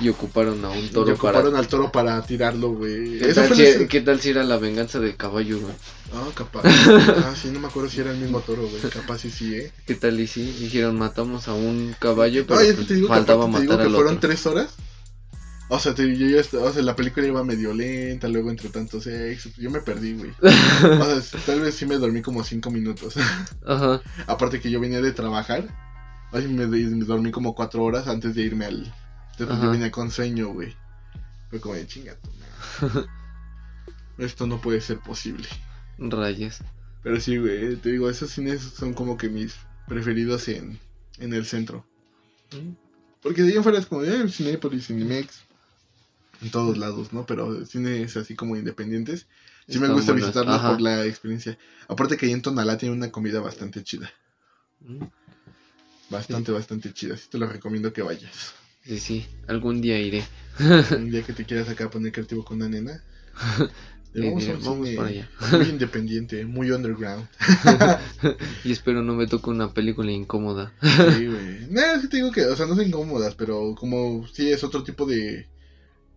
Y 0.00 0.08
ocuparon 0.08 0.64
a 0.64 0.70
un 0.70 0.88
toro 0.88 1.10
y 1.10 1.12
ocuparon 1.12 1.54
al 1.54 1.68
toro 1.68 1.92
para 1.92 2.20
tirarlo, 2.22 2.70
güey. 2.70 3.20
¿Qué, 3.20 3.32
tal 3.32 3.54
si, 3.54 3.86
¿Qué 3.86 4.00
tal 4.00 4.20
si 4.20 4.30
era 4.30 4.42
la 4.42 4.58
venganza 4.58 4.98
del 4.98 5.16
caballo, 5.16 5.60
güey? 5.60 5.72
Ah, 6.12 6.28
capaz. 6.34 6.62
ah, 6.66 7.34
sí, 7.40 7.48
no 7.52 7.60
me 7.60 7.68
acuerdo 7.68 7.88
si 7.88 8.00
era 8.00 8.10
el 8.10 8.18
mismo 8.18 8.40
toro, 8.40 8.66
güey. 8.66 8.82
Capaz 8.90 9.18
sí, 9.18 9.30
sí, 9.30 9.54
eh. 9.54 9.72
¿Qué 9.86 9.94
tal 9.94 10.18
y 10.18 10.26
sí? 10.26 10.44
Dijeron, 10.58 10.98
matamos 10.98 11.46
a 11.46 11.54
un 11.54 11.94
caballo, 12.00 12.44
pero 12.44 12.58
pues, 12.58 12.88
te 12.88 12.94
digo 12.94 13.06
faltaba 13.06 13.46
matar 13.46 13.60
te 13.60 13.72
digo 13.72 13.84
que 13.84 13.94
fueron 13.94 14.18
tres 14.18 14.44
horas. 14.46 14.70
O 15.68 15.78
sea, 15.78 15.94
te, 15.94 16.16
yo 16.16 16.26
ya, 16.26 16.40
o 16.60 16.72
sea, 16.72 16.82
la 16.82 16.94
película 16.94 17.26
iba 17.26 17.42
medio 17.42 17.72
lenta, 17.72 18.28
luego 18.28 18.50
entre 18.50 18.68
tantos 18.68 19.04
sexo, 19.04 19.48
yo 19.56 19.70
me 19.70 19.80
perdí, 19.80 20.14
güey. 20.14 20.30
o 20.42 21.20
sea, 21.20 21.40
tal 21.46 21.60
vez 21.60 21.74
sí 21.74 21.86
me 21.86 21.96
dormí 21.96 22.20
como 22.20 22.44
cinco 22.44 22.70
minutos. 22.70 23.14
Ajá. 23.66 24.02
Aparte 24.26 24.60
que 24.60 24.70
yo 24.70 24.78
venía 24.80 25.00
de 25.00 25.12
trabajar, 25.12 25.68
Ay, 26.34 26.48
me, 26.48 26.66
me, 26.66 27.04
dormí 27.04 27.30
como 27.30 27.54
cuatro 27.54 27.84
horas 27.84 28.08
antes 28.08 28.34
de 28.34 28.42
irme 28.42 28.64
al... 28.64 28.92
Entonces 29.38 29.62
yo 29.62 29.70
venía 29.70 29.92
con 29.92 30.10
sueño, 30.10 30.48
güey. 30.48 30.74
Fue 31.48 31.60
como 31.60 31.74
de 31.74 31.86
chingato. 31.86 32.28
Esto 34.18 34.46
no 34.48 34.60
puede 34.60 34.80
ser 34.80 34.98
posible. 34.98 35.46
Rayes. 35.98 36.58
Pero 37.04 37.20
sí, 37.20 37.38
güey, 37.38 37.76
te 37.76 37.90
digo, 37.90 38.10
esos 38.10 38.30
cines 38.30 38.62
son 38.62 38.94
como 38.94 39.16
que 39.16 39.28
mis 39.28 39.54
preferidos 39.86 40.48
en, 40.48 40.80
en 41.18 41.34
el 41.34 41.46
centro. 41.46 41.86
Mm. 42.52 42.72
Porque 43.22 43.42
de 43.42 43.52
ahí 43.52 43.58
afuera 43.58 43.78
es 43.78 43.86
como, 43.86 44.02
eh, 44.02 44.28
Cinepolis, 44.28 44.88
Cinemex, 44.88 45.44
en 46.42 46.50
todos 46.50 46.78
lados, 46.78 47.12
¿no? 47.12 47.26
Pero 47.26 47.64
cines 47.66 48.16
así 48.16 48.34
como 48.34 48.56
independientes. 48.56 49.26
Sí 49.68 49.78
me 49.78 49.88
gusta 49.88 50.12
visitarlos 50.12 50.60
por 50.60 50.80
la 50.80 51.06
experiencia. 51.06 51.58
Aparte 51.88 52.16
que 52.16 52.26
ahí 52.26 52.32
en 52.32 52.42
Tonalá 52.42 52.76
tiene 52.76 52.94
una 52.94 53.10
comida 53.10 53.40
bastante 53.40 53.82
chida. 53.82 54.10
Bastante, 56.10 56.52
bastante 56.52 56.92
chida. 56.92 57.16
Sí 57.16 57.28
te 57.30 57.38
lo 57.38 57.46
recomiendo 57.46 57.92
que 57.92 58.02
vayas. 58.02 58.54
Sí, 58.84 58.98
sí, 58.98 59.26
algún 59.48 59.80
día 59.80 59.98
iré. 59.98 60.24
Un 60.90 61.10
día 61.10 61.22
que 61.22 61.32
te 61.32 61.44
quieras 61.44 61.68
acá 61.68 61.88
poner 61.88 62.12
creativo 62.12 62.44
con 62.44 62.58
una 62.58 62.68
nena. 62.68 63.02
vamos, 64.14 64.46
vamos 64.62 64.90
para 64.90 65.08
allá. 65.08 65.30
Muy 65.52 65.68
independiente, 65.70 66.44
muy 66.44 66.70
underground. 66.70 67.26
y 68.64 68.72
espero 68.72 69.02
no 69.02 69.14
me 69.14 69.26
toque 69.26 69.48
una 69.48 69.72
película 69.72 70.12
incómoda. 70.12 70.74
sí, 70.82 71.26
güey. 71.26 71.66
No, 71.70 71.80
es 71.80 72.02
que 72.02 72.08
te 72.08 72.16
digo 72.18 72.30
que, 72.30 72.44
o 72.44 72.54
sea, 72.54 72.66
no 72.66 72.76
son 72.76 72.86
incómodas, 72.86 73.34
pero 73.34 73.74
como 73.74 74.26
sí 74.28 74.52
es 74.52 74.62
otro 74.62 74.84
tipo 74.84 75.06
de, 75.06 75.46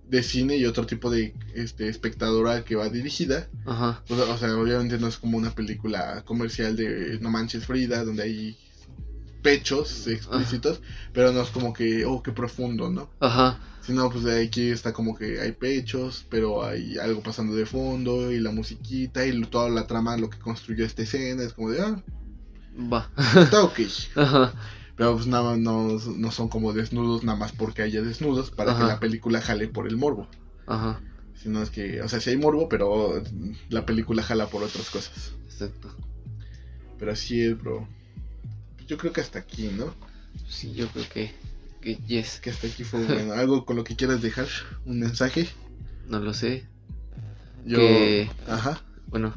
de 0.10 0.24
cine 0.24 0.58
y 0.58 0.66
otro 0.66 0.86
tipo 0.86 1.10
de 1.10 1.34
este, 1.54 1.90
espectadora 1.90 2.64
que 2.64 2.76
va 2.76 2.90
dirigida. 2.90 3.48
Ajá. 3.66 4.02
o 4.10 4.38
sea, 4.38 4.56
obviamente 4.56 4.98
no 4.98 5.08
es 5.08 5.18
como 5.18 5.38
una 5.38 5.52
película 5.52 6.24
comercial 6.26 6.76
de 6.76 7.20
No 7.22 7.30
Manches 7.30 7.66
Frida, 7.66 8.04
donde 8.04 8.24
hay 8.24 8.58
pechos 9.42 10.08
explícitos, 10.08 10.82
pero 11.14 11.32
no 11.32 11.42
es 11.42 11.50
como 11.50 11.74
que, 11.74 12.06
oh, 12.06 12.22
qué 12.22 12.32
profundo, 12.32 12.90
¿no? 12.90 13.10
Ajá. 13.20 13.60
Sino, 13.82 14.10
pues 14.10 14.26
aquí 14.26 14.70
está 14.70 14.92
como 14.92 15.16
que 15.16 15.40
hay 15.40 15.54
pechos, 15.54 16.26
pero 16.30 16.66
hay 16.66 16.98
algo 16.98 17.22
pasando 17.22 17.56
de 17.56 17.66
fondo, 17.66 18.32
y 18.32 18.40
la 18.40 18.52
musiquita, 18.52 19.26
y 19.26 19.42
toda 19.44 19.70
la 19.70 19.88
trama, 19.88 20.18
lo 20.18 20.30
que 20.30 20.40
construyó 20.40 20.86
esta 20.86 21.04
escena, 21.04 21.44
es 21.44 21.54
como 21.54 21.70
de, 21.70 21.82
ah, 21.82 22.04
va. 22.92 23.10
Está 23.18 23.64
ok. 23.64 23.80
Ajá. 24.16 24.54
Pero 24.98 25.14
pues 25.14 25.28
nada, 25.28 25.56
no, 25.56 26.00
no 26.18 26.32
son 26.32 26.50
como 26.50 26.74
desnudos 26.74 27.24
nada 27.24 27.38
más 27.38 27.54
porque 27.54 27.84
haya 27.84 28.02
desnudos 28.02 28.52
para 28.52 28.76
que 28.76 28.84
la 28.84 29.00
película 29.00 29.40
jale 29.40 29.68
por 29.68 29.88
el 29.88 29.96
morbo. 29.96 30.28
Ajá. 30.66 31.00
Sino 31.36 31.62
es 31.62 31.70
que, 31.70 32.02
o 32.02 32.10
sea, 32.10 32.20
sí 32.20 32.32
hay 32.32 32.38
morbo, 32.38 32.68
pero 32.68 33.24
la 33.70 33.86
película 33.86 34.24
jala 34.24 34.48
por 34.48 34.64
otras 34.64 34.90
cosas. 34.90 35.34
Exacto. 35.46 35.96
Pero 36.98 37.12
así 37.12 37.42
es, 37.42 37.58
bro 37.58 37.88
yo 38.88 38.98
creo 38.98 39.14
que 39.14 39.22
hasta 39.22 39.40
aquí, 39.40 39.68
¿no? 39.68 39.94
Sí, 40.48 40.74
yo 40.74 40.88
creo 40.88 41.06
que, 41.10 41.32
que 41.82 41.96
yes. 42.08 42.40
Que 42.40 42.50
hasta 42.50 42.68
aquí 42.68 42.84
fue 42.84 43.04
bueno. 43.06 43.34
¿Algo 43.34 43.66
con 43.66 43.76
lo 43.76 43.84
que 43.84 43.96
quieras 43.96 44.22
dejar? 44.22 44.48
¿Un 44.86 45.00
mensaje? 45.00 45.48
No 46.08 46.20
lo 46.20 46.34
sé. 46.34 46.66
Yo. 47.66 47.80
Ajá. 48.48 48.82
Bueno, 49.08 49.34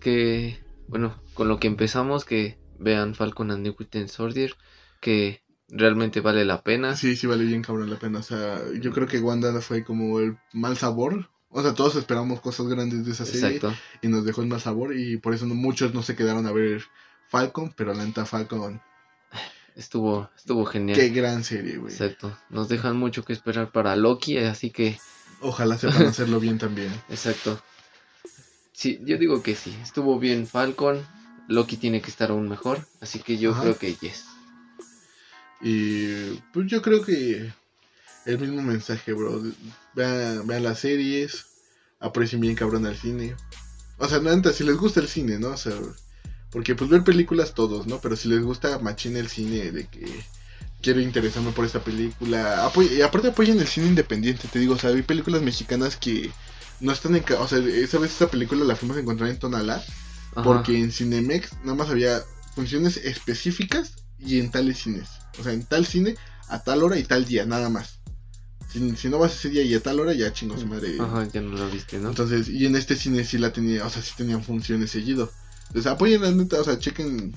que. 0.00 0.58
Bueno, 0.88 1.14
con 1.34 1.48
lo 1.48 1.60
que 1.60 1.66
empezamos, 1.66 2.24
que 2.24 2.58
vean 2.78 3.14
Falcon 3.14 3.50
and 3.50 3.62
New 3.62 3.76
Soldier, 4.08 4.54
que 5.04 5.42
realmente 5.68 6.20
vale 6.20 6.46
la 6.46 6.62
pena. 6.62 6.96
Sí, 6.96 7.14
sí 7.14 7.26
vale 7.26 7.44
bien 7.44 7.62
cabrón 7.62 7.90
la 7.90 7.98
pena. 7.98 8.20
O 8.20 8.22
sea, 8.22 8.60
yo 8.80 8.90
creo 8.90 9.06
que 9.06 9.20
Wanda 9.20 9.60
fue 9.60 9.84
como 9.84 10.18
el 10.18 10.38
mal 10.54 10.78
sabor. 10.78 11.28
O 11.50 11.62
sea, 11.62 11.74
todos 11.74 11.94
esperamos 11.96 12.40
cosas 12.40 12.66
grandes 12.66 13.04
de 13.04 13.12
esa 13.12 13.26
serie. 13.26 13.56
Exacto. 13.56 13.76
Y 14.00 14.08
nos 14.08 14.24
dejó 14.24 14.40
el 14.40 14.48
mal 14.48 14.62
sabor. 14.62 14.96
Y 14.96 15.18
por 15.18 15.34
eso 15.34 15.46
muchos 15.46 15.92
no 15.92 16.02
se 16.02 16.16
quedaron 16.16 16.46
a 16.46 16.52
ver 16.52 16.82
Falcon. 17.28 17.74
Pero 17.76 17.92
la 17.92 18.04
neta 18.04 18.24
Falcon 18.24 18.80
Estuvo, 19.76 20.30
estuvo 20.36 20.64
genial. 20.64 20.98
Qué 20.98 21.10
gran 21.10 21.44
serie, 21.44 21.76
güey. 21.76 21.92
Exacto. 21.92 22.36
Nos 22.48 22.68
dejan 22.68 22.96
mucho 22.96 23.24
que 23.24 23.32
esperar 23.32 23.70
para 23.70 23.94
Loki, 23.94 24.38
así 24.38 24.70
que. 24.70 24.98
Ojalá 25.40 25.76
sepan 25.76 26.06
hacerlo 26.06 26.40
bien 26.40 26.58
también. 26.58 26.90
Exacto. 27.10 27.60
Sí, 28.72 29.00
yo 29.02 29.18
digo 29.18 29.42
que 29.42 29.54
sí. 29.54 29.76
Estuvo 29.82 30.18
bien 30.18 30.46
Falcon. 30.46 31.04
Loki 31.46 31.76
tiene 31.76 32.00
que 32.00 32.10
estar 32.10 32.30
aún 32.30 32.48
mejor. 32.48 32.86
Así 33.02 33.18
que 33.18 33.36
yo 33.36 33.52
creo 33.52 33.76
que 33.76 33.94
yes. 33.94 34.33
Y 35.64 36.34
pues 36.52 36.66
yo 36.66 36.82
creo 36.82 37.02
que 37.02 37.50
el 38.26 38.38
mismo 38.38 38.62
mensaje, 38.62 39.14
bro. 39.14 39.42
Vean, 39.94 40.46
vean 40.46 40.62
las 40.62 40.80
series. 40.80 41.46
Aprecien 42.00 42.42
bien 42.42 42.54
cabrón 42.54 42.84
al 42.84 42.96
cine. 42.96 43.34
O 43.96 44.06
sea, 44.06 44.20
no, 44.20 44.52
si 44.52 44.62
les 44.62 44.76
gusta 44.76 45.00
el 45.00 45.08
cine, 45.08 45.38
¿no? 45.38 45.48
O 45.48 45.56
sea, 45.56 45.72
porque 46.50 46.74
pues 46.74 46.90
ver 46.90 47.02
películas 47.02 47.54
todos, 47.54 47.86
¿no? 47.86 47.98
Pero 48.00 48.14
si 48.14 48.28
les 48.28 48.42
gusta 48.42 48.78
machín 48.78 49.16
el 49.16 49.28
cine 49.28 49.72
de 49.72 49.86
que 49.86 50.06
quiero 50.82 51.00
interesarme 51.00 51.52
por 51.52 51.64
esta 51.64 51.82
película. 51.82 52.70
y 52.94 53.00
aparte 53.00 53.28
apoyen 53.28 53.58
el 53.58 53.66
cine 53.66 53.86
independiente, 53.86 54.48
te 54.48 54.58
digo, 54.58 54.74
o 54.74 54.78
sea, 54.78 54.90
hay 54.90 55.02
películas 55.02 55.40
mexicanas 55.40 55.96
que 55.96 56.30
no 56.80 56.92
están 56.92 57.16
en... 57.16 57.24
O 57.38 57.48
sea, 57.48 57.58
esa 57.58 57.98
vez 57.98 58.12
esta 58.12 58.30
película 58.30 58.64
la 58.64 58.76
fuimos 58.76 58.98
a 58.98 59.00
encontrar 59.00 59.30
en 59.30 59.38
Tonalá. 59.38 59.82
Porque 60.34 60.76
en 60.76 60.90
Cinemex 60.90 61.52
nada 61.62 61.76
más 61.76 61.90
había 61.90 62.20
funciones 62.56 62.96
específicas 62.96 64.03
y 64.18 64.38
en 64.38 64.50
tales 64.50 64.78
cines. 64.78 65.08
O 65.38 65.42
sea, 65.42 65.52
en 65.52 65.64
tal 65.64 65.86
cine, 65.86 66.16
a 66.48 66.62
tal 66.62 66.82
hora 66.82 66.98
y 66.98 67.04
tal 67.04 67.24
día, 67.24 67.46
nada 67.46 67.68
más. 67.68 68.00
Si, 68.70 69.08
no 69.08 69.18
vas 69.20 69.34
ese 69.34 69.50
día 69.50 69.62
y 69.62 69.72
a 69.74 69.80
tal 69.80 70.00
hora, 70.00 70.14
ya 70.14 70.32
chingos 70.32 70.66
madre. 70.66 70.96
Ajá, 70.98 71.28
ya 71.32 71.40
no 71.40 71.56
lo 71.56 71.70
viste, 71.70 71.98
¿no? 71.98 72.08
Entonces, 72.08 72.48
y 72.48 72.66
en 72.66 72.74
este 72.74 72.96
cine 72.96 73.22
sí 73.24 73.38
la 73.38 73.52
tenía, 73.52 73.86
o 73.86 73.90
sea, 73.90 74.02
sí 74.02 74.14
tenían 74.16 74.42
funciones 74.42 74.90
seguido. 74.90 75.30
Entonces 75.68 75.90
apoyen 75.90 76.22
la 76.22 76.32
neta, 76.32 76.60
o 76.60 76.64
sea, 76.64 76.78
chequen 76.78 77.34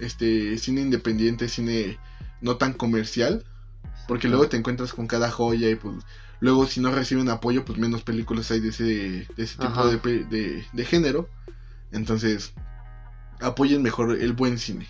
este 0.00 0.56
cine 0.56 0.80
independiente, 0.80 1.48
cine 1.48 1.98
no 2.40 2.56
tan 2.56 2.72
comercial. 2.72 3.44
Porque 4.06 4.28
luego 4.28 4.48
te 4.48 4.56
encuentras 4.56 4.94
con 4.94 5.06
cada 5.06 5.30
joya 5.30 5.68
y 5.68 5.74
pues 5.74 5.96
luego 6.40 6.66
si 6.66 6.80
no 6.80 6.90
reciben 6.90 7.28
apoyo, 7.28 7.64
pues 7.66 7.78
menos 7.78 8.02
películas 8.02 8.50
hay 8.50 8.60
de 8.60 8.70
ese, 8.70 8.84
de 8.84 9.28
ese 9.36 9.58
tipo 9.58 9.86
de, 9.86 10.64
de, 10.72 10.84
género. 10.86 11.28
Entonces, 11.92 12.54
apoyen 13.40 13.82
mejor 13.82 14.18
el 14.18 14.32
buen 14.32 14.58
cine. 14.58 14.86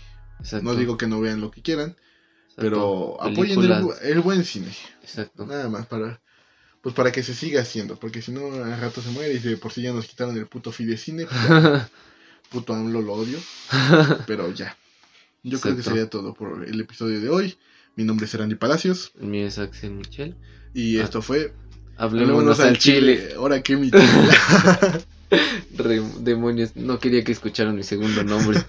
No 0.62 0.74
digo 0.74 0.96
que 0.96 1.06
no 1.06 1.20
vean 1.20 1.40
lo 1.40 1.50
que 1.50 1.62
quieran, 1.62 1.96
pero 2.56 3.20
apoyen 3.22 3.60
el, 4.02 4.20
buen 4.20 4.44
cine. 4.44 4.72
Exacto. 5.02 5.46
Nada 5.46 5.68
más 5.68 5.86
para 5.86 6.20
pues 6.80 6.94
para 6.94 7.10
que 7.12 7.22
se 7.22 7.34
siga 7.34 7.62
haciendo, 7.62 7.96
porque 7.96 8.22
si 8.22 8.32
no 8.32 8.52
al 8.52 8.80
rato 8.80 9.02
se 9.02 9.10
muere 9.10 9.34
y 9.34 9.38
de 9.38 9.56
por 9.56 9.72
si 9.72 9.82
ya 9.82 9.92
nos 9.92 10.06
quitaron 10.06 10.36
el 10.36 10.46
puto 10.46 10.72
fidecine. 10.72 11.26
Pues 11.26 11.38
puto 12.50 12.72
AMLO 12.72 13.02
lo 13.02 13.14
odio. 13.14 13.38
pero 14.26 14.52
ya. 14.52 14.76
Yo 15.42 15.60
creo 15.60 15.76
que 15.76 15.82
sería 15.82 16.08
todo 16.08 16.34
por 16.34 16.64
el 16.66 16.80
episodio 16.80 17.20
de 17.20 17.28
hoy. 17.28 17.58
Mi 17.96 18.04
nombre 18.04 18.26
es 18.26 18.34
Randy 18.34 18.54
Palacios. 18.54 19.12
Mío 19.18 19.46
es 19.46 19.58
Axel 19.58 19.90
Michel. 19.90 20.36
Y 20.72 20.98
ah. 20.98 21.04
esto 21.04 21.20
fue. 21.20 21.52
Hablemos 21.96 22.60
al 22.60 22.78
Chile. 22.78 23.34
Ahora 23.36 23.62
que 23.62 23.76
mi 23.76 23.90
Demonios, 26.20 26.76
no 26.76 26.98
quería 26.98 27.22
que 27.24 27.32
escucharan 27.32 27.74
mi 27.74 27.82
segundo 27.82 28.22
nombre. 28.24 28.60